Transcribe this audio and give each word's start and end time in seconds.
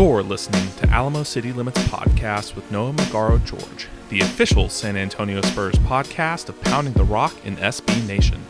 You're 0.00 0.22
listening 0.22 0.66
to 0.78 0.88
Alamo 0.88 1.24
City 1.24 1.52
Limits 1.52 1.78
Podcast 1.82 2.54
with 2.54 2.70
Noah 2.72 2.94
Magaro 2.94 3.44
George, 3.44 3.86
the 4.08 4.20
official 4.20 4.70
San 4.70 4.96
Antonio 4.96 5.42
Spurs 5.42 5.74
podcast 5.74 6.48
of 6.48 6.58
Pounding 6.62 6.94
the 6.94 7.04
Rock 7.04 7.34
in 7.44 7.54
SB 7.58 8.08
Nation. 8.08 8.40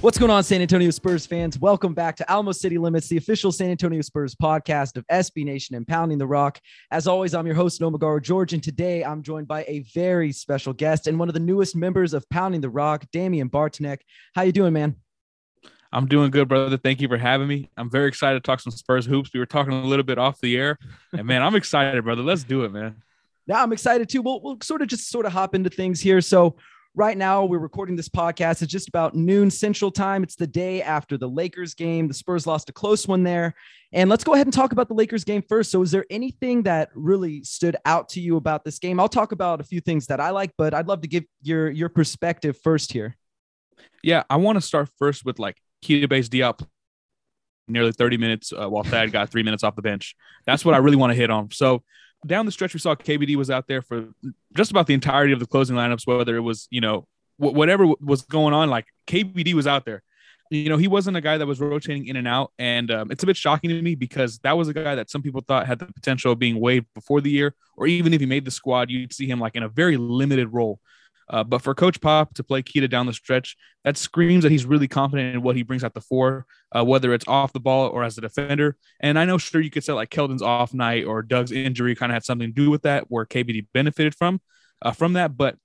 What's 0.00 0.16
going 0.16 0.30
on, 0.30 0.44
San 0.44 0.62
Antonio 0.62 0.90
Spurs 0.90 1.26
fans? 1.26 1.58
Welcome 1.58 1.92
back 1.92 2.14
to 2.18 2.30
Alamo 2.30 2.52
City 2.52 2.78
Limits, 2.78 3.08
the 3.08 3.16
official 3.16 3.50
San 3.50 3.72
Antonio 3.72 4.00
Spurs 4.00 4.36
podcast 4.36 4.96
of 4.96 5.04
SB 5.08 5.44
Nation 5.44 5.74
and 5.74 5.84
Pounding 5.84 6.18
the 6.18 6.26
Rock. 6.28 6.60
As 6.92 7.08
always, 7.08 7.34
I'm 7.34 7.46
your 7.46 7.56
host, 7.56 7.80
Noah 7.80 7.90
Magaro 7.90 8.22
George, 8.22 8.52
and 8.52 8.62
today 8.62 9.02
I'm 9.02 9.24
joined 9.24 9.48
by 9.48 9.64
a 9.66 9.80
very 9.92 10.30
special 10.30 10.72
guest 10.72 11.08
and 11.08 11.18
one 11.18 11.26
of 11.26 11.34
the 11.34 11.40
newest 11.40 11.74
members 11.74 12.14
of 12.14 12.30
Pounding 12.30 12.60
the 12.60 12.70
Rock, 12.70 13.06
Damien 13.12 13.50
Bartonek. 13.50 13.98
How 14.36 14.42
you 14.42 14.52
doing, 14.52 14.72
man? 14.72 14.94
I'm 15.92 16.06
doing 16.06 16.30
good, 16.30 16.48
brother. 16.48 16.76
Thank 16.76 17.00
you 17.00 17.08
for 17.08 17.16
having 17.16 17.48
me. 17.48 17.68
I'm 17.76 17.90
very 17.90 18.08
excited 18.08 18.42
to 18.42 18.46
talk 18.46 18.60
some 18.60 18.70
Spurs 18.70 19.06
hoops. 19.06 19.30
We 19.34 19.40
were 19.40 19.46
talking 19.46 19.72
a 19.72 19.82
little 19.82 20.04
bit 20.04 20.18
off 20.18 20.40
the 20.40 20.56
air, 20.56 20.78
and 21.12 21.26
man, 21.26 21.42
I'm 21.42 21.56
excited, 21.56 22.04
brother. 22.04 22.22
Let's 22.22 22.44
do 22.44 22.64
it, 22.64 22.72
man. 22.72 23.02
Yeah, 23.46 23.62
I'm 23.62 23.72
excited 23.72 24.08
too. 24.08 24.22
We'll, 24.22 24.40
we'll 24.40 24.58
sort 24.62 24.82
of 24.82 24.88
just 24.88 25.08
sort 25.08 25.26
of 25.26 25.32
hop 25.32 25.54
into 25.56 25.70
things 25.70 26.00
here. 26.00 26.20
So, 26.20 26.56
right 26.94 27.18
now, 27.18 27.44
we're 27.44 27.58
recording 27.58 27.96
this 27.96 28.08
podcast. 28.08 28.62
It's 28.62 28.70
just 28.70 28.86
about 28.86 29.16
noon 29.16 29.50
Central 29.50 29.90
Time. 29.90 30.22
It's 30.22 30.36
the 30.36 30.46
day 30.46 30.80
after 30.82 31.18
the 31.18 31.28
Lakers 31.28 31.74
game. 31.74 32.06
The 32.06 32.14
Spurs 32.14 32.46
lost 32.46 32.68
a 32.70 32.72
close 32.72 33.08
one 33.08 33.24
there. 33.24 33.54
And 33.92 34.08
let's 34.08 34.22
go 34.22 34.34
ahead 34.34 34.46
and 34.46 34.54
talk 34.54 34.70
about 34.70 34.86
the 34.86 34.94
Lakers 34.94 35.24
game 35.24 35.42
first. 35.48 35.72
So, 35.72 35.82
is 35.82 35.90
there 35.90 36.06
anything 36.10 36.62
that 36.62 36.90
really 36.94 37.42
stood 37.42 37.76
out 37.84 38.08
to 38.10 38.20
you 38.20 38.36
about 38.36 38.64
this 38.64 38.78
game? 38.78 39.00
I'll 39.00 39.08
talk 39.08 39.32
about 39.32 39.60
a 39.60 39.64
few 39.64 39.80
things 39.80 40.06
that 40.06 40.20
I 40.20 40.30
like, 40.30 40.52
but 40.56 40.72
I'd 40.72 40.86
love 40.86 41.00
to 41.00 41.08
give 41.08 41.24
your 41.42 41.68
your 41.68 41.88
perspective 41.88 42.56
first 42.62 42.92
here. 42.92 43.16
Yeah, 44.04 44.22
I 44.30 44.36
want 44.36 44.56
to 44.56 44.60
start 44.60 44.88
first 44.96 45.24
with 45.24 45.40
like 45.40 45.56
Keita 45.84 46.08
Bates 46.08 46.28
Diop 46.28 46.66
nearly 47.68 47.92
30 47.92 48.16
minutes 48.16 48.52
uh, 48.52 48.68
while 48.68 48.82
Thad 48.82 49.12
got 49.12 49.30
three 49.30 49.42
minutes 49.42 49.62
off 49.62 49.76
the 49.76 49.82
bench. 49.82 50.16
That's 50.44 50.64
what 50.64 50.74
I 50.74 50.78
really 50.78 50.96
want 50.96 51.12
to 51.12 51.14
hit 51.14 51.30
on. 51.30 51.50
So 51.50 51.82
down 52.26 52.46
the 52.46 52.52
stretch, 52.52 52.74
we 52.74 52.80
saw 52.80 52.94
KBD 52.94 53.36
was 53.36 53.50
out 53.50 53.66
there 53.66 53.82
for 53.82 54.08
just 54.54 54.70
about 54.70 54.86
the 54.86 54.94
entirety 54.94 55.32
of 55.32 55.40
the 55.40 55.46
closing 55.46 55.76
lineups, 55.76 56.06
whether 56.06 56.36
it 56.36 56.40
was, 56.40 56.68
you 56.70 56.80
know, 56.80 57.06
wh- 57.36 57.54
whatever 57.54 57.86
was 58.00 58.22
going 58.22 58.52
on, 58.52 58.68
like 58.68 58.86
KBD 59.06 59.54
was 59.54 59.66
out 59.66 59.84
there. 59.84 60.02
You 60.50 60.68
know, 60.68 60.76
he 60.76 60.88
wasn't 60.88 61.16
a 61.16 61.20
guy 61.20 61.38
that 61.38 61.46
was 61.46 61.60
rotating 61.60 62.08
in 62.08 62.16
and 62.16 62.26
out. 62.26 62.52
And 62.58 62.90
um, 62.90 63.10
it's 63.12 63.22
a 63.22 63.26
bit 63.26 63.36
shocking 63.36 63.70
to 63.70 63.80
me 63.80 63.94
because 63.94 64.40
that 64.40 64.56
was 64.58 64.68
a 64.68 64.74
guy 64.74 64.96
that 64.96 65.08
some 65.08 65.22
people 65.22 65.42
thought 65.46 65.66
had 65.66 65.78
the 65.78 65.86
potential 65.86 66.32
of 66.32 66.40
being 66.40 66.58
waived 66.58 66.86
before 66.92 67.20
the 67.20 67.30
year, 67.30 67.54
or 67.76 67.86
even 67.86 68.12
if 68.12 68.20
he 68.20 68.26
made 68.26 68.44
the 68.44 68.50
squad, 68.50 68.90
you'd 68.90 69.12
see 69.12 69.26
him 69.26 69.38
like 69.38 69.54
in 69.54 69.62
a 69.62 69.68
very 69.68 69.96
limited 69.96 70.48
role. 70.52 70.80
Uh, 71.30 71.44
but 71.44 71.62
for 71.62 71.74
Coach 71.74 72.00
Pop 72.00 72.34
to 72.34 72.44
play 72.44 72.62
Keita 72.62 72.90
down 72.90 73.06
the 73.06 73.12
stretch, 73.12 73.56
that 73.84 73.96
screams 73.96 74.42
that 74.42 74.50
he's 74.50 74.66
really 74.66 74.88
confident 74.88 75.36
in 75.36 75.42
what 75.42 75.56
he 75.56 75.62
brings 75.62 75.84
out 75.84 75.94
the 75.94 76.00
four, 76.00 76.44
uh, 76.76 76.84
whether 76.84 77.14
it's 77.14 77.26
off 77.28 77.52
the 77.52 77.60
ball 77.60 77.88
or 77.88 78.02
as 78.02 78.18
a 78.18 78.20
defender. 78.20 78.76
And 79.00 79.18
I 79.18 79.24
know, 79.24 79.38
sure, 79.38 79.60
you 79.60 79.70
could 79.70 79.84
say 79.84 79.92
like 79.92 80.10
Keldon's 80.10 80.42
off 80.42 80.74
night 80.74 81.04
or 81.04 81.22
Doug's 81.22 81.52
injury 81.52 81.94
kind 81.94 82.10
of 82.10 82.14
had 82.14 82.24
something 82.24 82.48
to 82.48 82.52
do 82.52 82.68
with 82.68 82.82
that, 82.82 83.04
where 83.08 83.24
KBD 83.24 83.68
benefited 83.72 84.14
from 84.16 84.40
uh, 84.82 84.90
from 84.90 85.12
that. 85.12 85.36
But 85.36 85.56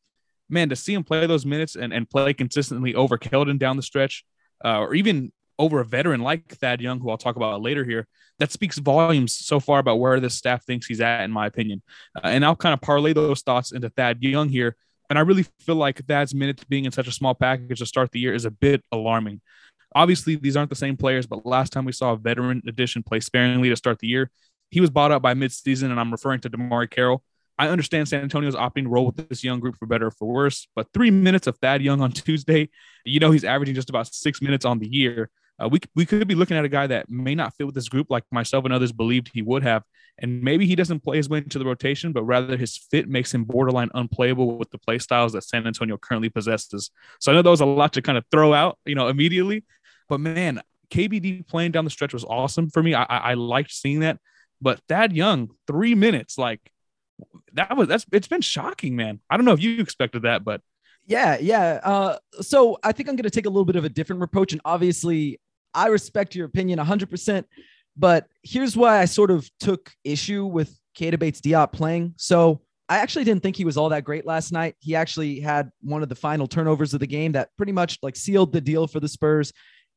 man, 0.50 0.70
to 0.70 0.76
see 0.76 0.94
him 0.94 1.04
play 1.04 1.26
those 1.26 1.46
minutes 1.46 1.76
and, 1.76 1.92
and 1.92 2.10
play 2.10 2.34
consistently 2.34 2.94
over 2.94 3.18
Keldon 3.18 3.58
down 3.58 3.76
the 3.76 3.84
stretch, 3.84 4.24
uh, 4.64 4.80
or 4.80 4.94
even 4.94 5.32
over 5.58 5.80
a 5.80 5.86
veteran 5.86 6.22
like 6.22 6.48
Thad 6.56 6.82
Young, 6.82 7.00
who 7.00 7.10
I'll 7.10 7.18
talk 7.18 7.38
about 7.38 7.62
later 7.62 7.84
here, 7.84 8.08
that 8.40 8.52
speaks 8.52 8.78
volumes 8.78 9.34
so 9.34 9.60
far 9.60 9.80
about 9.80 10.00
where 10.00 10.20
this 10.20 10.36
staff 10.36 10.64
thinks 10.66 10.86
he's 10.86 11.02
at, 11.02 11.24
in 11.24 11.32
my 11.32 11.48
opinion. 11.48 11.82
Uh, 12.16 12.28
and 12.28 12.46
I'll 12.46 12.56
kind 12.56 12.74
of 12.74 12.82
parlay 12.82 13.14
those 13.14 13.42
thoughts 13.42 13.72
into 13.72 13.90
Thad 13.90 14.22
Young 14.22 14.50
here 14.50 14.76
and 15.10 15.20
I 15.20 15.22
really 15.22 15.46
feel 15.60 15.76
like 15.76 16.06
Thad's 16.06 16.34
minutes 16.34 16.64
being 16.64 16.86
in 16.86 16.92
such 16.92 17.08
a 17.08 17.12
small 17.12 17.34
package 17.34 17.80
to 17.80 17.86
start 17.86 18.12
the 18.12 18.20
year 18.20 18.34
is 18.34 18.46
a 18.46 18.52
bit 18.52 18.84
alarming. 18.92 19.42
Obviously, 19.94 20.36
these 20.36 20.58
aren't 20.58 20.70
the 20.70 20.76
same 20.76 20.98
players, 20.98 21.26
but 21.26 21.46
last 21.46 21.72
time 21.72 21.86
we 21.86 21.92
saw 21.92 22.12
a 22.14 22.18
veteran 22.18 22.62
addition 22.68 23.04
play 23.04 23.20
sparingly 23.20 23.70
to 23.70 23.76
start 23.76 24.00
the 24.00 24.08
year, 24.08 24.30
he 24.70 24.82
was 24.82 24.90
bought 24.90 25.12
up 25.12 25.22
by 25.22 25.34
midseason, 25.34 25.92
and 25.92 26.00
I'm 26.00 26.12
referring 26.12 26.42
to 26.42 26.50
DeMarre 26.50 26.90
Carroll. 26.90 27.24
I 27.58 27.70
understand 27.70 28.10
San 28.10 28.22
Antonio's 28.22 28.56
opting 28.56 28.84
to 28.84 28.90
roll 28.90 29.06
with 29.06 29.30
this 29.30 29.44
young 29.44 29.62
group 29.62 29.78
for 29.78 29.86
better 29.86 30.08
or 30.08 30.12
for 30.12 30.28
worse, 30.28 30.68
but 30.76 30.88
three 30.94 31.12
minutes 31.12 31.48
of 31.48 31.58
Thad 31.60 31.82
Young 31.82 32.02
on 32.02 32.12
Tuesday, 32.12 32.70
you 33.06 33.20
know 33.20 33.32
he's 33.32 33.46
averaging 33.46 33.76
just 33.76 33.90
about 33.90 34.14
six 34.14 34.42
minutes 34.42 34.66
on 34.66 34.80
the 34.80 34.88
year. 34.88 35.30
Uh, 35.62 35.70
we, 35.70 35.80
we 35.96 36.06
could 36.06 36.28
be 36.28 36.36
looking 36.36 36.58
at 36.58 36.66
a 36.66 36.70
guy 36.70 36.88
that 36.88 37.10
may 37.10 37.36
not 37.36 37.54
fit 37.56 37.66
with 37.66 37.76
this 37.76 37.90
group 37.90 38.08
like 38.10 38.24
myself 38.32 38.66
and 38.66 38.74
others 38.74 38.92
believed 38.92 39.32
he 39.34 39.42
would 39.42 39.64
have. 39.64 39.84
And 40.20 40.42
maybe 40.42 40.66
he 40.66 40.76
doesn't 40.76 41.02
play 41.02 41.18
his 41.18 41.30
way 41.30 41.40
into 41.40 41.60
the 41.60 41.66
rotation, 41.66 42.14
but 42.14 42.24
rather 42.24 42.58
his 42.58 42.78
fit 42.78 43.08
makes 43.10 43.34
him 43.34 43.44
borderline 43.44 43.90
unplayable 43.94 44.58
with 44.58 44.70
the 44.72 44.78
play 44.78 44.98
styles 45.00 45.34
that 45.34 45.44
San 45.44 45.68
Antonio 45.68 45.98
currently 45.98 46.30
possesses. 46.30 46.90
So 47.20 47.32
I 47.32 47.36
know 47.36 47.42
that 47.42 47.50
was 47.50 47.62
a 47.62 47.66
lot 47.66 47.94
to 47.94 48.02
kind 48.02 48.18
of 48.18 48.26
throw 48.32 48.54
out, 48.54 48.78
you 48.86 48.96
know, 48.96 49.08
immediately. 49.08 49.66
But 50.08 50.20
man, 50.20 50.62
KBD 50.90 51.48
playing 51.48 51.72
down 51.72 51.84
the 51.84 51.92
stretch 51.92 52.14
was 52.14 52.24
awesome 52.24 52.70
for 52.70 52.82
me. 52.82 52.94
I, 52.94 53.04
I, 53.04 53.18
I 53.18 53.34
liked 53.34 53.72
seeing 53.72 54.02
that. 54.02 54.20
But 54.62 54.80
Thad 54.88 55.14
Young, 55.14 55.50
three 55.68 55.96
minutes, 55.96 56.38
like 56.38 56.62
that 57.54 57.76
was 57.76 57.88
that's 57.88 58.06
it's 58.12 58.28
been 58.28 58.42
shocking, 58.42 58.96
man. 58.96 59.20
I 59.30 59.38
don't 59.38 59.46
know 59.46 59.54
if 59.54 59.62
you 59.62 59.82
expected 59.82 60.24
that, 60.24 60.44
but 60.44 60.62
yeah, 61.08 61.38
yeah. 61.40 61.80
Uh, 61.84 62.18
so 62.42 62.78
I 62.84 62.92
think 62.92 63.10
I'm 63.10 63.16
going 63.16 63.24
to 63.24 63.30
take 63.30 63.46
a 63.46 63.50
little 63.50 63.66
bit 63.66 63.76
of 63.76 63.86
a 63.86 63.90
different 63.90 64.24
approach, 64.24 64.54
and 64.54 64.62
obviously, 64.66 65.40
I 65.76 65.88
respect 65.88 66.34
your 66.34 66.46
opinion 66.46 66.80
100%. 66.80 67.44
But 67.98 68.28
here's 68.44 68.76
why 68.76 69.00
I 69.00 69.06
sort 69.06 69.32
of 69.32 69.50
took 69.60 69.92
issue 70.04 70.46
with 70.46 70.78
Keita 70.98 71.20
Bates 71.20 71.42
Diop 71.42 71.72
playing. 71.72 72.14
So 72.18 72.62
I 72.90 72.98
actually 72.98 73.26
didn't 73.26 73.44
think 73.44 73.56
he 73.56 73.66
was 73.66 73.78
all 73.78 73.90
that 73.90 74.04
great 74.04 74.26
last 74.26 74.52
night. 74.52 74.76
He 74.80 74.96
actually 74.96 75.40
had 75.40 75.72
one 75.82 76.04
of 76.04 76.10
the 76.10 76.16
final 76.16 76.48
turnovers 76.48 76.94
of 76.94 77.00
the 77.00 77.08
game 77.08 77.34
that 77.34 77.50
pretty 77.58 77.72
much 77.72 78.00
like 78.02 78.16
sealed 78.16 78.54
the 78.54 78.62
deal 78.62 78.88
for 78.88 79.00
the 79.00 79.08
Spurs. 79.08 79.52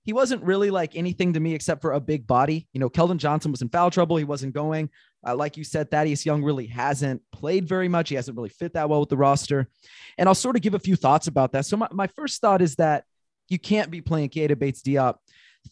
He 0.04 0.12
wasn't 0.12 0.42
really 0.42 0.70
like 0.70 0.96
anything 0.96 1.34
to 1.34 1.40
me 1.40 1.54
except 1.54 1.82
for 1.82 1.92
a 1.92 2.00
big 2.00 2.26
body. 2.26 2.66
You 2.72 2.80
know, 2.80 2.88
Keldon 2.88 3.18
Johnson 3.18 3.50
was 3.50 3.62
in 3.62 3.68
foul 3.68 3.90
trouble. 3.90 4.16
He 4.16 4.24
wasn't 4.24 4.54
going. 4.54 4.88
Uh, 5.26 5.34
like 5.34 5.56
you 5.56 5.64
said, 5.64 5.90
Thaddeus 5.90 6.24
Young 6.24 6.42
really 6.42 6.66
hasn't 6.66 7.20
played 7.32 7.68
very 7.68 7.88
much. 7.88 8.08
He 8.08 8.14
hasn't 8.14 8.36
really 8.36 8.48
fit 8.48 8.72
that 8.74 8.88
well 8.88 9.00
with 9.00 9.10
the 9.10 9.16
roster. 9.16 9.68
And 10.16 10.28
I'll 10.28 10.34
sort 10.34 10.56
of 10.56 10.62
give 10.62 10.74
a 10.74 10.78
few 10.78 10.96
thoughts 10.96 11.26
about 11.26 11.52
that. 11.52 11.66
So 11.66 11.76
my, 11.76 11.88
my 11.90 12.06
first 12.06 12.40
thought 12.40 12.62
is 12.62 12.76
that 12.76 13.04
you 13.48 13.58
can't 13.58 13.90
be 13.90 14.00
playing 14.00 14.30
Keita 14.30 14.58
Bates 14.58 14.80
Diop 14.82 15.16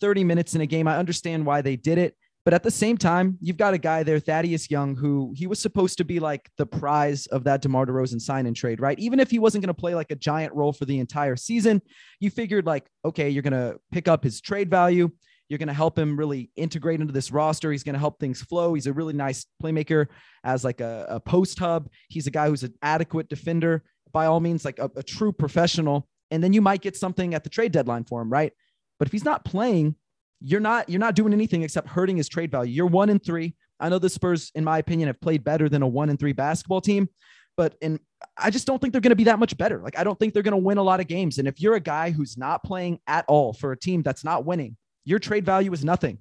30 0.01 0.25
minutes 0.25 0.55
in 0.55 0.61
a 0.61 0.67
game. 0.67 0.89
I 0.89 0.97
understand 0.97 1.47
why 1.47 1.63
they 1.63 1.77
did 1.77 1.99
it. 1.99 2.15
But 2.47 2.55
at 2.55 2.63
the 2.63 2.71
same 2.71 2.97
time, 2.97 3.39
you've 3.41 3.57
got 3.57 3.75
a 3.75 3.79
guy 3.79 4.05
there, 4.05 4.21
Thaddeus 4.21 4.71
Young, 4.71 4.95
who 4.95 5.33
he 5.35 5.49
was 5.49 5.59
supposed 5.59 5.99
to 5.99 6.05
be 6.05 6.21
like 6.21 6.49
the 6.59 6.65
prize 6.65 7.27
of 7.27 7.43
that 7.43 7.61
DeMar 7.61 7.87
DeRozan 7.87 8.21
sign 8.21 8.47
and 8.47 8.55
trade, 8.55 8.81
right? 8.81 8.97
Even 9.01 9.19
if 9.19 9.33
he 9.33 9.41
wasn't 9.41 9.65
going 9.65 9.75
to 9.75 9.81
play 9.81 9.97
like 9.97 10.13
a 10.13 10.15
giant 10.15 10.55
role 10.55 10.73
for 10.73 10.85
the 10.85 11.01
entire 11.01 11.35
season, 11.35 11.83
you 12.21 12.31
figured 12.31 12.65
like, 12.65 12.87
okay, 13.05 13.29
you're 13.29 13.43
going 13.43 13.53
to 13.53 13.81
pick 13.91 14.07
up 14.07 14.23
his 14.23 14.41
trade 14.41 14.71
value. 14.71 15.11
You're 15.49 15.59
going 15.59 15.67
to 15.67 15.75
help 15.75 15.99
him 15.99 16.17
really 16.17 16.53
integrate 16.55 17.01
into 17.01 17.13
this 17.13 17.33
roster. 17.33 17.73
He's 17.73 17.83
going 17.83 17.95
to 17.95 17.99
help 17.99 18.21
things 18.21 18.43
flow. 18.43 18.75
He's 18.75 18.87
a 18.87 18.93
really 18.93 19.13
nice 19.15 19.45
playmaker 19.61 20.07
as 20.45 20.63
like 20.63 20.81
a, 20.81 21.05
a 21.09 21.19
post 21.19 21.59
hub. 21.59 21.89
He's 22.09 22.29
a 22.29 22.33
guy 22.33 22.49
who's 22.49 22.63
an 22.63 22.75
adequate 22.81 23.29
defender 23.29 23.83
by 24.13 24.27
all 24.27 24.39
means, 24.39 24.65
like 24.65 24.79
a, 24.79 24.89
a 24.95 25.03
true 25.03 25.33
professional. 25.33 26.07
And 26.31 26.45
then 26.45 26.53
you 26.53 26.61
might 26.61 26.81
get 26.81 26.97
something 26.97 27.35
at 27.35 27.43
the 27.43 27.51
trade 27.51 27.73
deadline 27.73 28.05
for 28.05 28.23
him, 28.23 28.31
right? 28.31 28.53
But 28.99 29.09
if 29.09 29.13
he's 29.13 29.25
not 29.25 29.45
playing, 29.45 29.97
you're 30.41 30.61
not 30.61 30.89
you're 30.89 31.01
not 31.01 31.15
doing 31.15 31.33
anything 31.33 31.63
except 31.63 31.89
hurting 31.89 32.17
his 32.17 32.29
trade 32.29 32.51
value. 32.51 32.73
You're 32.73 32.87
one 32.87 33.11
and 33.11 33.23
three. 33.23 33.55
I 33.79 33.89
know 33.89 33.99
the 33.99 34.09
Spurs, 34.09 34.51
in 34.55 34.65
my 34.65 34.79
opinion, 34.79 35.07
have 35.09 35.21
played 35.21 35.45
better 35.45 35.69
than 35.69 35.83
a 35.83 35.89
one 35.89 36.09
and 36.09 36.19
three 36.19 36.33
basketball 36.33 36.81
team, 36.81 37.09
but 37.57 37.77
and 37.83 37.99
I 38.37 38.51
just 38.51 38.67
don't 38.67 38.81
think 38.81 38.93
they're 38.93 39.01
going 39.01 39.11
to 39.11 39.17
be 39.17 39.25
that 39.25 39.39
much 39.39 39.57
better. 39.57 39.81
Like 39.81 39.99
I 39.99 40.05
don't 40.05 40.19
think 40.19 40.35
they're 40.35 40.43
going 40.43 40.53
to 40.53 40.59
win 40.59 40.79
a 40.79 40.83
lot 40.83 41.01
of 41.01 41.07
games. 41.07 41.39
And 41.39 41.49
if 41.49 41.61
you're 41.61 41.75
a 41.75 41.81
guy 41.81 42.11
who's 42.11 42.37
not 42.37 42.63
playing 42.63 43.01
at 43.07 43.25
all 43.29 43.53
for 43.53 43.73
a 43.73 43.79
team 43.79 44.03
that's 44.03 44.25
not 44.25 44.45
winning, 44.45 44.77
your 45.05 45.19
trade 45.19 45.45
value 45.45 45.73
is 45.73 45.85
nothing. 45.85 46.19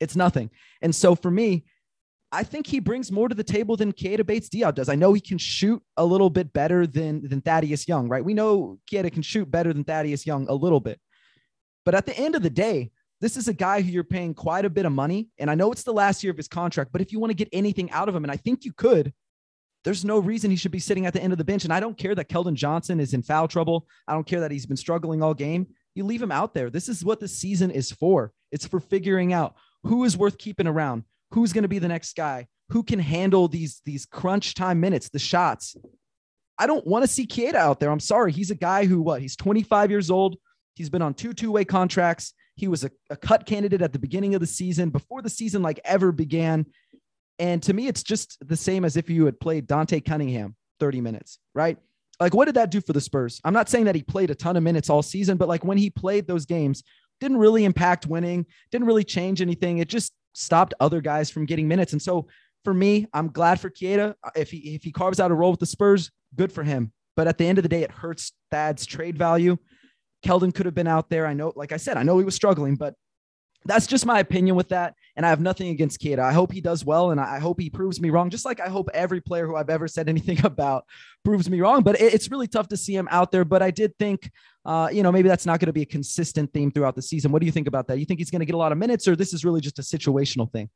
It's 0.00 0.16
nothing. 0.16 0.50
And 0.80 0.94
so 0.94 1.14
for 1.14 1.30
me, 1.30 1.64
I 2.32 2.42
think 2.42 2.66
he 2.66 2.80
brings 2.80 3.12
more 3.12 3.28
to 3.28 3.34
the 3.34 3.44
table 3.44 3.76
than 3.76 3.92
Keita 3.92 4.24
Bates 4.24 4.48
Diop 4.48 4.74
does. 4.74 4.88
I 4.88 4.94
know 4.94 5.12
he 5.12 5.20
can 5.20 5.36
shoot 5.36 5.82
a 5.98 6.04
little 6.04 6.30
bit 6.30 6.52
better 6.52 6.86
than 6.86 7.28
than 7.28 7.42
Thaddeus 7.42 7.86
Young, 7.86 8.08
right? 8.08 8.24
We 8.24 8.34
know 8.34 8.78
Keita 8.90 9.12
can 9.12 9.22
shoot 9.22 9.50
better 9.50 9.72
than 9.72 9.84
Thaddeus 9.84 10.26
Young 10.26 10.48
a 10.48 10.54
little 10.54 10.80
bit. 10.80 10.98
But 11.84 11.94
at 11.94 12.06
the 12.06 12.16
end 12.18 12.34
of 12.34 12.42
the 12.42 12.50
day, 12.50 12.90
this 13.20 13.36
is 13.36 13.48
a 13.48 13.54
guy 13.54 13.82
who 13.82 13.90
you're 13.90 14.04
paying 14.04 14.34
quite 14.34 14.64
a 14.64 14.70
bit 14.70 14.84
of 14.84 14.92
money. 14.92 15.28
And 15.38 15.50
I 15.50 15.54
know 15.54 15.70
it's 15.70 15.84
the 15.84 15.92
last 15.92 16.24
year 16.24 16.32
of 16.32 16.36
his 16.36 16.48
contract, 16.48 16.90
but 16.92 17.00
if 17.00 17.12
you 17.12 17.20
want 17.20 17.30
to 17.30 17.36
get 17.36 17.48
anything 17.52 17.90
out 17.92 18.08
of 18.08 18.16
him, 18.16 18.24
and 18.24 18.32
I 18.32 18.36
think 18.36 18.64
you 18.64 18.72
could, 18.72 19.12
there's 19.84 20.04
no 20.04 20.18
reason 20.18 20.50
he 20.50 20.56
should 20.56 20.72
be 20.72 20.78
sitting 20.78 21.06
at 21.06 21.12
the 21.12 21.22
end 21.22 21.32
of 21.32 21.38
the 21.38 21.44
bench. 21.44 21.64
And 21.64 21.72
I 21.72 21.80
don't 21.80 21.96
care 21.96 22.14
that 22.14 22.28
Keldon 22.28 22.54
Johnson 22.54 23.00
is 23.00 23.14
in 23.14 23.22
foul 23.22 23.48
trouble. 23.48 23.86
I 24.06 24.12
don't 24.12 24.26
care 24.26 24.40
that 24.40 24.50
he's 24.50 24.66
been 24.66 24.76
struggling 24.76 25.22
all 25.22 25.34
game. 25.34 25.68
You 25.94 26.04
leave 26.04 26.22
him 26.22 26.32
out 26.32 26.54
there. 26.54 26.70
This 26.70 26.88
is 26.88 27.04
what 27.04 27.20
the 27.20 27.28
season 27.28 27.70
is 27.70 27.90
for. 27.90 28.32
It's 28.50 28.66
for 28.66 28.80
figuring 28.80 29.32
out 29.32 29.54
who 29.84 30.04
is 30.04 30.16
worth 30.16 30.38
keeping 30.38 30.66
around, 30.66 31.04
who's 31.32 31.52
going 31.52 31.62
to 31.62 31.68
be 31.68 31.78
the 31.78 31.88
next 31.88 32.16
guy, 32.16 32.46
who 32.70 32.82
can 32.82 32.98
handle 32.98 33.48
these 33.48 33.82
these 33.84 34.06
crunch 34.06 34.54
time 34.54 34.80
minutes, 34.80 35.08
the 35.08 35.18
shots. 35.18 35.76
I 36.58 36.66
don't 36.66 36.86
want 36.86 37.02
to 37.02 37.08
see 37.08 37.26
Keita 37.26 37.54
out 37.54 37.80
there. 37.80 37.90
I'm 37.90 38.00
sorry. 38.00 38.32
He's 38.32 38.50
a 38.50 38.56
guy 38.56 38.86
who 38.86 39.02
what? 39.02 39.20
He's 39.20 39.36
25 39.36 39.90
years 39.90 40.10
old. 40.10 40.36
He's 40.74 40.90
been 40.90 41.02
on 41.02 41.14
two 41.14 41.32
two-way 41.32 41.64
contracts. 41.64 42.34
He 42.56 42.68
was 42.68 42.84
a, 42.84 42.90
a 43.10 43.16
cut 43.16 43.46
candidate 43.46 43.82
at 43.82 43.92
the 43.92 43.98
beginning 43.98 44.34
of 44.34 44.40
the 44.40 44.46
season, 44.46 44.90
before 44.90 45.22
the 45.22 45.30
season 45.30 45.62
like 45.62 45.80
ever 45.84 46.12
began. 46.12 46.66
And 47.38 47.62
to 47.64 47.72
me, 47.72 47.88
it's 47.88 48.02
just 48.02 48.38
the 48.46 48.56
same 48.56 48.84
as 48.84 48.96
if 48.96 49.08
you 49.08 49.24
had 49.24 49.40
played 49.40 49.66
Dante 49.66 50.00
Cunningham 50.00 50.54
30 50.80 51.00
minutes, 51.00 51.38
right? 51.54 51.78
Like, 52.20 52.34
what 52.34 52.44
did 52.44 52.54
that 52.54 52.70
do 52.70 52.80
for 52.80 52.92
the 52.92 53.00
Spurs? 53.00 53.40
I'm 53.44 53.54
not 53.54 53.68
saying 53.68 53.86
that 53.86 53.94
he 53.94 54.02
played 54.02 54.30
a 54.30 54.34
ton 54.34 54.56
of 54.56 54.62
minutes 54.62 54.90
all 54.90 55.02
season, 55.02 55.38
but 55.38 55.48
like 55.48 55.64
when 55.64 55.78
he 55.78 55.90
played 55.90 56.26
those 56.26 56.46
games, 56.46 56.82
didn't 57.20 57.38
really 57.38 57.64
impact 57.64 58.06
winning, 58.06 58.46
didn't 58.70 58.86
really 58.86 59.04
change 59.04 59.40
anything. 59.40 59.78
It 59.78 59.88
just 59.88 60.12
stopped 60.32 60.74
other 60.80 61.00
guys 61.00 61.30
from 61.30 61.46
getting 61.46 61.68
minutes. 61.68 61.92
And 61.92 62.02
so 62.02 62.28
for 62.64 62.74
me, 62.74 63.06
I'm 63.12 63.28
glad 63.28 63.60
for 63.60 63.70
Keita. 63.70 64.14
If 64.36 64.50
he 64.50 64.58
if 64.74 64.84
he 64.84 64.92
carves 64.92 65.20
out 65.20 65.30
a 65.30 65.34
role 65.34 65.50
with 65.50 65.60
the 65.60 65.66
Spurs, 65.66 66.10
good 66.36 66.52
for 66.52 66.62
him. 66.62 66.92
But 67.16 67.28
at 67.28 67.38
the 67.38 67.46
end 67.46 67.58
of 67.58 67.62
the 67.62 67.68
day, 67.68 67.82
it 67.82 67.90
hurts 67.90 68.32
Thad's 68.50 68.86
trade 68.86 69.18
value. 69.18 69.56
Keldon 70.24 70.54
could 70.54 70.66
have 70.66 70.74
been 70.74 70.88
out 70.88 71.10
there. 71.10 71.26
I 71.26 71.34
know, 71.34 71.52
like 71.56 71.72
I 71.72 71.76
said, 71.76 71.96
I 71.96 72.02
know 72.02 72.18
he 72.18 72.24
was 72.24 72.34
struggling, 72.34 72.76
but 72.76 72.94
that's 73.64 73.86
just 73.86 74.06
my 74.06 74.18
opinion 74.18 74.56
with 74.56 74.70
that. 74.70 74.94
And 75.16 75.24
I 75.24 75.28
have 75.28 75.40
nothing 75.40 75.68
against 75.68 76.00
Keita. 76.00 76.18
I 76.18 76.32
hope 76.32 76.52
he 76.52 76.60
does 76.60 76.84
well, 76.84 77.10
and 77.10 77.20
I 77.20 77.38
hope 77.38 77.60
he 77.60 77.70
proves 77.70 78.00
me 78.00 78.10
wrong. 78.10 78.30
Just 78.30 78.44
like 78.44 78.60
I 78.60 78.68
hope 78.68 78.88
every 78.92 79.20
player 79.20 79.46
who 79.46 79.56
I've 79.56 79.70
ever 79.70 79.88
said 79.88 80.08
anything 80.08 80.44
about 80.44 80.84
proves 81.24 81.48
me 81.48 81.60
wrong. 81.60 81.82
But 81.82 82.00
it's 82.00 82.30
really 82.30 82.48
tough 82.48 82.68
to 82.68 82.76
see 82.76 82.94
him 82.94 83.08
out 83.10 83.30
there. 83.32 83.44
But 83.44 83.62
I 83.62 83.70
did 83.70 83.96
think, 83.98 84.30
uh, 84.64 84.88
you 84.92 85.02
know, 85.02 85.12
maybe 85.12 85.28
that's 85.28 85.46
not 85.46 85.60
going 85.60 85.66
to 85.66 85.72
be 85.72 85.82
a 85.82 85.86
consistent 85.86 86.52
theme 86.52 86.70
throughout 86.70 86.96
the 86.96 87.02
season. 87.02 87.32
What 87.32 87.40
do 87.40 87.46
you 87.46 87.52
think 87.52 87.68
about 87.68 87.88
that? 87.88 87.98
You 87.98 88.04
think 88.04 88.20
he's 88.20 88.30
going 88.30 88.40
to 88.40 88.46
get 88.46 88.54
a 88.54 88.58
lot 88.58 88.72
of 88.72 88.78
minutes, 88.78 89.06
or 89.06 89.16
this 89.16 89.32
is 89.32 89.44
really 89.44 89.60
just 89.60 89.78
a 89.78 89.82
situational 89.82 90.50
thing? 90.50 90.70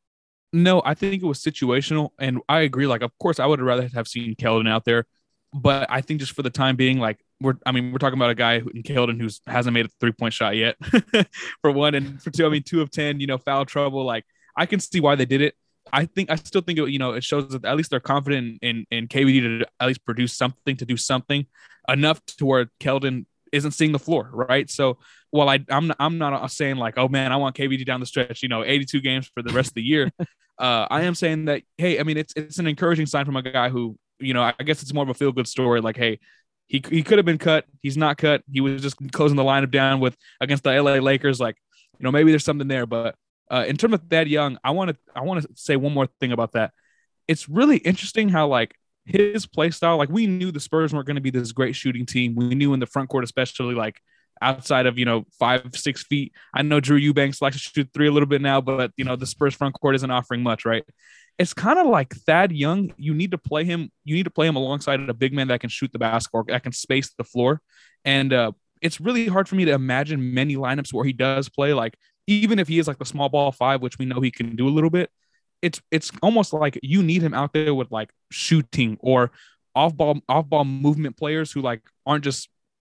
No, 0.53 0.81
I 0.85 0.95
think 0.95 1.23
it 1.23 1.27
was 1.27 1.43
situational, 1.43 2.11
and 2.19 2.41
I 2.49 2.61
agree. 2.61 2.87
Like, 2.87 3.03
of 3.03 3.17
course, 3.19 3.41
I 3.41 3.47
would 3.47 3.61
rather 3.61 3.89
have 3.95 4.07
seen 4.07 4.37
Keldon 4.37 4.69
out 4.69 4.85
there, 4.85 5.07
but 5.53 5.87
I 5.91 6.01
think 6.01 6.21
just 6.21 6.33
for 6.33 6.43
the 6.43 6.51
time 6.51 6.77
being, 6.77 6.99
like 6.99 7.19
we're, 7.41 7.55
I 7.67 7.73
mean, 7.73 7.93
we're 7.93 7.99
talking 7.99 8.19
about 8.19 8.31
a 8.31 8.35
guy 8.35 8.55
in 8.55 8.83
Keldon 8.83 9.21
who 9.21 9.29
hasn't 9.47 9.75
made 9.75 9.87
a 9.87 9.91
three 10.01 10.13
point 10.13 10.33
shot 10.33 10.57
yet, 10.57 10.77
for 11.61 11.71
one, 11.71 11.95
and 11.95 12.23
for 12.23 12.31
two, 12.31 12.47
I 12.47 12.49
mean, 12.49 12.63
two 12.63 12.81
of 12.81 12.91
ten, 12.91 13.21
you 13.21 13.27
know, 13.27 13.39
foul 13.39 13.67
trouble. 13.67 14.05
Like, 14.05 14.25
I 14.57 14.67
can 14.67 14.81
see 14.81 15.01
why 15.01 15.17
they 15.17 15.27
did 15.27 15.43
it. 15.43 15.55
I 15.93 16.07
think 16.07 16.31
I 16.31 16.37
still 16.37 16.63
think 16.63 16.79
it, 16.79 16.89
you 16.89 16.99
know 16.99 17.13
it 17.13 17.25
shows 17.25 17.49
that 17.51 17.65
at 17.65 17.77
least 17.77 17.91
they're 17.91 18.01
confident 18.01 18.59
in 18.63 18.87
in 18.91 19.09
KBD 19.09 19.61
to 19.61 19.67
at 19.81 19.87
least 19.87 20.05
produce 20.05 20.33
something 20.33 20.77
to 20.77 20.85
do 20.85 20.97
something 20.97 21.47
enough 21.89 22.25
to 22.39 22.47
where 22.47 22.67
Keldon 22.81 23.27
isn't 23.53 23.73
seeing 23.73 23.93
the 23.93 23.99
floor, 23.99 24.29
right? 24.33 24.69
So 24.69 24.99
while 25.31 25.49
I 25.49 25.65
I'm 25.69 25.89
not, 25.89 25.97
I'm 26.01 26.19
not 26.19 26.51
saying 26.51 26.77
like 26.77 26.99
oh 26.99 27.09
man 27.09 27.33
I 27.33 27.37
want 27.37 27.57
KBD 27.57 27.87
down 27.87 28.01
the 28.01 28.07
stretch, 28.07 28.43
you 28.43 28.49
know, 28.49 28.65
82 28.65 29.01
games 29.01 29.31
for 29.33 29.43
the 29.43 29.53
rest 29.53 29.69
of 29.69 29.75
the 29.75 29.83
year. 29.83 30.11
uh, 30.59 30.87
I 30.91 31.03
am 31.03 31.15
saying 31.15 31.47
that 31.47 31.63
hey, 31.77 32.01
I 32.01 32.03
mean 32.03 32.17
it's 32.17 32.33
it's 32.35 32.59
an 32.59 32.67
encouraging 32.67 33.07
sign 33.07 33.25
from 33.25 33.37
a 33.37 33.43
guy 33.43 33.69
who 33.69 33.97
you 34.19 34.35
know 34.35 34.43
I 34.43 34.63
guess 34.65 34.83
it's 34.83 34.93
more 34.93 35.05
of 35.05 35.11
a 35.11 35.15
feel 35.15 35.33
good 35.33 35.47
story. 35.47 35.81
Like 35.81 35.97
hey, 35.97 36.19
he 36.67 36.83
he 36.89 37.03
could 37.03 37.19
have 37.19 37.25
been 37.25 37.39
cut, 37.39 37.65
he's 37.83 37.97
not 37.97 38.19
cut. 38.19 38.43
He 38.51 38.61
was 38.61 38.83
just 38.83 38.97
closing 39.13 39.37
the 39.37 39.45
lineup 39.45 39.71
down 39.71 40.01
with 40.01 40.17
against 40.41 40.65
the 40.65 40.81
LA 40.81 40.95
Lakers. 40.95 41.41
Like 41.41 41.57
you 41.99 42.05
know 42.05 42.11
maybe 42.11 42.33
there's 42.33 42.45
something 42.45 42.69
there, 42.69 42.87
but 42.87 43.15
uh, 43.51 43.65
in 43.67 43.77
terms 43.77 43.95
of 43.95 44.03
Thad 44.11 44.29
Young, 44.29 44.59
I 44.65 44.73
want 44.73 44.91
to 44.91 44.97
I 45.15 45.23
want 45.23 45.43
to 45.43 45.49
say 45.55 45.77
one 45.77 45.95
more 45.95 46.09
thing 46.21 46.33
about 46.33 46.53
that. 46.53 46.73
It's 47.29 47.49
really 47.49 47.79
interesting 47.79 48.29
how 48.29 48.49
like 48.49 48.75
his 49.05 49.47
play 49.47 49.71
style, 49.71 49.97
like 49.97 50.09
we 50.09 50.27
knew 50.27 50.51
the 50.51 50.61
Spurs 50.61 50.93
weren't 50.93 51.07
going 51.07 51.17
to 51.17 51.21
be 51.21 51.31
this 51.31 51.53
great 51.53 51.77
shooting 51.77 52.07
team. 52.07 52.35
We 52.35 52.55
knew 52.55 52.75
in 52.75 52.81
the 52.81 52.87
front 52.87 53.09
court, 53.09 53.25
especially 53.25 53.75
like 53.75 54.01
outside 54.43 54.87
of 54.87 54.99
you 54.99 55.05
know 55.05 55.25
five 55.39 55.71
six 55.75 56.03
feet. 56.03 56.33
I 56.53 56.63
know 56.63 56.81
Drew 56.81 56.97
Eubanks 56.97 57.41
likes 57.41 57.57
to 57.57 57.63
shoot 57.63 57.89
three 57.95 58.09
a 58.09 58.13
little 58.13 58.29
bit 58.29 58.43
now, 58.43 58.61
but 58.61 58.93
you 58.97 59.05
know 59.05 59.17
the 59.17 59.27
Spurs 59.27 59.55
front 59.55 59.75
court 59.81 59.95
isn't 59.95 60.11
offering 60.11 60.43
much, 60.43 60.65
right? 60.65 60.85
It's 61.39 61.53
kind 61.53 61.79
of 61.79 61.87
like 61.87 62.15
Thad 62.15 62.53
Young. 62.53 62.93
You 62.97 63.13
need 63.15 63.33
to 63.33 63.39
play 63.39 63.65
him. 63.65 63.91
You 64.05 64.15
need 64.15 64.25
to 64.25 64.31
play 64.31 64.47
him 64.47 64.57
alongside 64.57 65.01
a 65.09 65.15
big 65.15 65.33
man 65.33 65.49
that 65.49 65.61
can 65.61 65.71
shoot 65.71 65.93
the 65.93 65.99
basketball, 65.99 66.45
that 66.45 66.63
can 66.63 66.73
space 66.73 67.13
the 67.17 67.25
floor, 67.25 67.61
and 68.05 68.33
uh, 68.33 68.53
it's 68.81 69.01
really 69.01 69.27
hard 69.27 69.49
for 69.49 69.55
me 69.55 69.65
to 69.65 69.73
imagine 69.73 70.35
many 70.35 70.57
lineups 70.57 70.93
where 70.93 71.05
he 71.05 71.13
does 71.13 71.49
play 71.49 71.73
like 71.73 71.97
even 72.27 72.59
if 72.59 72.69
he 72.69 72.79
is 72.79 72.89
like 72.89 72.99
the 72.99 73.05
small 73.05 73.29
ball 73.29 73.53
five, 73.53 73.83
which 73.83 73.99
we 73.99 74.05
know 74.05 74.21
he 74.21 74.31
can 74.31 74.57
do 74.57 74.69
a 74.69 74.71
little 74.71 74.91
bit. 74.91 75.11
It's 75.63 75.81
it's 75.91 76.11
almost 76.23 76.53
like 76.53 76.79
you 76.83 77.03
need 77.03 77.23
him 77.23 77.35
out 77.35 77.53
there 77.53 77.75
with 77.75 77.91
like 77.91 78.11
shooting 78.31 78.99
or 79.01 79.31
off 79.75 79.97
ball 79.97 80.21
off 80.29 80.49
ball 80.49 80.65
movement 80.65 81.17
players 81.17 81.53
who 81.53 81.61
like 81.61 81.83
aren't 82.05 82.25
just 82.25 82.49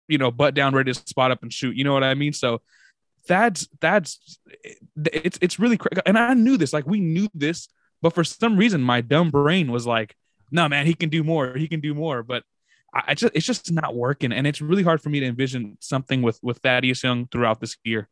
you 0.08 0.18
know 0.18 0.30
butt 0.30 0.54
down 0.54 0.74
ready 0.74 0.92
to 0.92 0.98
spot 1.06 1.30
up 1.30 1.42
and 1.42 1.52
shoot. 1.52 1.76
You 1.76 1.84
know 1.84 1.92
what 1.92 2.04
I 2.04 2.14
mean? 2.14 2.32
So 2.32 2.60
that's 3.28 3.68
that's 3.80 4.38
it's 5.12 5.38
it's 5.40 5.58
really 5.58 5.76
crazy. 5.76 6.00
And 6.06 6.18
I 6.18 6.34
knew 6.34 6.56
this, 6.56 6.72
like 6.72 6.86
we 6.86 7.00
knew 7.00 7.28
this, 7.34 7.68
but 8.02 8.12
for 8.12 8.24
some 8.24 8.56
reason 8.56 8.80
my 8.80 9.00
dumb 9.00 9.30
brain 9.30 9.70
was 9.70 9.86
like, 9.86 10.14
no 10.50 10.68
man, 10.68 10.86
he 10.86 10.94
can 10.94 11.08
do 11.08 11.24
more. 11.24 11.56
He 11.56 11.68
can 11.68 11.80
do 11.80 11.94
more. 11.94 12.22
But 12.22 12.44
I 12.94 13.14
just 13.14 13.34
it's 13.34 13.46
just 13.46 13.70
not 13.72 13.94
working, 13.94 14.32
and 14.32 14.46
it's 14.46 14.60
really 14.60 14.82
hard 14.82 15.02
for 15.02 15.10
me 15.10 15.20
to 15.20 15.26
envision 15.26 15.76
something 15.80 16.22
with 16.22 16.38
with 16.42 16.58
Thaddeus 16.58 17.02
Young 17.02 17.26
throughout 17.26 17.60
this 17.60 17.76
year. 17.84 18.08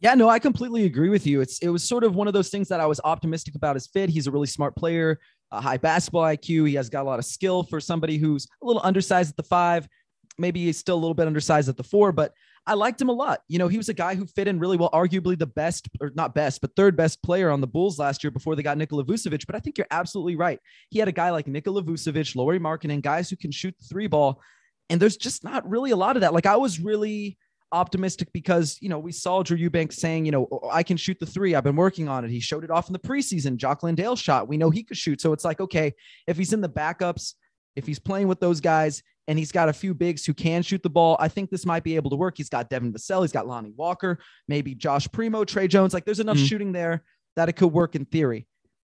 Yeah, 0.00 0.14
no, 0.14 0.30
I 0.30 0.38
completely 0.38 0.86
agree 0.86 1.10
with 1.10 1.26
you. 1.26 1.42
It's 1.42 1.58
it 1.58 1.68
was 1.68 1.86
sort 1.86 2.04
of 2.04 2.14
one 2.14 2.26
of 2.26 2.32
those 2.32 2.48
things 2.48 2.68
that 2.68 2.80
I 2.80 2.86
was 2.86 3.00
optimistic 3.04 3.54
about 3.54 3.76
his 3.76 3.86
fit. 3.86 4.08
He's 4.08 4.26
a 4.26 4.30
really 4.30 4.46
smart 4.46 4.74
player, 4.74 5.18
a 5.50 5.60
high 5.60 5.76
basketball 5.76 6.22
IQ. 6.22 6.68
He 6.68 6.74
has 6.74 6.88
got 6.88 7.02
a 7.02 7.08
lot 7.08 7.18
of 7.18 7.24
skill 7.26 7.62
for 7.62 7.80
somebody 7.80 8.16
who's 8.16 8.46
a 8.62 8.66
little 8.66 8.80
undersized 8.82 9.30
at 9.30 9.36
the 9.36 9.42
five. 9.42 9.86
Maybe 10.38 10.64
he's 10.64 10.78
still 10.78 10.96
a 10.96 11.00
little 11.02 11.14
bit 11.14 11.26
undersized 11.26 11.68
at 11.68 11.76
the 11.76 11.84
four, 11.84 12.12
but 12.12 12.32
I 12.66 12.74
liked 12.74 13.00
him 13.00 13.08
a 13.08 13.12
lot. 13.12 13.40
You 13.48 13.58
know, 13.58 13.68
he 13.68 13.78
was 13.78 13.88
a 13.88 13.94
guy 13.94 14.14
who 14.14 14.26
fit 14.26 14.46
in 14.46 14.58
really 14.58 14.76
well, 14.76 14.90
arguably 14.90 15.38
the 15.38 15.46
best, 15.46 15.88
or 16.00 16.12
not 16.14 16.34
best, 16.34 16.60
but 16.60 16.76
third 16.76 16.96
best 16.96 17.22
player 17.22 17.50
on 17.50 17.60
the 17.60 17.66
Bulls 17.66 17.98
last 17.98 18.22
year 18.22 18.30
before 18.30 18.54
they 18.54 18.62
got 18.62 18.78
Nikola 18.78 19.04
Vucevic. 19.04 19.46
But 19.46 19.56
I 19.56 19.60
think 19.60 19.78
you're 19.78 19.86
absolutely 19.90 20.36
right. 20.36 20.60
He 20.90 20.98
had 20.98 21.08
a 21.08 21.12
guy 21.12 21.30
like 21.30 21.46
Nikola 21.46 21.82
Vucevic, 21.82 22.36
Lauri 22.36 22.60
Markkanen, 22.60 23.02
guys 23.02 23.30
who 23.30 23.36
can 23.36 23.50
shoot 23.50 23.74
the 23.78 23.86
three 23.86 24.06
ball. 24.06 24.40
And 24.88 25.00
there's 25.00 25.16
just 25.16 25.42
not 25.42 25.68
really 25.68 25.90
a 25.90 25.96
lot 25.96 26.16
of 26.16 26.20
that. 26.20 26.34
Like 26.34 26.46
I 26.46 26.56
was 26.56 26.80
really 26.80 27.38
optimistic 27.72 28.28
because 28.32 28.78
you 28.80 28.88
know 28.88 28.98
we 28.98 29.12
saw 29.12 29.42
Drew 29.42 29.56
Eubanks 29.56 29.96
saying, 29.96 30.26
you 30.26 30.32
know, 30.32 30.48
oh, 30.50 30.68
I 30.70 30.82
can 30.82 30.96
shoot 30.96 31.18
the 31.18 31.26
three. 31.26 31.54
I've 31.54 31.64
been 31.64 31.76
working 31.76 32.08
on 32.08 32.24
it. 32.24 32.30
He 32.30 32.40
showed 32.40 32.64
it 32.64 32.70
off 32.70 32.88
in 32.88 32.92
the 32.92 32.98
preseason. 32.98 33.56
Jock 33.56 33.82
Landale 33.82 34.16
shot. 34.16 34.48
We 34.48 34.56
know 34.56 34.70
he 34.70 34.82
could 34.82 34.96
shoot. 34.96 35.20
So 35.20 35.32
it's 35.32 35.44
like, 35.44 35.60
okay, 35.60 35.94
if 36.26 36.36
he's 36.36 36.52
in 36.52 36.60
the 36.60 36.68
backups, 36.68 37.34
if 37.76 37.86
he's 37.86 37.98
playing 37.98 38.28
with 38.28 38.40
those 38.40 38.60
guys, 38.60 39.02
and 39.30 39.38
he's 39.38 39.52
got 39.52 39.68
a 39.68 39.72
few 39.72 39.94
bigs 39.94 40.26
who 40.26 40.34
can 40.34 40.60
shoot 40.60 40.82
the 40.82 40.90
ball, 40.90 41.16
I 41.20 41.28
think 41.28 41.50
this 41.50 41.64
might 41.64 41.84
be 41.84 41.94
able 41.94 42.10
to 42.10 42.16
work. 42.16 42.36
He's 42.36 42.48
got 42.48 42.68
Devin 42.68 42.92
Vassell, 42.92 43.22
he's 43.22 43.30
got 43.30 43.46
Lonnie 43.46 43.72
Walker, 43.76 44.18
maybe 44.48 44.74
Josh 44.74 45.06
Primo, 45.12 45.44
Tre 45.44 45.68
Jones. 45.68 45.94
Like 45.94 46.04
there's 46.04 46.18
enough 46.18 46.36
mm-hmm. 46.36 46.46
shooting 46.46 46.72
there 46.72 47.04
that 47.36 47.48
it 47.48 47.52
could 47.52 47.68
work 47.68 47.94
in 47.94 48.06
theory. 48.06 48.48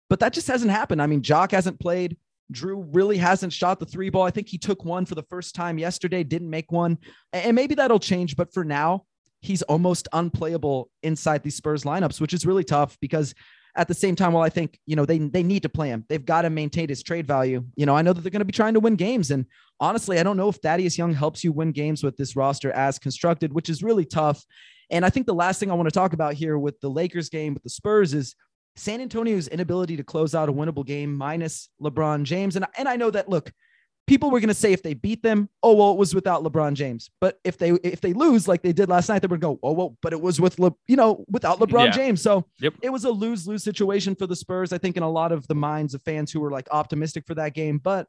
But 0.10 0.22
that 0.22 0.32
just 0.32 0.48
hasn't 0.48 0.72
happened. 0.72 1.02
I 1.02 1.08
mean, 1.08 1.22
Jock 1.22 1.52
hasn't 1.52 1.82
played. 1.82 2.16
Drew 2.50 2.82
really 2.94 3.18
hasn't 3.18 3.52
shot 3.52 3.82
the 3.82 3.86
three 3.86 4.10
ball. 4.10 4.24
I 4.24 4.32
think 4.32 4.48
he 4.48 4.58
took 4.58 4.86
one 4.86 5.06
for 5.06 5.16
the 5.16 5.24
first 5.24 5.54
time 5.54 5.78
yesterday, 5.78 6.24
didn't 6.24 6.50
make 6.50 6.72
one. 6.72 6.98
And 7.34 7.54
maybe 7.54 7.76
that'll 7.76 8.00
change. 8.00 8.38
But 8.38 8.54
for 8.54 8.64
now, 8.64 9.04
he's 9.42 9.64
almost 9.64 10.08
unplayable 10.14 10.90
inside 11.04 11.44
these 11.44 11.56
Spurs 11.56 11.84
lineups, 11.84 12.22
which 12.22 12.34
is 12.34 12.46
really 12.46 12.64
tough 12.64 12.98
because 13.02 13.36
at 13.76 13.88
the 13.88 13.94
same 13.94 14.16
time, 14.16 14.34
while 14.34 14.44
I 14.44 14.50
think, 14.50 14.80
you 14.86 14.96
know, 14.96 15.06
they, 15.06 15.18
they 15.18 15.44
need 15.44 15.64
to 15.64 15.70
play 15.70 15.90
him. 15.90 16.06
They've 16.10 16.26
got 16.26 16.42
to 16.42 16.50
maintain 16.50 16.90
his 16.90 17.04
trade 17.04 17.26
value. 17.26 17.64
You 17.76 17.86
know, 17.86 17.96
I 17.96 18.02
know 18.02 18.14
that 18.14 18.22
they're 18.22 18.32
going 18.32 18.40
to 18.42 18.46
be 18.46 18.52
trying 18.52 18.74
to 18.74 18.80
win 18.80 18.96
games. 18.96 19.32
And 19.32 19.46
honestly, 19.80 20.20
I 20.20 20.24
don't 20.24 20.38
know 20.38 20.50
if 20.50 20.58
Thaddeus 20.58 20.98
Young 20.98 21.14
helps 21.14 21.44
you 21.44 21.52
win 21.52 21.72
games 21.72 22.04
with 22.04 22.18
this 22.18 22.36
roster 22.36 22.72
as 22.72 23.00
constructed, 23.00 23.54
which 23.54 23.70
is 23.70 23.82
really 23.82 24.06
tough. 24.06 24.44
And 24.90 25.06
I 25.06 25.10
think 25.10 25.26
the 25.26 25.34
last 25.34 25.60
thing 25.60 25.72
I 25.72 25.76
want 25.76 25.88
to 25.88 25.94
talk 25.94 26.14
about 26.14 26.34
here 26.34 26.58
with 26.58 26.80
the 26.82 26.90
Lakers 26.90 27.30
game 27.30 27.54
with 27.54 27.64
the 27.64 27.70
Spurs 27.70 28.14
is 28.14 28.36
San 28.76 29.00
Antonio's 29.00 29.48
inability 29.48 29.98
to 29.98 30.04
close 30.04 30.36
out 30.36 30.50
a 30.50 30.54
winnable 30.54 30.86
game 30.86 31.16
minus 31.16 31.70
LeBron 31.82 32.24
James. 32.24 32.56
And, 32.56 32.66
and 32.78 32.88
I 32.88 32.98
know 32.98 33.10
that, 33.12 33.30
look, 33.30 33.52
people 34.08 34.30
were 34.30 34.40
going 34.40 34.50
to 34.50 34.54
say 34.54 34.74
if 34.74 34.84
they 34.84 34.94
beat 34.94 35.24
them, 35.24 35.50
oh, 35.64 35.74
well, 35.74 35.92
it 35.92 35.98
was 35.98 36.14
without 36.14 36.44
LeBron 36.44 36.74
James. 36.74 37.10
But 37.20 37.40
if 37.44 37.58
they 37.58 37.72
if 37.72 38.02
they 38.02 38.14
lose 38.14 38.48
like 38.48 38.62
they 38.62 38.74
did 38.74 38.90
last 38.90 39.10
night, 39.10 39.22
they 39.22 39.28
would 39.28 39.42
go, 39.42 39.60
oh, 39.64 39.72
well, 39.72 39.98
but 40.02 40.14
it 40.14 40.22
was 40.22 40.40
with, 40.40 40.60
Le, 40.60 40.74
you 40.88 40.96
know, 40.96 41.24
without 41.30 41.60
LeBron 41.60 41.86
yeah. 41.86 41.92
James. 41.92 42.22
So 42.22 42.46
yep. 42.60 42.74
it 42.82 42.90
was 42.90 43.06
a 43.06 43.12
lose 43.12 43.48
lose 43.48 43.64
situation 43.64 44.16
for 44.16 44.28
the 44.28 44.36
Spurs, 44.36 44.74
I 44.74 44.78
think, 44.78 44.98
in 44.98 45.04
a 45.04 45.10
lot 45.10 45.32
of 45.32 45.48
the 45.48 45.56
minds 45.56 45.94
of 45.94 46.02
fans 46.02 46.32
who 46.32 46.40
were 46.40 46.52
like 46.52 46.68
optimistic 46.72 47.26
for 47.26 47.36
that 47.36 47.54
game. 47.54 47.78
But 47.78 48.08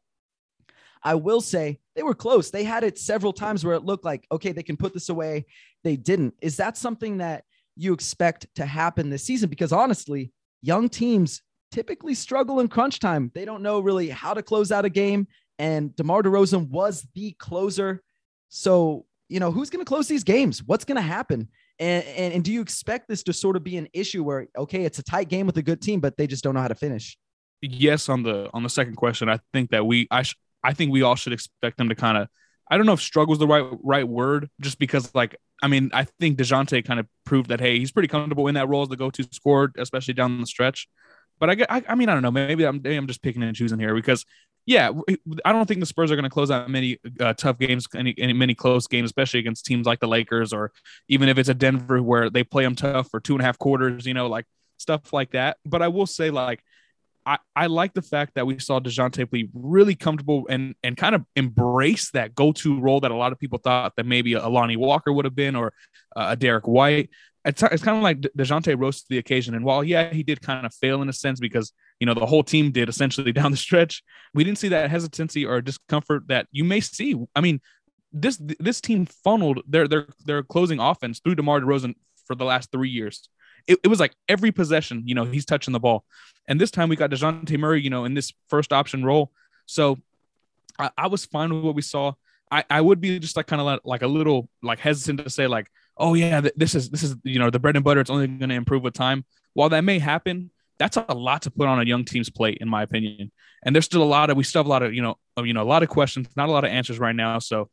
I 1.03 1.15
will 1.15 1.41
say 1.41 1.81
they 1.95 2.03
were 2.03 2.15
close. 2.15 2.51
They 2.51 2.65
had 2.65 2.85
it 2.85 2.99
several 2.99 3.33
times 3.33 3.65
where 3.65 3.75
it 3.75 3.85
looked 3.85 4.05
like, 4.05 4.27
okay, 4.31 4.53
they 4.53 4.63
can 4.63 4.77
put 4.77 4.95
this 4.95 5.09
away. 5.09 5.47
They 5.85 5.97
didn't. 5.97 6.35
Is 6.41 6.57
that 6.57 6.77
something 6.77 7.19
that 7.19 7.45
you 7.77 7.93
expect 7.93 8.47
to 8.57 8.67
happen 8.67 9.11
this 9.11 9.25
season? 9.25 9.51
Because 9.51 9.73
honestly, 9.73 10.33
young 10.63 10.89
teams 10.89 11.43
typically 11.73 12.15
struggle 12.15 12.61
in 12.61 12.69
crunch 12.69 13.01
time. 13.01 13.31
They 13.35 13.45
don't 13.45 13.63
know 13.63 13.81
really 13.81 14.11
how 14.11 14.35
to 14.35 14.43
close 14.43 14.71
out 14.71 14.85
a 14.85 14.91
game. 14.91 15.27
And 15.63 15.95
DeMar 15.95 16.25
DeRozan 16.25 16.71
was 16.71 17.07
the 17.15 17.37
closer. 17.39 18.03
So, 18.49 19.07
you 19.29 19.39
know, 19.39 19.53
who's 19.53 19.71
going 19.71 19.85
to 19.85 19.89
close 19.89 20.09
these 20.09 20.25
games? 20.25 20.61
What's 20.67 20.85
going 20.85 20.97
to 20.97 21.03
happen? 21.03 21.47
And, 21.79 22.05
and, 22.05 22.35
and 22.35 22.45
do 22.45 22.53
you 22.53 22.61
expect 22.61 23.09
this 23.09 23.23
to 23.23 23.33
sort 23.33 23.55
of 23.55 23.63
be 23.63 23.77
an 23.77 23.87
issue 23.93 24.25
where, 24.25 24.49
okay, 24.59 24.85
it's 24.85 24.99
a 24.99 25.05
tight 25.05 25.29
game 25.29 25.47
with 25.47 25.57
a 25.59 25.63
good 25.63 25.81
team, 25.81 26.01
but 26.01 26.17
they 26.17 26.27
just 26.27 26.43
don't 26.43 26.55
know 26.55 26.61
how 26.61 26.67
to 26.67 26.75
finish? 26.75 27.17
Yes, 27.61 28.09
on 28.09 28.25
the 28.25 28.51
on 28.53 28.65
the 28.65 28.69
second 28.69 28.97
question, 28.97 29.29
I 29.29 29.39
think 29.53 29.71
that 29.71 29.87
we 29.87 30.09
I 30.11 30.25
sh- 30.25 30.35
I 30.65 30.73
think 30.73 30.91
we 30.91 31.03
all 31.03 31.15
should 31.15 31.33
expect 31.33 31.79
them 31.79 31.91
to 31.91 31.95
kind 31.95 32.19
of 32.19 32.27
I 32.69 32.77
don't 32.77 32.87
know 32.87 32.95
if 32.95 33.01
struggle 33.01 33.33
is 33.33 33.39
the 33.39 33.47
right 33.47 33.65
right 33.85 34.09
word, 34.09 34.51
just 34.61 34.81
because 34.81 35.15
like 35.15 35.37
I 35.63 35.69
mean 35.69 35.93
I 35.95 36.07
think 36.19 36.39
Dejounte 36.39 36.85
kind 36.85 36.99
of 36.99 37.07
proved 37.25 37.51
that 37.51 37.61
hey 37.61 37.79
he's 37.79 37.93
pretty 37.93 38.09
comfortable 38.09 38.49
in 38.49 38.57
that 38.57 38.69
role 38.69 38.83
as 38.83 38.89
the 38.89 38.97
go 38.97 39.11
to 39.11 39.29
scorer, 39.31 39.71
especially 39.79 40.15
down 40.15 40.41
the 40.41 40.47
stretch. 40.49 40.89
But 41.43 41.51
I, 41.51 41.77
I, 41.77 41.83
I 41.89 41.95
mean, 41.97 42.09
I 42.09 42.13
don't 42.13 42.23
know. 42.23 42.31
Maybe 42.31 42.65
I'm, 42.65 42.81
maybe 42.83 42.95
I'm 42.95 43.09
just 43.09 43.21
picking 43.21 43.43
and 43.43 43.57
choosing 43.57 43.81
here 43.81 43.97
because, 43.97 44.25
yeah, 44.65 44.93
I 45.45 45.53
don't 45.53 45.67
think 45.67 45.81
the 45.81 45.87
Spurs 45.87 46.11
are 46.11 46.17
going 46.17 46.25
to 46.25 46.31
close 46.31 46.51
out 46.51 46.71
many 46.71 46.99
uh, 47.19 47.35
tough 47.35 47.59
games, 47.59 47.87
any, 47.95 48.15
any 48.19 48.33
many 48.33 48.55
close 48.55 48.87
games, 48.87 49.07
especially 49.07 49.41
against 49.41 49.65
teams 49.65 49.87
like 49.87 50.01
the 50.01 50.07
Lakers 50.09 50.53
or 50.53 50.73
even 51.09 51.29
if 51.29 51.39
it's 51.39 51.49
a 51.49 51.55
Denver 51.55 52.03
where 52.03 52.31
they 52.31 52.45
play 52.45 52.63
them 52.63 52.77
tough 52.77 53.11
for 53.11 53.19
two 53.19 53.35
and 53.35 53.43
a 53.43 53.45
half 53.45 53.59
quarters, 53.59 54.07
you 54.07 54.15
know, 54.15 54.29
like 54.29 54.45
stuff 54.79 55.13
like 55.13 55.33
that. 55.33 55.57
But 55.65 55.83
I 55.83 55.89
will 55.89 56.07
say, 56.07 56.31
like, 56.31 56.63
I, 57.27 57.39
I 57.57 57.67
like 57.67 57.93
the 57.93 58.03
fact 58.03 58.35
that 58.35 58.47
we 58.47 58.59
saw 58.59 58.79
Dejounte 58.79 59.31
be 59.31 59.49
really 59.53 59.95
comfortable 59.95 60.47
and 60.49 60.75
and 60.83 60.97
kind 60.97 61.15
of 61.15 61.25
embrace 61.35 62.11
that 62.13 62.35
go-to 62.35 62.81
role 62.81 63.01
that 63.01 63.11
a 63.11 63.17
lot 63.17 63.33
of 63.33 63.39
people 63.39 63.59
thought 63.59 63.95
that 63.97 64.07
maybe 64.07 64.35
a 64.35 64.49
Lonnie 64.49 64.77
Walker 64.77 65.13
would 65.13 65.25
have 65.25 65.37
been 65.37 65.57
or 65.57 65.73
uh, 66.15 66.29
a 66.31 66.37
Derek 66.37 66.67
White 66.67 67.11
it's, 67.45 67.63
it's 67.63 67.83
kind 67.83 67.97
of 67.97 68.03
like 68.03 68.21
Dejounte 68.21 68.79
rose 68.79 69.01
to 69.03 69.07
the 69.09 69.19
occasion. 69.19 69.55
And 69.55 69.65
while, 69.65 69.83
yeah, 69.83 70.13
he 70.13 70.23
did 70.23 70.41
kind 70.41 70.65
of 70.65 70.75
fail 70.75 71.03
in 71.03 71.09
a 71.09 71.13
sense 71.13 71.41
because, 71.41 71.73
you 72.03 72.07
know, 72.07 72.15
the 72.15 72.27
whole 72.27 72.43
team 72.43 72.73
did 72.73 72.89
essentially 72.89 73.31
down 73.39 73.53
the 73.53 73.57
stretch, 73.57 74.03
we 74.35 74.43
didn't 74.43 74.59
see 74.59 74.67
that 74.67 74.91
hesitancy 74.91 75.47
or 75.47 75.61
discomfort 75.61 76.25
that 76.27 76.49
you 76.51 76.65
may 76.65 76.81
see. 76.81 77.15
I 77.37 77.41
mean, 77.41 77.61
this 78.13 78.39
this 78.59 78.81
team 78.81 79.07
funneled 79.07 79.61
their 79.69 79.87
their 79.87 80.09
their 80.25 80.43
closing 80.43 80.81
offense 80.81 81.21
through 81.21 81.37
DeMar 81.37 81.61
DeRozan 81.61 81.95
for 82.27 82.35
the 82.35 82.45
last 82.45 82.73
three 82.73 82.91
years. 82.91 83.29
It, 83.69 83.79
it 83.85 83.87
was 83.87 84.01
like 84.01 84.17
every 84.29 84.51
possession, 84.51 85.05
you 85.07 85.15
know, 85.15 85.25
he's 85.25 85.45
touching 85.45 85.71
the 85.71 85.79
ball. 85.79 86.05
And 86.49 86.61
this 86.61 86.73
time 86.73 86.89
we 86.89 86.97
got 86.97 87.11
DeJounte 87.11 87.57
Murray, 87.57 87.81
you 87.81 87.91
know, 87.91 88.05
in 88.05 88.15
this 88.15 88.33
first 88.49 88.73
option 88.73 89.05
role. 89.05 89.31
So 89.67 89.97
I, 90.77 90.91
I 90.99 91.07
was 91.07 91.25
fine 91.25 91.55
with 91.55 91.63
what 91.63 91.77
we 91.77 91.83
saw. 91.83 92.15
I, 92.51 92.65
I 92.69 92.81
would 92.81 93.01
be 93.01 93.21
just 93.21 93.37
like 93.37 93.47
kind 93.47 93.61
of 93.61 93.67
like, 93.67 93.81
like 93.85 94.03
a 94.03 94.09
little 94.09 94.49
like 94.61 94.81
hesitant 94.81 95.21
to 95.21 95.31
say 95.31 95.47
like 95.47 95.71
oh 95.97 96.15
yeah, 96.15 96.41
this 96.57 96.75
is 96.75 96.91
this 96.91 97.05
is 97.05 97.15
you 97.23 97.39
know 97.39 97.49
the 97.49 97.61
bread 97.61 97.77
and 97.77 97.85
butter. 97.85 98.01
It's 98.01 98.11
only 98.11 98.27
going 98.27 98.49
to 98.49 98.57
improve 98.57 98.83
with 98.83 98.95
time. 98.95 99.25
While 99.53 99.69
that 99.69 99.83
may 99.83 100.01
happen, 100.01 100.51
that's 100.79 100.97
a 100.97 101.15
lot 101.15 101.43
to 101.43 101.51
put 101.51 101.69
on 101.69 101.81
a 101.81 101.85
young 101.85 102.05
team's 102.05 102.31
plate, 102.31 102.59
in 102.61 102.69
my 102.69 102.83
opinion. 102.83 103.31
And 103.65 103.75
there's 103.75 103.85
still 103.85 104.03
a 104.03 104.05
lot 104.05 104.31
of 104.31 104.37
we 104.37 104.45
still 104.45 104.61
have 104.61 104.67
a 104.67 104.71
lot 104.71 104.83
of 104.83 104.95
you 104.95 105.03
know 105.03 105.17
you 105.39 105.53
know 105.53 105.63
a 105.63 105.65
lot 105.65 105.83
of 105.83 105.89
questions, 105.89 106.29
not 106.37 106.49
a 106.49 106.53
lot 106.53 106.65
of 106.65 106.71
answers 106.71 106.99
right 106.99 107.15
now. 107.15 107.39
So 107.39 107.69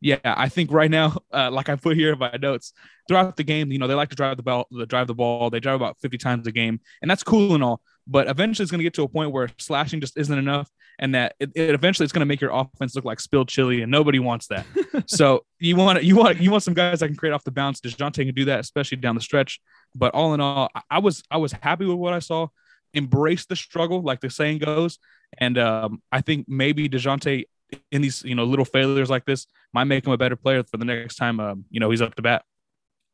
yeah, 0.00 0.18
I 0.22 0.48
think 0.48 0.70
right 0.70 0.90
now, 0.90 1.16
uh, 1.32 1.50
like 1.50 1.68
I 1.68 1.76
put 1.76 1.96
here 1.96 2.12
in 2.12 2.18
my 2.18 2.36
notes, 2.40 2.72
throughout 3.08 3.36
the 3.36 3.44
game, 3.44 3.72
you 3.72 3.78
know, 3.78 3.86
they 3.86 3.94
like 3.94 4.10
to 4.10 4.16
drive 4.16 4.36
the 4.36 4.42
ball, 4.42 4.66
drive 4.86 5.06
the 5.06 5.14
ball. 5.14 5.50
They 5.50 5.60
drive 5.60 5.76
about 5.76 5.98
50 6.00 6.18
times 6.18 6.46
a 6.46 6.52
game, 6.52 6.80
and 7.02 7.10
that's 7.10 7.22
cool 7.22 7.54
and 7.54 7.64
all. 7.64 7.80
But 8.06 8.28
eventually, 8.28 8.64
it's 8.64 8.70
going 8.70 8.80
to 8.80 8.84
get 8.84 8.94
to 8.94 9.02
a 9.02 9.08
point 9.08 9.32
where 9.32 9.48
slashing 9.58 10.00
just 10.00 10.18
isn't 10.18 10.38
enough, 10.38 10.68
and 10.98 11.14
that 11.14 11.34
it, 11.40 11.50
it 11.54 11.70
eventually 11.70 12.04
it's 12.04 12.12
going 12.12 12.20
to 12.20 12.26
make 12.26 12.40
your 12.40 12.50
offense 12.52 12.94
look 12.94 13.04
like 13.04 13.20
spilled 13.20 13.48
chili, 13.48 13.82
and 13.82 13.90
nobody 13.90 14.18
wants 14.18 14.46
that. 14.48 14.66
so 15.06 15.44
you 15.58 15.76
want 15.76 16.02
you 16.04 16.16
want 16.16 16.40
you 16.40 16.50
want 16.50 16.62
some 16.62 16.74
guys 16.74 17.00
that 17.00 17.08
can 17.08 17.16
create 17.16 17.32
off 17.32 17.44
the 17.44 17.50
bounce. 17.50 17.80
Dejounte 17.80 18.24
can 18.24 18.34
do 18.34 18.44
that, 18.46 18.60
especially 18.60 18.96
down 18.96 19.14
the 19.14 19.20
stretch. 19.20 19.60
But 19.94 20.14
all 20.14 20.34
in 20.34 20.40
all, 20.40 20.70
I 20.90 20.98
was 20.98 21.22
I 21.30 21.38
was 21.38 21.52
happy 21.52 21.84
with 21.84 21.96
what 21.96 22.12
I 22.12 22.18
saw. 22.18 22.48
Embrace 22.92 23.46
the 23.46 23.56
struggle, 23.56 24.02
like 24.02 24.20
the 24.20 24.30
saying 24.30 24.58
goes, 24.58 24.98
and 25.38 25.58
um, 25.58 26.02
I 26.12 26.20
think 26.20 26.46
maybe 26.48 26.88
Dejounte 26.88 27.44
in 27.90 28.02
these 28.02 28.22
you 28.22 28.34
know 28.34 28.44
little 28.44 28.64
failures 28.64 29.10
like 29.10 29.24
this 29.24 29.46
might 29.72 29.84
make 29.84 30.06
him 30.06 30.12
a 30.12 30.16
better 30.16 30.36
player 30.36 30.62
for 30.62 30.76
the 30.76 30.84
next 30.84 31.16
time 31.16 31.40
um, 31.40 31.64
you 31.70 31.80
know 31.80 31.90
he's 31.90 32.02
up 32.02 32.14
to 32.14 32.22
bat. 32.22 32.44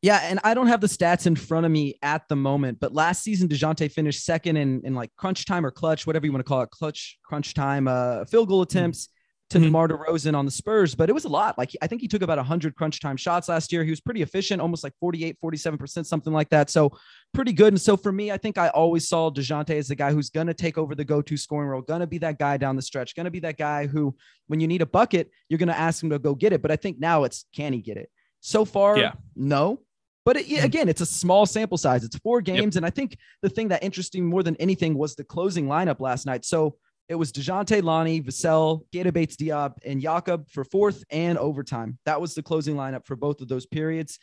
Yeah, 0.01 0.19
and 0.23 0.39
I 0.43 0.55
don't 0.55 0.67
have 0.67 0.81
the 0.81 0.87
stats 0.87 1.27
in 1.27 1.35
front 1.35 1.65
of 1.65 1.71
me 1.71 1.95
at 2.01 2.27
the 2.27 2.35
moment, 2.35 2.79
but 2.79 2.93
last 2.93 3.23
season 3.23 3.47
Dejounte 3.47 3.91
finished 3.91 4.25
second 4.25 4.57
in 4.57 4.81
in 4.83 4.95
like 4.95 5.11
crunch 5.15 5.45
time 5.45 5.65
or 5.65 5.71
clutch, 5.71 6.07
whatever 6.07 6.25
you 6.25 6.31
want 6.31 6.43
to 6.43 6.49
call 6.49 6.61
it, 6.61 6.71
clutch 6.71 7.19
crunch 7.23 7.53
time, 7.53 7.87
uh, 7.87 8.25
field 8.25 8.47
goal 8.47 8.63
attempts 8.63 9.09
to 9.51 9.57
mm-hmm. 9.57 9.65
DeMar 9.65 9.87
DeRozan 9.89 10.35
on 10.35 10.45
the 10.45 10.51
Spurs, 10.51 10.95
but 10.95 11.09
it 11.09 11.13
was 11.13 11.25
a 11.25 11.29
lot. 11.29 11.57
Like 11.57 11.71
I 11.81 11.87
think 11.87 12.01
he 12.01 12.07
took 12.07 12.21
about 12.21 12.37
100 12.37 12.73
crunch 12.75 12.99
time 12.99 13.17
shots 13.17 13.49
last 13.49 13.71
year. 13.71 13.83
He 13.83 13.89
was 13.89 13.99
pretty 13.99 14.21
efficient, 14.21 14.61
almost 14.61 14.83
like 14.83 14.93
48, 14.99 15.37
47%, 15.43 16.05
something 16.05 16.31
like 16.31 16.49
that. 16.49 16.69
So 16.69 16.97
pretty 17.33 17.51
good. 17.51 17.73
And 17.73 17.81
so 17.81 17.97
for 17.97 18.11
me, 18.11 18.31
I 18.31 18.37
think 18.37 18.57
I 18.57 18.69
always 18.69 19.09
saw 19.09 19.29
DeJounte 19.29 19.71
as 19.71 19.89
the 19.89 19.95
guy 19.95 20.13
who's 20.13 20.29
going 20.29 20.47
to 20.47 20.53
take 20.53 20.77
over 20.77 20.95
the 20.95 21.03
go-to 21.03 21.35
scoring 21.35 21.67
role, 21.67 21.81
going 21.81 21.99
to 21.99 22.07
be 22.07 22.17
that 22.19 22.39
guy 22.39 22.55
down 22.55 22.77
the 22.77 22.81
stretch, 22.81 23.13
going 23.13 23.25
to 23.25 23.31
be 23.31 23.41
that 23.41 23.57
guy 23.57 23.87
who, 23.87 24.15
when 24.47 24.61
you 24.61 24.67
need 24.67 24.81
a 24.81 24.85
bucket, 24.85 25.29
you're 25.49 25.59
going 25.59 25.67
to 25.67 25.77
ask 25.77 26.01
him 26.01 26.09
to 26.11 26.17
go 26.19 26.33
get 26.33 26.53
it. 26.53 26.61
But 26.61 26.71
I 26.71 26.77
think 26.77 26.99
now 26.99 27.25
it's, 27.25 27.45
can 27.53 27.73
he 27.73 27.81
get 27.81 27.97
it? 27.97 28.09
So 28.39 28.63
far, 28.63 28.97
yeah. 28.97 29.11
no. 29.35 29.81
But 30.23 30.37
it, 30.37 30.47
mm-hmm. 30.47 30.65
again, 30.65 30.89
it's 30.89 31.01
a 31.01 31.05
small 31.05 31.45
sample 31.45 31.77
size. 31.77 32.03
It's 32.03 32.17
four 32.19 32.41
games. 32.41 32.75
Yep. 32.75 32.75
And 32.75 32.85
I 32.85 32.89
think 32.89 33.17
the 33.41 33.49
thing 33.49 33.69
that 33.69 33.83
interesting 33.83 34.25
more 34.25 34.43
than 34.43 34.55
anything 34.57 34.97
was 34.97 35.15
the 35.15 35.23
closing 35.23 35.67
lineup 35.67 35.99
last 35.99 36.25
night. 36.25 36.45
So 36.45 36.75
it 37.09 37.15
was 37.15 37.31
DeJounte, 37.31 37.83
Lonnie, 37.83 38.21
Vassell, 38.21 38.85
Keita 38.93 39.11
Bates 39.11 39.35
Diop, 39.35 39.73
and 39.85 40.01
Jakob 40.01 40.49
for 40.49 40.63
fourth 40.63 41.03
and 41.09 41.37
overtime. 41.37 41.97
That 42.05 42.21
was 42.21 42.35
the 42.35 42.43
closing 42.43 42.75
lineup 42.75 43.05
for 43.05 43.15
both 43.15 43.41
of 43.41 43.47
those 43.47 43.65
periods. 43.65 44.19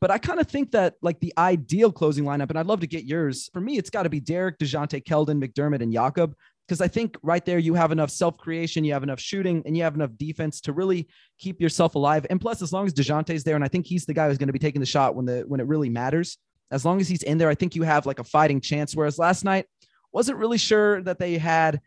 But 0.00 0.10
I 0.10 0.16
kind 0.16 0.40
of 0.40 0.46
think 0.46 0.70
that 0.70 0.94
like 1.02 1.20
the 1.20 1.34
ideal 1.36 1.92
closing 1.92 2.24
lineup, 2.24 2.48
and 2.48 2.58
I'd 2.58 2.66
love 2.66 2.80
to 2.80 2.86
get 2.86 3.04
yours. 3.04 3.50
For 3.52 3.60
me, 3.60 3.76
it's 3.76 3.90
got 3.90 4.04
to 4.04 4.08
be 4.08 4.20
Derek, 4.20 4.58
DeJounte, 4.58 5.04
Keldon, 5.04 5.44
McDermott, 5.44 5.82
and 5.82 5.92
Jakob 5.92 6.34
because 6.70 6.80
I 6.80 6.86
think 6.86 7.18
right 7.24 7.44
there 7.44 7.58
you 7.58 7.74
have 7.74 7.90
enough 7.90 8.10
self 8.10 8.38
creation, 8.38 8.84
you 8.84 8.92
have 8.92 9.02
enough 9.02 9.18
shooting, 9.18 9.60
and 9.66 9.76
you 9.76 9.82
have 9.82 9.96
enough 9.96 10.12
defense 10.16 10.60
to 10.60 10.72
really 10.72 11.08
keep 11.36 11.60
yourself 11.60 11.96
alive. 11.96 12.24
And 12.30 12.40
plus, 12.40 12.62
as 12.62 12.72
long 12.72 12.86
as 12.86 12.94
Dejounte's 12.94 13.42
there, 13.42 13.56
and 13.56 13.64
I 13.64 13.68
think 13.68 13.86
he's 13.86 14.06
the 14.06 14.14
guy 14.14 14.28
who's 14.28 14.38
going 14.38 14.46
to 14.46 14.52
be 14.52 14.60
taking 14.60 14.78
the 14.80 14.86
shot 14.86 15.16
when 15.16 15.26
the 15.26 15.42
when 15.48 15.58
it 15.58 15.66
really 15.66 15.88
matters. 15.88 16.38
As 16.70 16.84
long 16.84 17.00
as 17.00 17.08
he's 17.08 17.24
in 17.24 17.38
there, 17.38 17.48
I 17.48 17.56
think 17.56 17.74
you 17.74 17.82
have 17.82 18.06
like 18.06 18.20
a 18.20 18.24
fighting 18.24 18.60
chance. 18.60 18.94
Whereas 18.94 19.18
last 19.18 19.42
night, 19.42 19.66
wasn't 20.12 20.38
really 20.38 20.58
sure 20.58 21.02
that 21.02 21.18
they 21.18 21.38
had 21.38 21.80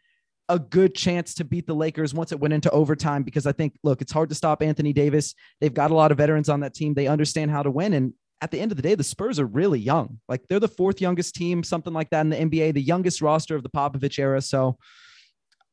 a 0.50 0.60
good 0.60 0.94
chance 0.94 1.36
to 1.36 1.46
beat 1.46 1.66
the 1.66 1.74
Lakers 1.74 2.14
once 2.14 2.34
it 2.34 2.40
went 2.42 2.54
into 2.54 2.70
overtime 2.72 3.24
because 3.24 3.48
I 3.48 3.54
think, 3.54 3.78
look, 3.84 4.02
it's 4.02 4.12
hard 4.12 4.28
to 4.28 4.36
stop 4.36 4.62
Anthony 4.62 4.92
Davis. 4.92 5.34
They've 5.62 5.74
got 5.74 5.92
a 5.92 5.96
lot 5.96 6.12
of 6.12 6.18
veterans 6.18 6.50
on 6.50 6.60
that 6.60 6.74
team. 6.74 6.94
They 6.94 7.08
understand 7.08 7.52
how 7.52 7.64
to 7.64 7.72
win. 7.72 7.94
And 7.94 8.14
at 8.44 8.52
the 8.52 8.60
end 8.60 8.74
of 8.74 8.76
the 8.76 8.84
day, 8.84 8.94
the 8.94 9.06
Spurs 9.06 9.40
are 9.40 9.46
really 9.46 9.80
young. 9.80 10.20
Like 10.28 10.46
they're 10.50 10.60
the 10.60 10.68
fourth 10.68 11.00
youngest 11.00 11.34
team, 11.34 11.64
something 11.64 11.94
like 11.94 12.10
that 12.10 12.20
in 12.22 12.30
the 12.30 12.36
NBA, 12.36 12.74
the 12.74 12.82
youngest 12.82 13.22
roster 13.22 13.56
of 13.56 13.64
the 13.64 13.70
Popovich 13.70 14.20
era. 14.20 14.42
So 14.42 14.78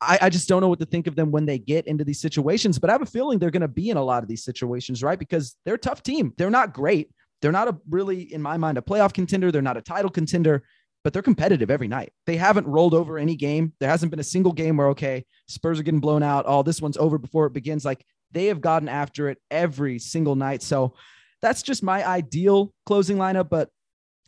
I, 0.00 0.20
I 0.22 0.30
just 0.30 0.48
don't 0.48 0.60
know 0.60 0.68
what 0.68 0.78
to 0.78 0.86
think 0.86 1.08
of 1.08 1.16
them 1.16 1.32
when 1.32 1.46
they 1.46 1.58
get 1.58 1.88
into 1.88 2.04
these 2.04 2.20
situations. 2.20 2.78
But 2.78 2.88
I 2.88 2.92
have 2.92 3.02
a 3.02 3.06
feeling 3.06 3.40
they're 3.40 3.50
going 3.50 3.62
to 3.62 3.68
be 3.68 3.90
in 3.90 3.96
a 3.96 4.04
lot 4.04 4.22
of 4.22 4.28
these 4.28 4.44
situations, 4.44 5.02
right? 5.02 5.18
Because 5.18 5.56
they're 5.64 5.74
a 5.74 5.78
tough 5.78 6.04
team. 6.04 6.32
They're 6.38 6.48
not 6.48 6.72
great. 6.72 7.10
They're 7.42 7.50
not 7.50 7.66
a 7.66 7.76
really, 7.88 8.32
in 8.32 8.40
my 8.40 8.56
mind, 8.56 8.78
a 8.78 8.82
playoff 8.82 9.12
contender. 9.12 9.50
They're 9.50 9.62
not 9.62 9.76
a 9.76 9.82
title 9.82 10.10
contender, 10.10 10.62
but 11.02 11.12
they're 11.12 11.22
competitive 11.22 11.72
every 11.72 11.88
night. 11.88 12.12
They 12.24 12.36
haven't 12.36 12.68
rolled 12.68 12.94
over 12.94 13.18
any 13.18 13.34
game. 13.34 13.72
There 13.80 13.90
hasn't 13.90 14.10
been 14.10 14.20
a 14.20 14.24
single 14.24 14.52
game 14.52 14.76
where, 14.76 14.90
okay, 14.90 15.24
Spurs 15.48 15.80
are 15.80 15.82
getting 15.82 15.98
blown 15.98 16.22
out. 16.22 16.44
Oh, 16.46 16.62
this 16.62 16.80
one's 16.80 16.98
over 16.98 17.18
before 17.18 17.46
it 17.46 17.52
begins. 17.52 17.84
Like 17.84 18.06
they 18.30 18.46
have 18.46 18.60
gotten 18.60 18.88
after 18.88 19.28
it 19.28 19.38
every 19.50 19.98
single 19.98 20.36
night. 20.36 20.62
So 20.62 20.94
that's 21.42 21.62
just 21.62 21.82
my 21.82 22.06
ideal 22.06 22.72
closing 22.86 23.16
lineup, 23.16 23.48
but 23.48 23.70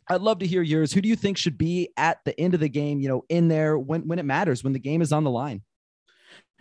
I'd 0.07 0.21
love 0.21 0.39
to 0.39 0.47
hear 0.47 0.61
yours. 0.61 0.91
Who 0.91 1.01
do 1.01 1.09
you 1.09 1.15
think 1.15 1.37
should 1.37 1.57
be 1.57 1.89
at 1.95 2.19
the 2.25 2.37
end 2.39 2.53
of 2.53 2.59
the 2.59 2.69
game, 2.69 2.99
you 2.99 3.07
know, 3.07 3.23
in 3.29 3.47
there 3.47 3.77
when, 3.77 4.07
when 4.07 4.19
it 4.19 4.25
matters, 4.25 4.63
when 4.63 4.73
the 4.73 4.79
game 4.79 5.01
is 5.01 5.11
on 5.11 5.23
the 5.23 5.31
line? 5.31 5.61